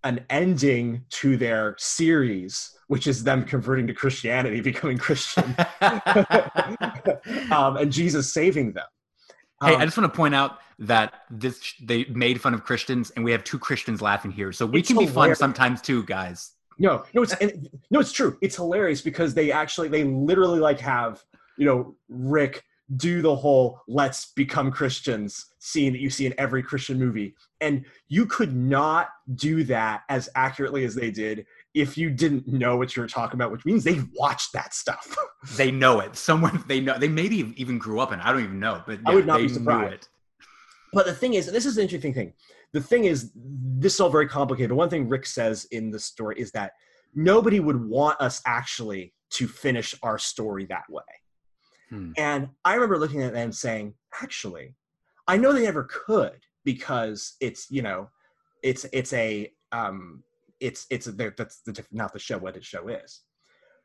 an 0.03 0.25
ending 0.29 1.05
to 1.09 1.37
their 1.37 1.75
series, 1.77 2.75
which 2.87 3.05
is 3.05 3.23
them 3.23 3.43
converting 3.45 3.85
to 3.87 3.93
Christianity, 3.93 4.61
becoming 4.61 4.97
Christian, 4.97 5.55
um, 7.51 7.77
and 7.77 7.91
Jesus 7.91 8.33
saving 8.33 8.73
them. 8.73 8.85
Hey, 9.63 9.75
Um, 9.75 9.81
I 9.81 9.85
just 9.85 9.97
want 9.97 10.11
to 10.11 10.17
point 10.17 10.33
out 10.33 10.57
that 10.79 11.13
this 11.29 11.75
they 11.83 12.05
made 12.05 12.41
fun 12.41 12.55
of 12.55 12.63
Christians, 12.63 13.11
and 13.11 13.23
we 13.23 13.31
have 13.31 13.43
two 13.43 13.59
Christians 13.59 14.01
laughing 14.01 14.31
here, 14.31 14.51
so 14.51 14.65
we 14.65 14.81
can 14.81 14.97
be 14.97 15.05
fun 15.05 15.35
sometimes 15.35 15.81
too, 15.81 16.03
guys. 16.03 16.53
No, 16.79 17.03
no, 17.13 17.21
it's 17.21 17.33
and, 17.33 17.69
no, 17.91 17.99
it's 17.99 18.11
true. 18.11 18.37
It's 18.41 18.55
hilarious 18.55 19.01
because 19.01 19.35
they 19.35 19.51
actually 19.51 19.87
they 19.87 20.03
literally 20.03 20.59
like 20.59 20.79
have 20.79 21.23
you 21.57 21.67
know 21.67 21.95
Rick 22.09 22.63
do 22.97 23.21
the 23.21 23.35
whole 23.35 23.81
"let's 23.87 24.31
become 24.33 24.71
Christians" 24.71 25.47
scene 25.59 25.93
that 25.93 26.01
you 26.01 26.09
see 26.09 26.25
in 26.25 26.33
every 26.37 26.63
Christian 26.63 26.97
movie, 26.99 27.35
and 27.59 27.85
you 28.07 28.25
could 28.25 28.55
not 28.55 29.09
do 29.35 29.63
that 29.65 30.01
as 30.09 30.29
accurately 30.35 30.83
as 30.83 30.95
they 30.95 31.11
did 31.11 31.45
if 31.73 31.97
you 31.97 32.09
didn't 32.09 32.47
know 32.47 32.77
what 32.77 32.95
you 32.95 33.01
were 33.01 33.07
talking 33.07 33.35
about, 33.35 33.51
which 33.51 33.65
means 33.65 33.83
they 33.83 34.01
watched 34.15 34.53
that 34.53 34.73
stuff. 34.73 35.15
They 35.55 35.71
know 35.71 36.01
it. 36.01 36.15
Someone 36.15 36.63
they 36.67 36.79
know. 36.79 36.99
They 36.99 37.07
maybe 37.07 37.51
even 37.57 37.79
grew 37.79 37.99
up 37.99 38.11
in. 38.11 38.19
I 38.19 38.31
don't 38.31 38.43
even 38.43 38.59
know, 38.59 38.83
but 38.85 38.99
I 39.07 39.15
would 39.15 39.25
not 39.25 39.39
be 39.39 39.49
surprised. 39.49 40.07
But 40.93 41.07
the 41.07 41.15
thing 41.15 41.33
is, 41.33 41.47
and 41.47 41.55
this 41.55 41.65
is 41.65 41.77
an 41.77 41.83
interesting 41.83 42.13
thing. 42.13 42.33
The 42.73 42.81
thing 42.81 43.05
is, 43.05 43.31
this 43.35 43.95
is 43.95 43.99
all 43.99 44.11
very 44.11 44.27
complicated. 44.27 44.69
But 44.69 44.75
one 44.75 44.89
thing 44.89 45.09
Rick 45.09 45.25
says 45.25 45.65
in 45.71 45.89
the 45.89 45.97
story 45.97 46.35
is 46.37 46.51
that 46.51 46.73
nobody 47.15 47.59
would 47.59 47.83
want 47.83 48.21
us 48.21 48.41
actually 48.45 49.13
to 49.31 49.47
finish 49.47 49.95
our 50.03 50.17
story 50.17 50.65
that 50.65 50.83
way. 50.89 51.03
Hmm. 51.91 52.11
And 52.17 52.49
I 52.63 52.73
remember 52.75 52.97
looking 52.97 53.21
at 53.21 53.35
and 53.35 53.53
saying, 53.53 53.93
actually, 54.21 54.75
I 55.27 55.37
know 55.37 55.53
they 55.53 55.63
never 55.63 55.83
could 55.83 56.39
because 56.63 57.35
it's 57.41 57.69
you 57.69 57.81
know, 57.81 58.09
it's 58.63 58.85
it's 58.93 59.13
a 59.13 59.51
um, 59.71 60.23
it's 60.59 60.87
it's 60.89 61.07
a, 61.07 61.11
that's 61.11 61.61
the 61.61 61.85
not 61.91 62.13
the 62.13 62.19
show 62.19 62.37
what 62.37 62.53
the 62.53 62.61
show 62.61 62.87
is, 62.87 63.21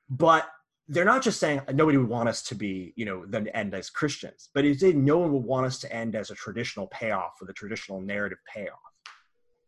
but 0.09 0.49
they're 0.89 1.05
not 1.05 1.23
just 1.23 1.41
saying 1.41 1.61
nobody 1.75 1.99
would 1.99 2.09
want 2.09 2.29
us 2.29 2.43
to 2.45 2.55
be 2.55 2.93
you 2.97 3.05
know 3.05 3.27
them 3.27 3.45
to 3.45 3.57
end 3.57 3.75
as 3.75 3.91
Christians, 3.91 4.51
but 4.55 4.65
it's 4.65 4.81
saying 4.81 5.05
no 5.05 5.19
one 5.19 5.33
would 5.33 5.45
want 5.45 5.67
us 5.67 5.81
to 5.81 5.93
end 5.93 6.15
as 6.15 6.31
a 6.31 6.35
traditional 6.37 6.87
payoff 6.89 7.33
with 7.41 7.51
a 7.51 7.55
traditional 7.55 8.01
narrative 8.01 8.39
payoff. 8.53 8.79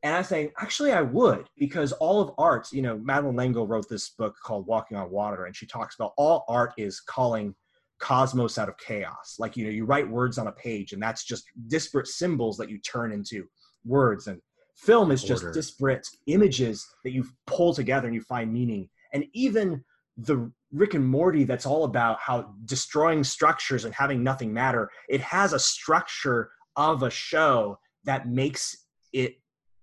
And 0.04 0.14
I'm 0.14 0.22
saying, 0.22 0.52
actually, 0.60 0.92
I 0.92 1.02
would, 1.02 1.48
because 1.56 1.90
all 1.90 2.20
of 2.20 2.32
art, 2.38 2.68
you 2.70 2.82
know, 2.82 2.96
Madeleine 2.98 3.34
L'Engle 3.34 3.66
wrote 3.66 3.88
this 3.88 4.10
book 4.10 4.36
called 4.44 4.64
Walking 4.68 4.96
on 4.96 5.10
Water, 5.10 5.46
and 5.46 5.56
she 5.56 5.66
talks 5.66 5.96
about 5.96 6.12
all 6.16 6.44
art 6.48 6.72
is 6.78 7.00
calling 7.00 7.52
cosmos 8.00 8.58
out 8.58 8.68
of 8.68 8.76
chaos. 8.78 9.36
Like, 9.38 9.56
you 9.56 9.64
know, 9.64 9.70
you 9.70 9.84
write 9.84 10.08
words 10.08 10.38
on 10.38 10.46
a 10.46 10.52
page, 10.52 10.92
and 10.92 11.02
that's 11.02 11.24
just 11.24 11.44
disparate 11.68 12.06
symbols 12.06 12.56
that 12.58 12.70
you 12.70 12.78
turn 12.78 13.12
into 13.12 13.44
words. 13.84 14.26
And 14.26 14.40
film 14.76 15.10
is 15.10 15.22
just 15.22 15.42
Order. 15.42 15.54
disparate 15.54 16.06
images 16.26 16.86
that 17.04 17.12
you 17.12 17.24
pull 17.46 17.74
together 17.74 18.06
and 18.06 18.14
you 18.14 18.22
find 18.22 18.52
meaning. 18.52 18.88
And 19.12 19.24
even 19.32 19.84
the 20.16 20.50
Rick 20.72 20.94
and 20.94 21.06
Morty 21.06 21.44
that's 21.44 21.66
all 21.66 21.84
about 21.84 22.18
how 22.20 22.54
destroying 22.64 23.24
structures 23.24 23.84
and 23.84 23.94
having 23.94 24.22
nothing 24.22 24.52
matter, 24.52 24.90
it 25.08 25.20
has 25.20 25.52
a 25.52 25.58
structure 25.58 26.50
of 26.76 27.02
a 27.02 27.10
show 27.10 27.78
that 28.04 28.28
makes 28.28 28.86
it 29.12 29.36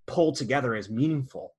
pull 0.08 0.32
together 0.32 0.76
as 0.76 0.90
meaningful. 0.90 1.54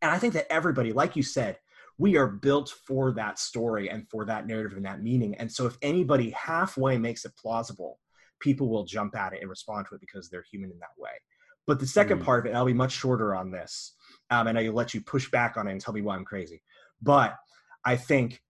And 0.00 0.10
I 0.10 0.18
think 0.18 0.34
that 0.34 0.50
everybody, 0.50 0.92
like 0.92 1.14
you 1.14 1.22
said, 1.22 1.58
we 1.98 2.16
are 2.16 2.26
built 2.26 2.70
for 2.86 3.12
that 3.12 3.38
story 3.38 3.88
and 3.88 4.08
for 4.08 4.24
that 4.24 4.46
narrative 4.46 4.76
and 4.76 4.86
that 4.86 5.02
meaning. 5.02 5.34
And 5.36 5.50
so 5.50 5.66
if 5.66 5.76
anybody 5.82 6.30
halfway 6.30 6.98
makes 6.98 7.24
it 7.24 7.36
plausible, 7.36 8.00
people 8.40 8.68
will 8.68 8.84
jump 8.84 9.14
at 9.16 9.32
it 9.32 9.40
and 9.40 9.50
respond 9.50 9.86
to 9.88 9.94
it 9.94 10.00
because 10.00 10.28
they're 10.28 10.44
human 10.50 10.70
in 10.70 10.78
that 10.80 10.98
way. 10.98 11.10
But 11.66 11.78
the 11.78 11.86
second 11.86 12.20
Mm. 12.20 12.24
part 12.24 12.44
of 12.44 12.52
it, 12.52 12.56
I'll 12.56 12.64
be 12.64 12.72
much 12.72 12.92
shorter 12.92 13.36
on 13.36 13.50
this, 13.50 13.94
um, 14.30 14.48
and 14.48 14.58
I'll 14.58 14.72
let 14.72 14.94
you 14.94 15.00
push 15.00 15.30
back 15.30 15.56
on 15.56 15.68
it 15.68 15.72
and 15.72 15.80
tell 15.80 15.94
me 15.94 16.02
why 16.02 16.16
I'm 16.16 16.24
crazy. 16.24 16.62
But 17.00 17.36
I 17.84 17.96
think 17.96 18.42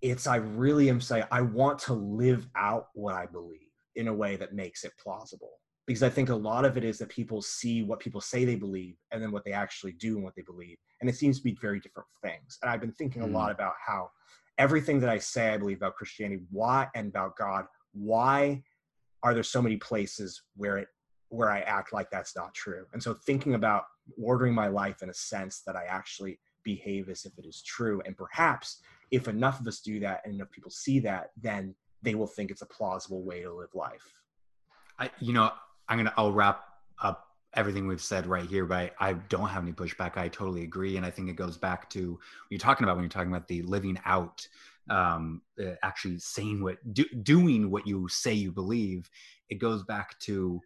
it's 0.00 0.26
I 0.26 0.36
really 0.36 0.88
am 0.88 1.00
saying 1.00 1.24
I 1.30 1.42
want 1.42 1.78
to 1.80 1.94
live 1.94 2.48
out 2.56 2.88
what 2.94 3.14
I 3.14 3.26
believe 3.26 3.60
in 3.94 4.08
a 4.08 4.14
way 4.14 4.36
that 4.36 4.54
makes 4.54 4.84
it 4.84 4.92
plausible. 4.98 5.60
Because 5.88 6.02
I 6.02 6.10
think 6.10 6.28
a 6.28 6.36
lot 6.36 6.66
of 6.66 6.76
it 6.76 6.84
is 6.84 6.98
that 6.98 7.08
people 7.08 7.40
see 7.40 7.82
what 7.82 7.98
people 7.98 8.20
say 8.20 8.44
they 8.44 8.56
believe 8.56 8.96
and 9.10 9.22
then 9.22 9.32
what 9.32 9.42
they 9.42 9.52
actually 9.52 9.92
do 9.92 10.16
and 10.16 10.22
what 10.22 10.36
they 10.36 10.42
believe. 10.42 10.76
And 11.00 11.08
it 11.08 11.16
seems 11.16 11.38
to 11.38 11.42
be 11.42 11.56
very 11.62 11.80
different 11.80 12.08
things. 12.22 12.58
And 12.60 12.70
I've 12.70 12.82
been 12.82 12.92
thinking 12.92 13.22
a 13.22 13.26
Mm. 13.26 13.32
lot 13.32 13.50
about 13.50 13.72
how 13.84 14.10
everything 14.58 15.00
that 15.00 15.08
I 15.08 15.16
say 15.16 15.54
I 15.54 15.56
believe 15.56 15.78
about 15.78 15.96
Christianity, 15.96 16.42
why 16.50 16.88
and 16.94 17.08
about 17.08 17.36
God, 17.36 17.64
why 17.92 18.62
are 19.22 19.32
there 19.32 19.42
so 19.42 19.62
many 19.62 19.78
places 19.78 20.42
where 20.56 20.76
it 20.76 20.88
where 21.30 21.50
I 21.50 21.60
act 21.60 21.94
like 21.94 22.10
that's 22.10 22.36
not 22.36 22.52
true? 22.52 22.84
And 22.92 23.02
so 23.02 23.14
thinking 23.14 23.54
about 23.54 23.84
ordering 24.22 24.54
my 24.54 24.68
life 24.68 25.02
in 25.02 25.08
a 25.08 25.14
sense 25.14 25.62
that 25.66 25.74
I 25.74 25.84
actually 25.84 26.38
behave 26.64 27.08
as 27.08 27.24
if 27.24 27.38
it 27.38 27.46
is 27.46 27.62
true. 27.62 28.02
And 28.04 28.14
perhaps 28.14 28.82
if 29.10 29.26
enough 29.26 29.58
of 29.58 29.66
us 29.66 29.80
do 29.80 30.00
that 30.00 30.20
and 30.24 30.34
enough 30.34 30.50
people 30.50 30.70
see 30.70 31.00
that, 31.00 31.30
then 31.40 31.74
they 32.02 32.14
will 32.14 32.26
think 32.26 32.50
it's 32.50 32.62
a 32.62 32.66
plausible 32.66 33.22
way 33.22 33.40
to 33.40 33.52
live 33.52 33.74
life. 33.74 34.12
I, 34.98 35.10
you 35.20 35.32
know, 35.32 35.52
I'm 35.88 35.98
gonna. 35.98 36.14
I'll 36.16 36.32
wrap 36.32 36.64
up 37.02 37.28
everything 37.54 37.86
we've 37.86 38.02
said 38.02 38.26
right 38.26 38.48
here, 38.48 38.66
but 38.66 38.94
I, 39.00 39.10
I 39.10 39.12
don't 39.14 39.48
have 39.48 39.62
any 39.62 39.72
pushback. 39.72 40.16
I 40.16 40.28
totally 40.28 40.62
agree, 40.62 40.96
and 40.96 41.06
I 41.06 41.10
think 41.10 41.28
it 41.28 41.36
goes 41.36 41.56
back 41.56 41.88
to 41.90 42.12
what 42.12 42.20
you're 42.50 42.58
talking 42.58 42.84
about 42.84 42.96
when 42.96 43.04
you're 43.04 43.10
talking 43.10 43.32
about 43.32 43.48
the 43.48 43.62
living 43.62 43.98
out, 44.04 44.46
um, 44.90 45.42
uh, 45.60 45.72
actually 45.82 46.18
saying 46.18 46.62
what, 46.62 46.76
do, 46.92 47.04
doing 47.22 47.70
what 47.70 47.86
you 47.86 48.08
say 48.08 48.32
you 48.32 48.52
believe. 48.52 49.10
It 49.48 49.56
goes 49.56 49.82
back 49.82 50.18
to, 50.20 50.60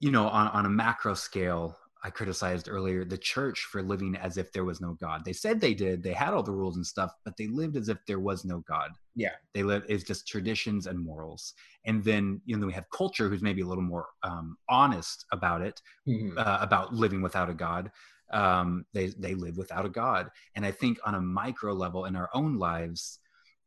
you 0.00 0.10
know, 0.10 0.28
on 0.28 0.48
on 0.48 0.66
a 0.66 0.70
macro 0.70 1.14
scale. 1.14 1.76
I 2.04 2.10
criticized 2.10 2.68
earlier 2.68 3.04
the 3.04 3.18
church 3.18 3.66
for 3.70 3.82
living 3.82 4.16
as 4.16 4.36
if 4.36 4.52
there 4.52 4.64
was 4.64 4.80
no 4.80 4.92
God. 5.00 5.24
They 5.24 5.32
said 5.32 5.60
they 5.60 5.74
did, 5.74 6.02
they 6.02 6.12
had 6.12 6.32
all 6.32 6.42
the 6.42 6.52
rules 6.52 6.76
and 6.76 6.86
stuff, 6.86 7.12
but 7.24 7.36
they 7.36 7.48
lived 7.48 7.76
as 7.76 7.88
if 7.88 7.98
there 8.06 8.20
was 8.20 8.44
no 8.44 8.60
God. 8.68 8.92
Yeah. 9.16 9.32
They 9.52 9.64
live 9.64 9.84
it's 9.88 10.04
just 10.04 10.28
traditions 10.28 10.86
and 10.86 10.98
morals. 10.98 11.54
And 11.84 12.04
then 12.04 12.40
you 12.44 12.56
know 12.56 12.66
we 12.66 12.72
have 12.72 12.88
culture 12.90 13.28
who's 13.28 13.42
maybe 13.42 13.62
a 13.62 13.66
little 13.66 13.82
more 13.82 14.06
um, 14.22 14.56
honest 14.68 15.24
about 15.32 15.62
it, 15.62 15.80
uh, 16.36 16.58
about 16.60 16.94
living 16.94 17.22
without 17.22 17.50
a 17.50 17.54
God. 17.54 17.90
Um, 18.30 18.84
they 18.92 19.06
they 19.18 19.34
live 19.34 19.56
without 19.56 19.86
a 19.86 19.88
God, 19.88 20.28
and 20.54 20.64
I 20.64 20.70
think 20.70 20.98
on 21.04 21.14
a 21.14 21.20
micro 21.20 21.72
level 21.72 22.04
in 22.04 22.14
our 22.14 22.28
own 22.34 22.58
lives, 22.58 23.20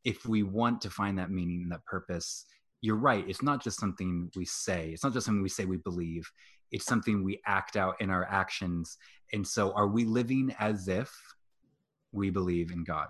if 0.04 0.26
we 0.26 0.44
want 0.44 0.82
to 0.82 0.90
find 0.90 1.18
that 1.18 1.32
meaning 1.32 1.64
and 1.64 1.72
that 1.72 1.84
purpose, 1.86 2.46
you're 2.82 2.96
right. 2.96 3.28
It's 3.28 3.42
not 3.44 3.64
just 3.64 3.80
something 3.80 4.30
we 4.36 4.46
say. 4.46 4.92
It's 4.92 5.04
not 5.04 5.14
just 5.14 5.26
something 5.26 5.42
we 5.42 5.50
say 5.50 5.66
we 5.66 5.78
believe. 5.78 6.30
It's 6.72 6.86
something 6.86 7.24
we 7.24 7.42
act 7.46 7.76
out 7.76 7.96
in 8.00 8.10
our 8.10 8.26
actions. 8.26 8.98
And 9.34 9.48
so, 9.48 9.72
are 9.74 9.88
we 9.88 10.06
living 10.06 10.56
as 10.60 10.88
if 10.88 11.12
we 12.12 12.30
believe 12.30 12.72
in 12.72 12.84
God, 12.84 13.08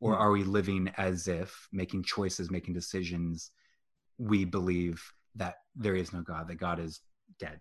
or 0.00 0.14
Hmm. 0.14 0.22
are 0.22 0.30
we 0.32 0.44
living 0.44 0.88
as 0.96 1.28
if 1.28 1.68
making 1.72 2.02
choices, 2.04 2.50
making 2.50 2.74
decisions, 2.74 3.50
we 4.18 4.44
believe 4.44 5.02
that 5.34 5.56
there 5.76 5.94
is 5.94 6.12
no 6.12 6.22
God, 6.22 6.48
that 6.48 6.56
God 6.56 6.78
is 6.80 7.00
dead? 7.38 7.60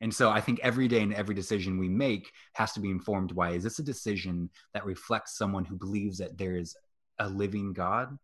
And 0.00 0.14
so 0.14 0.30
I 0.30 0.40
think 0.40 0.60
every 0.60 0.88
day 0.88 1.02
and 1.02 1.12
every 1.12 1.34
decision 1.34 1.78
we 1.78 1.88
make 1.88 2.32
has 2.54 2.72
to 2.72 2.80
be 2.80 2.90
informed 2.90 3.34
by 3.34 3.50
is 3.50 3.64
this 3.64 3.78
a 3.78 3.82
decision 3.82 4.48
that 4.72 4.86
reflects 4.86 5.36
someone 5.36 5.64
who 5.64 5.76
believes 5.76 6.18
that 6.18 6.38
there 6.38 6.56
is 6.56 6.74
a 7.18 7.28
living 7.28 7.74
God 7.74 8.18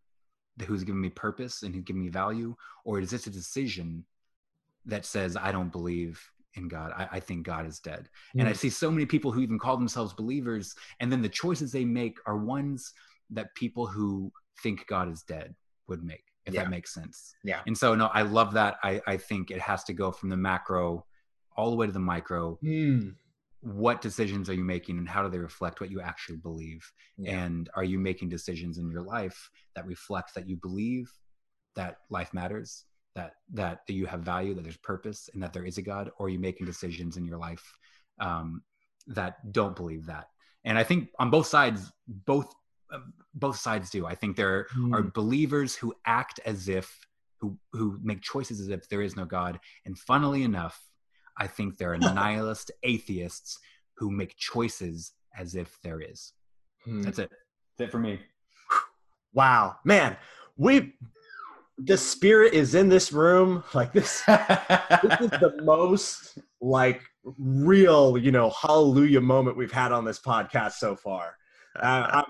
who's 0.64 0.84
given 0.84 1.02
me 1.02 1.10
purpose 1.10 1.62
and 1.62 1.74
who's 1.74 1.84
given 1.84 2.00
me 2.02 2.08
value? 2.08 2.56
Or 2.84 2.98
is 2.98 3.10
this 3.10 3.26
a 3.26 3.30
decision 3.30 4.06
that 4.86 5.04
says, 5.04 5.36
I 5.36 5.52
don't 5.52 5.70
believe 5.70 6.18
in 6.56 6.68
God? 6.68 6.92
I, 6.96 7.08
I 7.12 7.20
think 7.20 7.46
God 7.46 7.66
is 7.66 7.78
dead. 7.80 8.08
And 8.38 8.48
I 8.48 8.52
see 8.52 8.70
so 8.70 8.90
many 8.90 9.06
people 9.06 9.32
who 9.32 9.40
even 9.40 9.58
call 9.58 9.76
themselves 9.76 10.12
believers, 10.12 10.74
and 11.00 11.10
then 11.10 11.22
the 11.22 11.28
choices 11.28 11.72
they 11.72 11.84
make 11.84 12.18
are 12.26 12.36
ones 12.36 12.92
that 13.30 13.54
people 13.54 13.86
who 13.86 14.32
think 14.62 14.86
God 14.86 15.10
is 15.10 15.22
dead 15.22 15.54
would 15.88 16.02
make, 16.02 16.24
if 16.46 16.54
Yeah. 16.54 16.62
that 16.62 16.70
makes 16.70 16.94
sense. 16.94 17.34
Yeah. 17.44 17.60
And 17.66 17.76
so, 17.76 17.94
no, 17.94 18.06
I 18.06 18.22
love 18.22 18.54
that. 18.54 18.76
I, 18.82 19.00
I 19.06 19.16
think 19.16 19.50
it 19.50 19.60
has 19.60 19.84
to 19.84 19.92
go 19.92 20.10
from 20.10 20.28
the 20.28 20.36
macro 20.36 21.04
all 21.56 21.70
the 21.70 21.76
way 21.76 21.86
to 21.86 21.92
the 21.92 21.98
micro. 21.98 22.56
Hmm. 22.62 23.10
What 23.60 24.00
decisions 24.00 24.48
are 24.48 24.54
you 24.54 24.62
making, 24.64 24.98
and 24.98 25.08
how 25.08 25.22
do 25.22 25.28
they 25.28 25.38
reflect 25.38 25.80
what 25.80 25.90
you 25.90 26.00
actually 26.00 26.36
believe? 26.38 26.88
Yeah. 27.16 27.38
And 27.38 27.68
are 27.74 27.84
you 27.84 27.98
making 27.98 28.28
decisions 28.28 28.78
in 28.78 28.90
your 28.90 29.02
life 29.02 29.50
that 29.74 29.86
reflect 29.86 30.34
that 30.34 30.48
you 30.48 30.56
believe 30.56 31.10
that 31.74 31.98
life 32.10 32.32
matters, 32.32 32.84
that 33.16 33.32
that 33.54 33.80
that 33.86 33.92
you 33.92 34.06
have 34.06 34.20
value, 34.20 34.54
that 34.54 34.62
there's 34.62 34.76
purpose, 34.76 35.28
and 35.34 35.42
that 35.42 35.52
there 35.52 35.64
is 35.64 35.78
a 35.78 35.82
God, 35.82 36.10
or 36.18 36.26
are 36.26 36.28
you 36.28 36.38
making 36.38 36.66
decisions 36.66 37.16
in 37.16 37.24
your 37.24 37.38
life 37.38 37.64
um, 38.20 38.62
that 39.08 39.52
don't 39.52 39.74
believe 39.74 40.06
that? 40.06 40.28
And 40.64 40.78
I 40.78 40.84
think 40.84 41.08
on 41.18 41.30
both 41.30 41.46
sides, 41.46 41.90
both 42.06 42.54
uh, 42.92 42.98
both 43.34 43.56
sides 43.56 43.90
do. 43.90 44.06
I 44.06 44.14
think 44.14 44.36
there 44.36 44.66
mm. 44.76 44.94
are 44.94 45.02
believers 45.02 45.74
who 45.74 45.94
act 46.04 46.38
as 46.44 46.68
if 46.68 46.96
who 47.40 47.58
who 47.72 47.98
make 48.02 48.20
choices 48.20 48.60
as 48.60 48.68
if 48.68 48.88
there 48.88 49.02
is 49.02 49.16
no 49.16 49.24
God, 49.24 49.58
and 49.86 49.98
funnily 49.98 50.44
enough, 50.44 50.80
I 51.36 51.46
think 51.46 51.78
there 51.78 51.94
are 51.94 51.98
nihilist 52.14 52.70
atheists 52.82 53.58
who 53.96 54.10
make 54.10 54.36
choices 54.36 55.12
as 55.36 55.54
if 55.54 55.78
there 55.82 56.00
is. 56.00 56.32
Hmm. 56.84 57.02
That's 57.02 57.18
it. 57.18 57.30
That's 57.78 57.88
it 57.88 57.90
for 57.90 57.98
me. 57.98 58.20
Wow, 59.32 59.76
man, 59.84 60.16
we 60.56 60.94
the 61.78 61.96
spirit 61.96 62.54
is 62.54 62.74
in 62.74 62.88
this 62.88 63.12
room. 63.12 63.62
Like 63.74 63.92
this, 63.92 64.22
this 64.26 65.20
is 65.20 65.30
the 65.30 65.58
most 65.62 66.38
like 66.60 67.02
real, 67.38 68.16
you 68.16 68.32
know, 68.32 68.50
hallelujah 68.50 69.20
moment 69.20 69.56
we've 69.56 69.72
had 69.72 69.92
on 69.92 70.04
this 70.04 70.18
podcast 70.18 70.72
so 70.72 70.96
far. 70.96 71.36
Uh, 71.78 72.22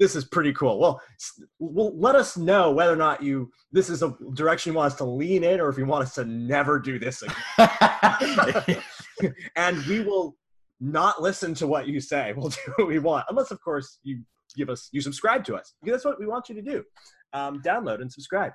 this 0.00 0.16
is 0.16 0.24
pretty 0.24 0.52
cool. 0.54 0.80
Well, 0.80 1.00
well, 1.58 1.96
let 1.96 2.14
us 2.16 2.36
know 2.36 2.72
whether 2.72 2.92
or 2.92 2.96
not 2.96 3.22
you 3.22 3.52
this 3.70 3.90
is 3.90 4.02
a 4.02 4.16
direction 4.34 4.72
you 4.72 4.76
want 4.78 4.92
us 4.92 4.98
to 4.98 5.04
lean 5.04 5.44
in, 5.44 5.60
or 5.60 5.68
if 5.68 5.76
you 5.76 5.84
want 5.84 6.02
us 6.02 6.14
to 6.14 6.24
never 6.24 6.80
do 6.80 6.98
this 6.98 7.22
again. 7.22 8.82
and 9.56 9.84
we 9.86 10.00
will 10.00 10.36
not 10.80 11.22
listen 11.22 11.52
to 11.54 11.66
what 11.66 11.86
you 11.86 12.00
say. 12.00 12.32
We'll 12.34 12.48
do 12.48 12.72
what 12.76 12.88
we 12.88 12.98
want, 12.98 13.26
unless, 13.28 13.50
of 13.50 13.60
course, 13.60 13.98
you 14.02 14.22
give 14.56 14.70
us 14.70 14.88
you 14.90 15.02
subscribe 15.02 15.44
to 15.44 15.54
us. 15.54 15.74
Because 15.82 15.98
that's 15.98 16.04
what 16.06 16.18
we 16.18 16.26
want 16.26 16.48
you 16.48 16.54
to 16.54 16.62
do. 16.62 16.82
Um, 17.34 17.62
download 17.62 18.00
and 18.00 18.10
subscribe. 18.10 18.52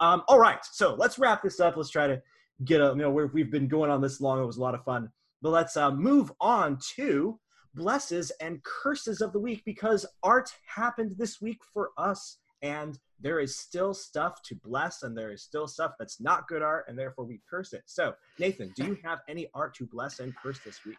Um, 0.00 0.22
all 0.28 0.38
right, 0.38 0.58
so 0.64 0.94
let's 0.94 1.18
wrap 1.18 1.42
this 1.42 1.60
up. 1.60 1.76
Let's 1.76 1.90
try 1.90 2.06
to 2.06 2.22
get 2.64 2.80
a 2.80 2.88
you 2.88 2.96
know 2.96 3.10
we 3.10 3.40
have 3.40 3.50
been 3.50 3.68
going 3.68 3.90
on 3.90 4.00
this 4.00 4.20
long. 4.20 4.42
It 4.42 4.46
was 4.46 4.56
a 4.56 4.62
lot 4.62 4.74
of 4.74 4.84
fun, 4.84 5.10
but 5.42 5.50
let's 5.50 5.76
uh, 5.76 5.90
move 5.90 6.32
on 6.40 6.78
to 6.96 7.38
blesses 7.74 8.32
and 8.40 8.62
curses 8.64 9.20
of 9.20 9.32
the 9.32 9.38
week 9.38 9.62
because 9.64 10.06
art 10.22 10.50
happened 10.66 11.14
this 11.18 11.40
week 11.40 11.60
for 11.72 11.90
us 11.98 12.38
and 12.62 12.98
there 13.20 13.38
is 13.38 13.58
still 13.58 13.92
stuff 13.92 14.42
to 14.42 14.54
bless 14.54 15.02
and 15.02 15.16
there 15.16 15.30
is 15.30 15.42
still 15.42 15.68
stuff 15.68 15.92
that's 15.98 16.18
not 16.18 16.48
good 16.48 16.62
art 16.62 16.86
and 16.88 16.98
therefore 16.98 17.26
we 17.26 17.38
curse 17.48 17.74
it 17.74 17.82
so 17.84 18.14
nathan 18.38 18.72
do 18.74 18.86
you 18.86 18.98
have 19.04 19.18
any 19.28 19.46
art 19.52 19.74
to 19.74 19.86
bless 19.86 20.20
and 20.20 20.34
curse 20.36 20.58
this 20.64 20.86
week 20.86 20.96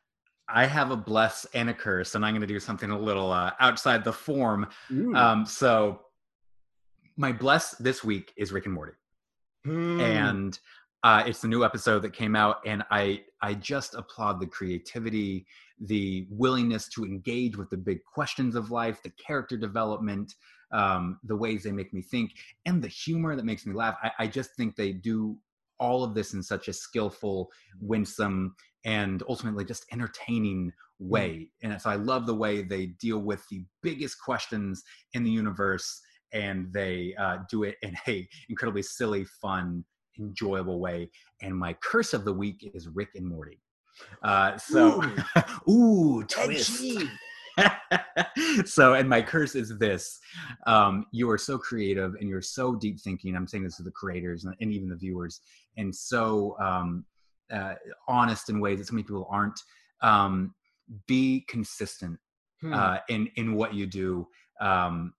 I 0.50 0.66
have 0.66 0.92
a 0.92 0.96
bless 0.96 1.46
and 1.54 1.70
a 1.70 1.74
curse, 1.74 2.16
and 2.16 2.26
I'm 2.26 2.34
going 2.34 2.40
to 2.40 2.48
do 2.48 2.60
something 2.60 2.90
a 2.90 2.98
little 2.98 3.32
uh, 3.32 3.52
outside 3.60 4.06
the 4.06 4.14
form. 4.14 4.68
Um, 5.14 5.46
so, 5.46 6.04
my 7.18 7.32
bless 7.32 7.72
this 7.76 8.04
week 8.04 8.32
is 8.38 8.52
Rick 8.52 8.66
and 8.66 8.76
Morty, 8.76 8.94
mm. 9.66 10.02
and 10.02 10.58
uh, 11.04 11.24
it's 11.26 11.42
the 11.42 11.48
new 11.48 11.66
episode 11.66 12.04
that 12.04 12.14
came 12.14 12.36
out, 12.36 12.58
and 12.66 12.84
I 12.92 13.24
I 13.42 13.56
just 13.56 13.96
applaud 13.96 14.40
the 14.40 14.48
creativity, 14.48 15.46
the 15.82 16.28
willingness 16.30 16.88
to 16.90 17.04
engage 17.04 17.58
with 17.58 17.70
the 17.70 17.78
big 17.78 18.04
questions 18.04 18.56
of 18.56 18.72
life, 18.72 19.02
the 19.04 19.12
character 19.12 19.58
development, 19.58 20.36
um, 20.72 21.20
the 21.24 21.36
ways 21.36 21.64
they 21.64 21.72
make 21.72 21.94
me 21.94 22.02
think, 22.02 22.32
and 22.66 22.82
the 22.82 22.88
humor 22.88 23.36
that 23.36 23.46
makes 23.46 23.66
me 23.66 23.74
laugh. 23.74 23.98
I, 24.04 24.12
I 24.20 24.28
just 24.28 24.56
think 24.56 24.76
they 24.76 24.94
do 24.94 25.38
all 25.80 26.04
of 26.04 26.14
this 26.14 26.34
in 26.34 26.42
such 26.42 26.68
a 26.68 26.74
skillful, 26.74 27.50
winsome, 27.82 28.56
and 28.86 29.24
ultimately 29.28 29.66
just 29.66 29.86
entertaining 29.92 30.72
mm. 31.02 31.08
way. 31.08 31.50
And 31.64 31.82
so 31.82 31.90
I 31.90 31.96
love 31.96 32.26
the 32.26 32.36
way 32.36 32.62
they 32.62 32.88
deal 33.00 33.20
with 33.20 33.48
the 33.50 33.64
biggest 33.82 34.22
questions 34.24 34.84
in 35.14 35.24
the 35.24 35.32
universe, 35.32 36.02
and 36.34 36.72
they 36.74 37.16
uh, 37.20 37.38
do 37.50 37.64
it 37.64 37.76
in 37.82 37.96
a 38.08 38.28
incredibly 38.50 38.82
silly, 38.82 39.26
fun, 39.42 39.84
enjoyable 40.20 40.80
way. 40.80 41.10
And 41.42 41.56
my 41.56 41.74
curse 41.82 42.14
of 42.14 42.26
the 42.26 42.34
week 42.34 42.70
is 42.74 42.88
Rick 42.88 43.10
and 43.16 43.28
Morty. 43.28 43.62
Uh, 44.24 44.58
so, 44.58 45.04
ooh, 45.70 45.70
ooh 45.72 46.24
twist. 46.24 46.84
so, 48.66 48.94
and 48.94 49.10
my 49.10 49.22
curse 49.22 49.56
is 49.56 49.78
this: 49.80 50.20
um, 50.68 51.06
you 51.12 51.30
are 51.30 51.38
so 51.38 51.58
creative 51.58 52.14
and 52.20 52.30
you're 52.30 52.42
so 52.42 52.76
deep 52.76 53.00
thinking. 53.00 53.36
I'm 53.36 53.48
saying 53.48 53.64
this 53.64 53.78
to 53.78 53.84
the 53.84 53.92
creators 53.92 54.46
and, 54.46 54.56
and 54.62 54.72
even 54.72 54.90
the 54.90 54.96
viewers, 54.96 55.42
and 55.78 55.94
so 55.94 56.56
um, 56.62 57.06
uh, 57.52 57.74
honest 58.08 58.50
in 58.50 58.60
ways 58.60 58.80
that 58.80 58.88
so 58.88 58.94
many 58.94 59.04
people 59.04 59.28
aren't. 59.32 59.60
Um, 60.02 60.54
be 61.08 61.44
consistent 61.48 62.18
hmm. 62.62 62.74
uh, 62.74 62.98
in 63.10 63.28
in 63.36 63.54
what 63.56 63.74
you 63.74 63.86
do. 63.86 64.28
Um, 64.62 65.14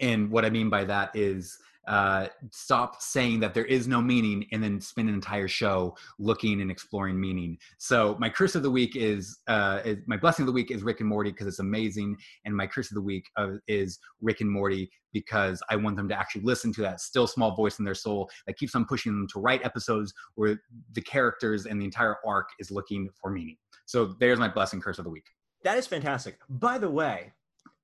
and 0.00 0.30
what 0.30 0.44
I 0.44 0.50
mean 0.50 0.70
by 0.70 0.84
that 0.84 1.14
is 1.14 1.58
uh, 1.86 2.28
stop 2.50 3.02
saying 3.02 3.40
that 3.40 3.52
there 3.52 3.64
is 3.66 3.86
no 3.86 4.00
meaning 4.00 4.46
and 4.52 4.62
then 4.62 4.80
spend 4.80 5.08
an 5.08 5.14
entire 5.14 5.48
show 5.48 5.94
looking 6.18 6.60
and 6.60 6.70
exploring 6.70 7.20
meaning. 7.20 7.58
So 7.78 8.16
my 8.18 8.30
curse 8.30 8.54
of 8.54 8.62
the 8.62 8.70
week 8.70 8.96
is, 8.96 9.40
uh, 9.48 9.80
is 9.84 9.98
my 10.06 10.16
blessing 10.16 10.44
of 10.44 10.46
the 10.46 10.52
week 10.52 10.70
is 10.70 10.82
Rick 10.82 11.00
and 11.00 11.08
Morty 11.08 11.30
because 11.30 11.46
it's 11.46 11.58
amazing, 11.58 12.16
and 12.44 12.56
my 12.56 12.66
curse 12.66 12.90
of 12.90 12.94
the 12.94 13.02
week 13.02 13.26
uh, 13.36 13.56
is 13.68 13.98
Rick 14.22 14.40
and 14.40 14.50
Morty 14.50 14.90
because 15.12 15.62
I 15.70 15.76
want 15.76 15.96
them 15.96 16.08
to 16.08 16.18
actually 16.18 16.42
listen 16.42 16.72
to 16.74 16.82
that 16.82 17.00
still 17.00 17.26
small 17.26 17.54
voice 17.54 17.78
in 17.78 17.84
their 17.84 17.94
soul 17.94 18.30
that 18.46 18.56
keeps 18.56 18.74
on 18.74 18.84
pushing 18.84 19.12
them 19.12 19.28
to 19.28 19.40
write 19.40 19.64
episodes 19.64 20.12
where 20.34 20.60
the 20.92 21.02
characters 21.02 21.66
and 21.66 21.80
the 21.80 21.84
entire 21.84 22.16
arc 22.26 22.48
is 22.58 22.70
looking 22.70 23.08
for 23.20 23.30
meaning. 23.30 23.56
So 23.86 24.14
there's 24.18 24.38
my 24.38 24.48
blessing 24.48 24.80
curse 24.80 24.98
of 24.98 25.04
the 25.04 25.10
week. 25.10 25.26
That 25.62 25.78
is 25.78 25.86
fantastic. 25.86 26.38
By 26.48 26.78
the 26.78 26.90
way, 26.90 27.32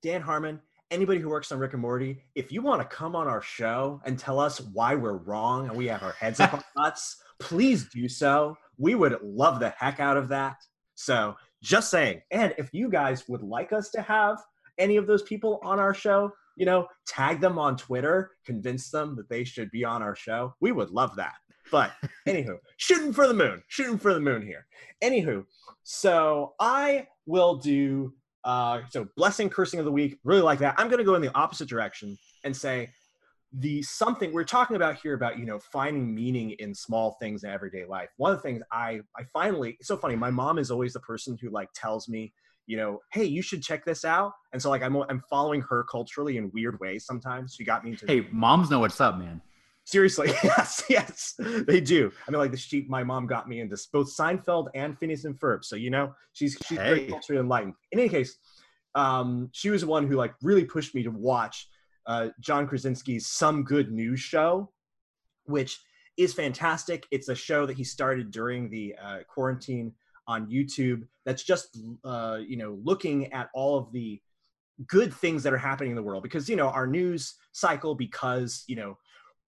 Dan 0.01 0.21
Harmon, 0.21 0.59
anybody 0.91 1.19
who 1.19 1.29
works 1.29 1.51
on 1.51 1.57
Rick 1.57 1.73
and 1.73 1.81
Morty, 1.81 2.21
if 2.35 2.51
you 2.51 2.61
want 2.61 2.81
to 2.81 2.95
come 2.95 3.15
on 3.15 3.27
our 3.27 3.41
show 3.41 4.01
and 4.05 4.19
tell 4.19 4.39
us 4.39 4.59
why 4.59 4.93
we're 4.93 5.17
wrong 5.17 5.67
and 5.67 5.75
we 5.75 5.87
have 5.87 6.03
our 6.03 6.11
heads 6.11 6.39
up 6.39 6.53
our 6.53 6.63
butts, 6.75 7.15
please 7.39 7.89
do 7.89 8.07
so. 8.09 8.57
We 8.77 8.95
would 8.95 9.17
love 9.23 9.59
the 9.59 9.69
heck 9.69 9.99
out 9.99 10.17
of 10.17 10.27
that. 10.29 10.57
So 10.95 11.35
just 11.63 11.89
saying. 11.89 12.21
And 12.29 12.53
if 12.57 12.69
you 12.73 12.89
guys 12.89 13.27
would 13.29 13.41
like 13.41 13.71
us 13.71 13.89
to 13.91 14.01
have 14.01 14.37
any 14.77 14.97
of 14.97 15.07
those 15.07 15.23
people 15.23 15.59
on 15.63 15.79
our 15.79 15.93
show, 15.93 16.31
you 16.57 16.65
know, 16.65 16.87
tag 17.07 17.39
them 17.39 17.57
on 17.57 17.77
Twitter, 17.77 18.31
convince 18.45 18.91
them 18.91 19.15
that 19.15 19.29
they 19.29 19.45
should 19.45 19.71
be 19.71 19.85
on 19.85 20.03
our 20.03 20.15
show. 20.15 20.53
We 20.59 20.73
would 20.73 20.89
love 20.89 21.15
that. 21.15 21.35
But 21.71 21.91
anywho, 22.27 22.57
shooting 22.77 23.13
for 23.13 23.27
the 23.27 23.33
moon, 23.33 23.63
shooting 23.69 23.97
for 23.97 24.13
the 24.13 24.19
moon 24.19 24.41
here. 24.41 24.67
Anywho, 25.01 25.45
so 25.83 26.53
I 26.59 27.07
will 27.25 27.55
do 27.55 28.13
uh, 28.43 28.81
so 28.89 29.07
blessing, 29.15 29.49
cursing 29.49 29.79
of 29.79 29.85
the 29.85 29.91
week, 29.91 30.19
really 30.23 30.41
like 30.41 30.59
that. 30.59 30.75
I'm 30.77 30.87
going 30.87 30.99
to 30.99 31.03
go 31.03 31.15
in 31.15 31.21
the 31.21 31.35
opposite 31.35 31.69
direction 31.69 32.17
and 32.43 32.55
say 32.55 32.89
the 33.53 33.81
something 33.83 34.31
we're 34.31 34.45
talking 34.45 34.77
about 34.77 34.95
here 34.95 35.13
about 35.13 35.37
you 35.37 35.45
know 35.45 35.59
finding 35.59 36.15
meaning 36.15 36.51
in 36.51 36.73
small 36.73 37.17
things 37.21 37.43
in 37.43 37.49
everyday 37.49 37.85
life. 37.85 38.09
One 38.17 38.31
of 38.31 38.37
the 38.37 38.43
things 38.43 38.61
I 38.71 39.01
I 39.17 39.23
finally 39.33 39.75
it's 39.79 39.87
so 39.87 39.97
funny. 39.97 40.15
My 40.15 40.31
mom 40.31 40.57
is 40.57 40.71
always 40.71 40.93
the 40.93 41.01
person 41.01 41.37
who 41.41 41.49
like 41.49 41.69
tells 41.73 42.07
me 42.07 42.33
you 42.67 42.77
know, 42.77 43.01
hey, 43.11 43.25
you 43.25 43.41
should 43.41 43.61
check 43.61 43.83
this 43.83 44.05
out. 44.05 44.31
And 44.53 44.61
so 44.61 44.69
like 44.69 44.81
I'm 44.81 44.95
I'm 44.95 45.21
following 45.29 45.61
her 45.61 45.83
culturally 45.83 46.37
in 46.37 46.49
weird 46.53 46.79
ways 46.79 47.05
sometimes. 47.05 47.55
She 47.55 47.65
got 47.65 47.83
me 47.83 47.91
into 47.91 48.05
Hey, 48.07 48.27
moms 48.31 48.69
know 48.69 48.79
what's 48.79 49.01
up, 49.01 49.17
man. 49.17 49.41
Seriously, 49.85 50.27
yes, 50.43 50.83
yes, 50.89 51.33
they 51.39 51.81
do. 51.81 52.11
I 52.27 52.31
mean, 52.31 52.39
like 52.39 52.51
the 52.51 52.57
sheep. 52.57 52.89
My 52.89 53.03
mom 53.03 53.27
got 53.27 53.49
me 53.49 53.59
into 53.59 53.77
both 53.91 54.15
Seinfeld 54.15 54.67
and 54.75 54.97
Phineas 54.97 55.25
and 55.25 55.39
Ferb, 55.39 55.65
so 55.65 55.75
you 55.75 55.89
know 55.89 56.13
she's 56.33 56.57
she's 56.67 56.77
hey. 56.77 56.83
very 56.83 57.07
culturally 57.07 57.39
enlightened. 57.41 57.73
In 57.91 57.99
any 57.99 58.09
case, 58.09 58.37
um, 58.95 59.49
she 59.53 59.69
was 59.69 59.81
the 59.81 59.87
one 59.87 60.07
who 60.07 60.15
like 60.15 60.33
really 60.41 60.65
pushed 60.65 60.93
me 60.93 61.03
to 61.03 61.09
watch 61.09 61.67
uh, 62.05 62.29
John 62.39 62.67
Krasinski's 62.67 63.27
Some 63.27 63.63
Good 63.63 63.91
News 63.91 64.19
Show, 64.19 64.71
which 65.45 65.79
is 66.17 66.33
fantastic. 66.33 67.07
It's 67.11 67.29
a 67.29 67.35
show 67.35 67.65
that 67.65 67.75
he 67.75 67.83
started 67.83 68.31
during 68.31 68.69
the 68.69 68.95
uh, 69.03 69.19
quarantine 69.27 69.93
on 70.27 70.47
YouTube. 70.47 71.07
That's 71.25 71.43
just 71.43 71.79
uh, 72.03 72.39
you 72.45 72.57
know 72.57 72.79
looking 72.83 73.33
at 73.33 73.49
all 73.53 73.77
of 73.77 73.91
the 73.91 74.21
good 74.87 75.13
things 75.13 75.43
that 75.43 75.53
are 75.53 75.57
happening 75.57 75.91
in 75.91 75.95
the 75.95 76.03
world 76.03 76.23
because 76.23 76.49
you 76.49 76.55
know 76.55 76.69
our 76.69 76.87
news 76.87 77.35
cycle 77.51 77.93
because 77.93 78.63
you 78.67 78.75
know 78.75 78.97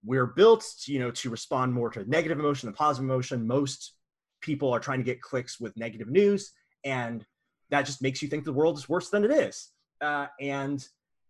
we're 0.04 0.26
built 0.26 0.66
you 0.86 0.98
know 0.98 1.10
to 1.10 1.30
respond 1.30 1.72
more 1.72 1.90
to 1.90 2.08
negative 2.08 2.38
emotion 2.38 2.66
than 2.66 2.74
positive 2.74 3.04
emotion. 3.04 3.46
Most 3.46 3.94
people 4.40 4.72
are 4.72 4.80
trying 4.80 4.98
to 4.98 5.04
get 5.04 5.20
clicks 5.20 5.58
with 5.58 5.76
negative 5.76 6.08
news 6.08 6.52
and 6.84 7.24
that 7.70 7.86
just 7.86 8.02
makes 8.02 8.20
you 8.22 8.28
think 8.28 8.44
the 8.44 8.52
world 8.52 8.76
is 8.76 8.88
worse 8.88 9.08
than 9.08 9.24
it 9.24 9.30
is. 9.30 9.70
Uh, 10.00 10.26
and 10.40 10.86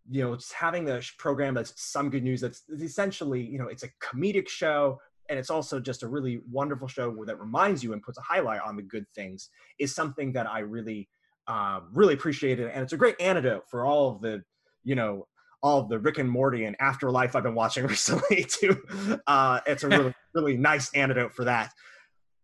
you 0.09 0.21
know 0.21 0.35
just 0.35 0.53
having 0.53 0.85
the 0.85 1.07
program 1.17 1.53
that's 1.53 1.73
some 1.81 2.09
good 2.09 2.23
news 2.23 2.41
that's 2.41 2.63
essentially 2.69 3.41
you 3.41 3.57
know 3.57 3.67
it's 3.67 3.83
a 3.83 3.89
comedic 4.03 4.47
show 4.47 4.99
and 5.29 5.39
it's 5.39 5.49
also 5.49 5.79
just 5.79 6.03
a 6.03 6.07
really 6.07 6.41
wonderful 6.51 6.87
show 6.87 7.25
that 7.25 7.39
reminds 7.39 7.83
you 7.83 7.93
and 7.93 8.03
puts 8.03 8.19
a 8.19 8.21
highlight 8.21 8.61
on 8.61 8.75
the 8.75 8.83
good 8.83 9.05
things 9.15 9.49
is 9.79 9.95
something 9.95 10.31
that 10.31 10.47
i 10.47 10.59
really 10.59 11.09
uh, 11.47 11.81
really 11.93 12.13
appreciated. 12.13 12.69
And 12.69 12.83
it's 12.83 12.93
a 12.93 12.97
great 12.97 13.19
antidote 13.19 13.69
for 13.69 13.85
all 13.85 14.09
of 14.09 14.21
the 14.21 14.43
you 14.83 14.95
know 14.95 15.27
all 15.65 15.79
of 15.79 15.89
the 15.89 15.97
Rick 15.97 16.19
and 16.19 16.29
Morty 16.29 16.65
and 16.65 16.75
Afterlife 16.79 17.35
I've 17.35 17.41
been 17.41 17.55
watching 17.55 17.87
recently 17.87 18.43
too. 18.43 18.79
Uh, 19.25 19.59
it's 19.65 19.83
a 19.83 19.89
really 19.89 20.13
really 20.35 20.55
nice 20.55 20.93
antidote 20.93 21.33
for 21.33 21.43
that. 21.45 21.73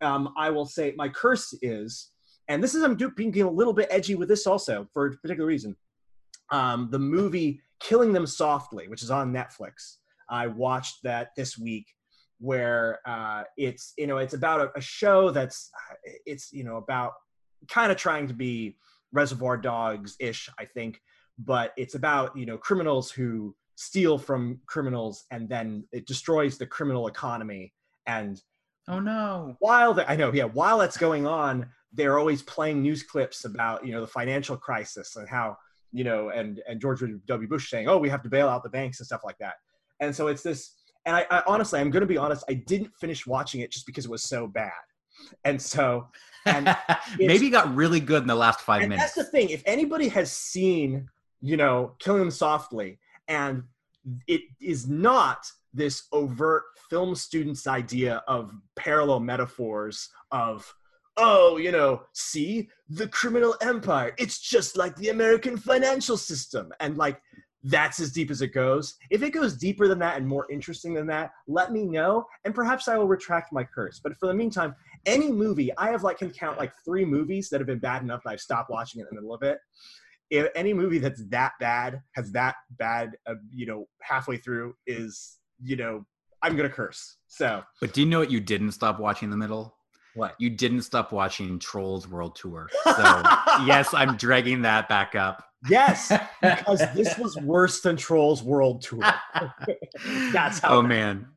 Um, 0.02 0.34
I 0.36 0.50
will 0.50 0.66
say 0.66 0.96
my 0.98 1.08
curse 1.08 1.54
is, 1.62 2.10
and 2.48 2.64
this 2.64 2.74
is 2.74 2.82
I'm 2.82 2.96
being 2.96 3.40
a 3.42 3.50
little 3.50 3.74
bit 3.74 3.88
edgy 3.92 4.16
with 4.16 4.28
this 4.28 4.48
also 4.48 4.88
for 4.92 5.06
a 5.06 5.12
particular 5.18 5.46
reason. 5.46 5.76
Um, 6.52 6.90
the 6.90 6.98
movie 6.98 7.62
Killing 7.80 8.12
Them 8.12 8.26
Softly, 8.26 8.88
which 8.88 9.04
is 9.04 9.12
on 9.12 9.32
Netflix. 9.32 9.98
I 10.28 10.48
watched 10.48 11.04
that 11.04 11.30
this 11.38 11.58
week. 11.60 11.86
where 12.40 13.02
uh, 13.06 13.44
it's 13.56 13.94
you 14.00 14.08
know 14.08 14.18
it's 14.18 14.34
about 14.34 14.62
a, 14.62 14.72
a 14.76 14.82
show 14.82 15.30
that's 15.30 15.70
it's 16.26 16.52
you 16.52 16.64
know 16.64 16.78
about 16.78 17.14
kind 17.70 17.92
of 17.92 18.00
trying 18.00 18.28
to 18.28 18.34
be 18.34 18.78
Reservoir 19.12 19.58
Dogs 19.58 20.16
ish, 20.20 20.50
I 20.58 20.66
think, 20.66 21.00
but 21.46 21.74
it's 21.78 21.96
about 21.96 22.36
you 22.36 22.46
know 22.46 22.58
criminals 22.58 23.12
who 23.12 23.56
steal 23.76 24.18
from 24.18 24.60
criminals 24.68 25.26
and 25.32 25.50
then 25.50 25.84
it 25.92 26.06
destroys 26.06 26.58
the 26.58 26.68
criminal 26.68 27.08
economy. 27.08 27.74
And 28.08 28.42
oh 28.88 29.00
no. 29.00 29.56
while 29.60 30.04
i 30.08 30.16
know 30.16 30.34
yeah 30.34 30.44
while 30.44 30.80
that's 30.80 30.98
going 30.98 31.28
on 31.28 31.68
they're 31.94 32.18
always 32.18 32.42
playing 32.42 32.82
news 32.82 33.04
clips 33.04 33.46
about 33.46 33.86
you 33.86 33.92
know 33.92 34.02
the 34.02 34.08
financial 34.08 34.58
crisis 34.58 35.16
and 35.18 35.30
how 35.30 35.56
you 35.92 36.04
know 36.04 36.30
and 36.30 36.62
and 36.68 36.82
george 36.82 37.04
w. 37.28 37.48
Bush 37.48 37.70
saying 37.70 37.88
oh 37.88 38.00
we 38.00 38.10
have 38.10 38.24
to 38.24 38.30
bail 38.30 38.50
out 38.50 38.64
the 38.64 38.70
banks 38.70 39.00
and 39.00 39.06
stuff 39.06 39.22
like 39.24 39.38
that. 39.40 39.54
And 40.00 40.16
so 40.16 40.28
it's 40.28 40.42
this 40.42 40.76
and 41.06 41.16
i, 41.16 41.26
I 41.30 41.44
honestly 41.48 41.80
i'm 41.80 41.92
going 41.92 42.02
to 42.02 42.08
be 42.08 42.18
honest 42.18 42.44
i 42.50 42.54
didn't 42.54 42.92
finish 43.00 43.28
watching 43.28 43.62
it 43.62 43.72
just 43.72 43.86
because 43.86 44.06
it 44.06 44.12
was 44.12 44.24
so 44.24 44.48
bad. 44.48 44.72
And 45.44 45.62
so 45.62 46.08
and 46.46 46.76
maybe 47.20 47.50
got 47.52 47.74
really 47.76 48.00
good 48.00 48.24
in 48.24 48.28
the 48.28 48.36
last 48.36 48.62
five 48.62 48.82
minutes 48.82 49.02
that's 49.02 49.14
the 49.14 49.24
thing 49.24 49.50
if 49.50 49.62
anybody 49.68 50.08
has 50.08 50.32
seen 50.32 51.08
you 51.42 51.58
know 51.58 51.94
killing 52.00 52.20
them 52.20 52.32
softly. 52.32 53.00
And 53.28 53.64
it 54.28 54.42
is 54.60 54.88
not 54.88 55.46
this 55.74 56.04
overt 56.12 56.64
film 56.90 57.16
students 57.16 57.68
idea 57.68 58.24
of 58.28 58.52
parallel 58.76 59.20
metaphors 59.20 60.10
of 60.32 60.74
oh 61.18 61.58
you 61.58 61.72
know 61.72 62.02
see 62.14 62.70
the 62.90 63.08
criminal 63.08 63.56
empire 63.62 64.14
it's 64.18 64.40
just 64.40 64.76
like 64.76 64.96
the 64.96 65.10
american 65.10 65.56
financial 65.58 66.18
system. 66.18 66.72
And 66.80 66.98
like 66.98 67.22
that's 67.64 68.00
as 68.00 68.12
deep 68.12 68.32
as 68.32 68.42
it 68.42 68.56
goes. 68.56 68.96
If 69.12 69.22
it 69.22 69.34
goes 69.34 69.56
deeper 69.56 69.88
than 69.88 70.00
that 70.00 70.18
and 70.18 70.28
more 70.28 70.52
interesting 70.52 70.96
than 70.96 71.06
that 71.08 71.32
let 71.48 71.72
me 71.72 71.86
know 71.86 72.26
and 72.44 72.56
perhaps 72.56 72.88
i 72.88 72.98
will 72.98 73.08
retract 73.08 73.54
my 73.54 73.64
curse. 73.64 74.00
But 74.04 74.18
for 74.18 74.28
the 74.28 74.34
meantime 74.34 74.76
any 75.06 75.32
movie 75.32 75.72
i 75.78 75.90
have 75.90 76.04
like 76.04 76.18
can 76.18 76.32
count 76.32 76.58
like 76.58 76.74
three 76.84 77.06
movies 77.06 77.50
that 77.50 77.60
have 77.60 77.68
been 77.68 77.80
bad 77.80 78.02
enough 78.02 78.24
that 78.24 78.32
i've 78.32 78.42
stopped 78.42 78.70
watching 78.70 79.02
it 79.02 79.04
in 79.04 79.16
the 79.16 79.22
middle 79.22 79.34
of 79.34 79.44
it 79.44 79.60
if 80.32 80.50
any 80.56 80.74
movie 80.74 80.98
that's 80.98 81.24
that 81.28 81.52
bad 81.60 82.02
has 82.16 82.32
that 82.32 82.56
bad 82.72 83.12
uh, 83.28 83.36
you 83.52 83.66
know 83.66 83.86
halfway 84.02 84.38
through 84.38 84.74
is 84.88 85.38
you 85.62 85.76
know 85.76 86.04
i'm 86.42 86.56
gonna 86.56 86.70
curse. 86.70 87.18
So 87.28 87.62
but 87.80 87.94
do 87.94 88.02
you 88.02 88.08
know 88.08 88.20
what 88.20 88.32
you 88.32 88.40
didn't 88.40 88.72
stop 88.72 89.00
watching 89.00 89.28
in 89.28 89.32
the 89.32 89.38
middle? 89.38 89.76
What? 90.14 90.36
You 90.40 90.50
didn't 90.50 90.82
stop 90.82 91.14
watching 91.14 91.60
trolls 91.60 92.08
world 92.08 92.36
tour. 92.36 92.70
So 92.84 93.22
yes 93.66 93.94
i'm 93.94 94.18
dragging 94.18 94.64
that 94.64 94.90
back 94.90 95.16
up. 95.16 95.44
Yes 95.70 96.12
because 96.42 96.82
this 96.96 97.16
was 97.20 97.38
worse 97.38 97.82
than 97.82 97.98
trolls 97.98 98.42
world 98.42 98.82
tour. 98.82 99.04
That's 100.34 100.60
how 100.60 100.78
oh 100.78 100.82
man 100.82 101.28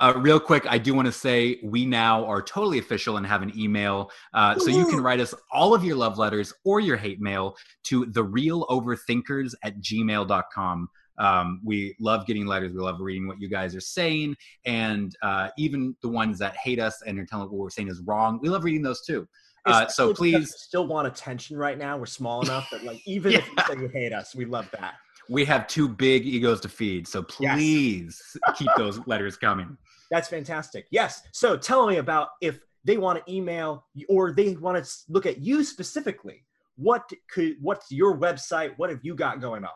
uh, 0.00 0.14
real 0.16 0.40
quick, 0.40 0.64
I 0.68 0.78
do 0.78 0.94
want 0.94 1.06
to 1.06 1.12
say 1.12 1.58
we 1.62 1.86
now 1.86 2.24
are 2.24 2.42
totally 2.42 2.78
official 2.78 3.16
and 3.16 3.26
have 3.26 3.42
an 3.42 3.52
email. 3.58 4.10
Uh, 4.34 4.58
so 4.58 4.70
you 4.70 4.86
can 4.86 5.00
write 5.00 5.20
us 5.20 5.34
all 5.50 5.74
of 5.74 5.84
your 5.84 5.96
love 5.96 6.18
letters 6.18 6.52
or 6.64 6.80
your 6.80 6.96
hate 6.96 7.20
mail 7.20 7.56
to 7.84 8.06
the 8.06 8.22
real 8.22 8.66
overthinkers 8.66 9.54
at 9.62 9.80
gmail.com. 9.80 10.88
Um, 11.18 11.60
we 11.62 11.94
love 12.00 12.26
getting 12.26 12.46
letters. 12.46 12.72
We 12.72 12.80
love 12.80 13.00
reading 13.00 13.28
what 13.28 13.40
you 13.40 13.48
guys 13.48 13.76
are 13.76 13.80
saying. 13.80 14.36
And 14.64 15.14
uh, 15.22 15.48
even 15.58 15.94
the 16.02 16.08
ones 16.08 16.38
that 16.38 16.56
hate 16.56 16.80
us 16.80 17.02
and 17.06 17.18
are 17.18 17.26
telling 17.26 17.48
what 17.50 17.58
we're 17.58 17.70
saying 17.70 17.88
is 17.88 18.00
wrong, 18.00 18.38
we 18.42 18.48
love 18.48 18.64
reading 18.64 18.82
those 18.82 19.02
too. 19.02 19.28
Uh, 19.64 19.86
so 19.86 20.12
please 20.12 20.52
still 20.56 20.88
want 20.88 21.06
attention 21.06 21.56
right 21.56 21.78
now. 21.78 21.96
We're 21.96 22.06
small 22.06 22.42
enough 22.42 22.68
that 22.72 22.82
like 22.82 23.00
even 23.06 23.32
yeah. 23.32 23.38
if 23.38 23.48
you 23.48 23.54
say 23.68 23.80
you 23.80 23.88
hate 23.88 24.12
us, 24.12 24.34
we 24.34 24.44
love 24.44 24.68
that 24.72 24.94
we 25.28 25.44
have 25.44 25.66
two 25.66 25.88
big 25.88 26.26
egos 26.26 26.60
to 26.60 26.68
feed. 26.68 27.06
So 27.06 27.22
please 27.22 28.20
yes. 28.46 28.58
keep 28.58 28.70
those 28.76 29.00
letters 29.06 29.36
coming. 29.36 29.76
That's 30.10 30.28
fantastic. 30.28 30.86
Yes. 30.90 31.22
So 31.32 31.56
tell 31.56 31.86
me 31.86 31.96
about 31.96 32.30
if 32.40 32.58
they 32.84 32.98
want 32.98 33.24
to 33.24 33.32
email 33.32 33.86
or 34.08 34.32
they 34.32 34.54
want 34.54 34.84
to 34.84 34.90
look 35.08 35.26
at 35.26 35.38
you 35.38 35.64
specifically. 35.64 36.44
What 36.76 37.10
could 37.30 37.56
what's 37.60 37.90
your 37.92 38.18
website? 38.18 38.72
What 38.76 38.90
have 38.90 39.00
you 39.02 39.14
got 39.14 39.40
going 39.40 39.64
on? 39.64 39.70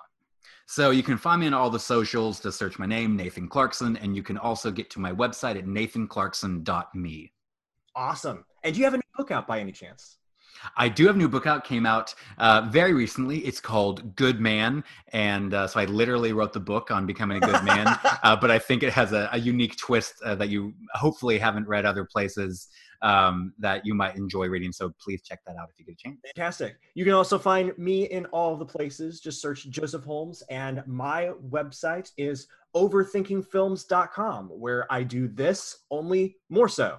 So 0.67 0.91
you 0.91 1.03
can 1.03 1.17
find 1.17 1.41
me 1.41 1.47
on 1.47 1.55
all 1.55 1.71
the 1.71 1.79
socials 1.79 2.41
to 2.41 2.51
search 2.51 2.79
my 2.79 2.87
name, 2.87 3.17
Nathan 3.17 3.49
Clarkson, 3.49 3.97
and 3.99 4.17
you 4.17 4.23
can 4.23 4.37
also 4.37 4.71
get 4.71 4.91
to 4.91 5.01
my 5.01 5.13
website 5.13 5.57
at 5.57 5.65
nathanclarkson.me. 5.65 7.33
Awesome. 7.95 8.45
And 8.65 8.75
do 8.75 8.81
you 8.81 8.85
have 8.85 8.95
a 8.95 8.97
new 8.97 9.03
book 9.17 9.31
out 9.31 9.47
by 9.47 9.61
any 9.61 9.71
chance? 9.71 10.19
I 10.77 10.89
do 10.89 11.07
have 11.07 11.17
a 11.17 11.19
new 11.19 11.29
book 11.29 11.47
out, 11.47 11.65
came 11.65 11.87
out 11.87 12.15
uh, 12.39 12.69
very 12.71 12.93
recently. 12.93 13.39
It's 13.39 13.61
called 13.61 14.15
Good 14.17 14.41
Man. 14.41 14.85
And 15.13 15.55
uh, 15.55 15.67
so 15.67 15.81
I 15.81 15.85
literally 15.87 16.33
wrote 16.33 16.53
the 16.53 16.61
book 16.61 16.91
on 16.91 17.07
becoming 17.07 17.43
a 17.43 17.47
good 17.47 17.63
man, 17.65 17.87
uh, 18.23 18.37
but 18.37 18.51
I 18.51 18.59
think 18.59 18.83
it 18.83 18.93
has 18.93 19.13
a, 19.13 19.29
a 19.33 19.39
unique 19.39 19.77
twist 19.77 20.15
uh, 20.25 20.35
that 20.37 20.49
you 20.49 20.75
hopefully 20.95 21.39
haven't 21.39 21.67
read 21.67 21.85
other 21.85 22.05
places 22.05 22.69
um, 23.03 23.53
that 23.59 23.85
you 23.85 23.95
might 23.95 24.17
enjoy 24.17 24.47
reading. 24.49 24.73
So 24.73 24.93
please 25.01 25.23
check 25.23 25.41
that 25.47 25.57
out 25.57 25.69
if 25.73 25.79
you 25.79 25.85
get 25.85 25.93
a 25.93 25.97
chance. 25.97 26.21
Fantastic. 26.35 26.77
You 26.95 27.05
can 27.05 27.15
also 27.15 27.39
find 27.39 27.77
me 27.79 28.05
in 28.05 28.27
all 28.27 28.57
the 28.57 28.67
places. 28.67 29.21
Just 29.21 29.41
search 29.41 29.69
Joseph 29.71 30.05
Holmes. 30.05 30.43
And 30.51 30.83
my 30.87 31.33
website 31.49 32.11
is 32.17 32.49
overthinkingfilms.com, 32.75 34.49
where 34.49 34.93
I 34.93 35.03
do 35.03 35.29
this 35.29 35.85
only 35.91 36.37
more 36.49 36.69
so. 36.69 36.99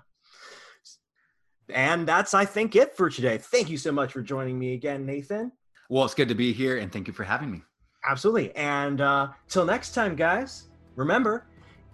And 1.74 2.08
that's, 2.08 2.34
I 2.34 2.46
think, 2.46 2.76
it 2.76 2.96
for 2.96 3.10
today. 3.10 3.38
Thank 3.38 3.70
you 3.70 3.78
so 3.78 3.92
much 3.92 4.14
for 4.14 4.22
joining 4.22 4.58
me 4.58 4.74
again, 4.74 5.06
Nathan. 5.06 5.52
Well, 5.90 6.06
it's 6.06 6.14
good 6.14 6.30
to 6.30 6.36
be 6.36 6.54
here, 6.54 6.78
and 6.78 6.92
thank 6.92 7.08
you 7.08 7.14
for 7.14 7.24
having 7.24 7.52
me. 7.52 7.62
Absolutely. 8.08 8.56
And 8.56 9.02
uh, 9.02 9.30
till 9.50 9.66
next 9.66 9.94
time, 9.94 10.16
guys, 10.16 10.70
remember 10.96 11.46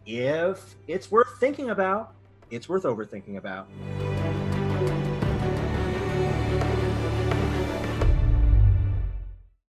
if 0.05 0.75
it's 0.87 1.11
worth 1.11 1.39
thinking 1.39 1.69
about, 1.69 2.13
it's 2.51 2.69
worth 2.69 2.83
overthinking 2.83 3.37
about. 3.37 3.67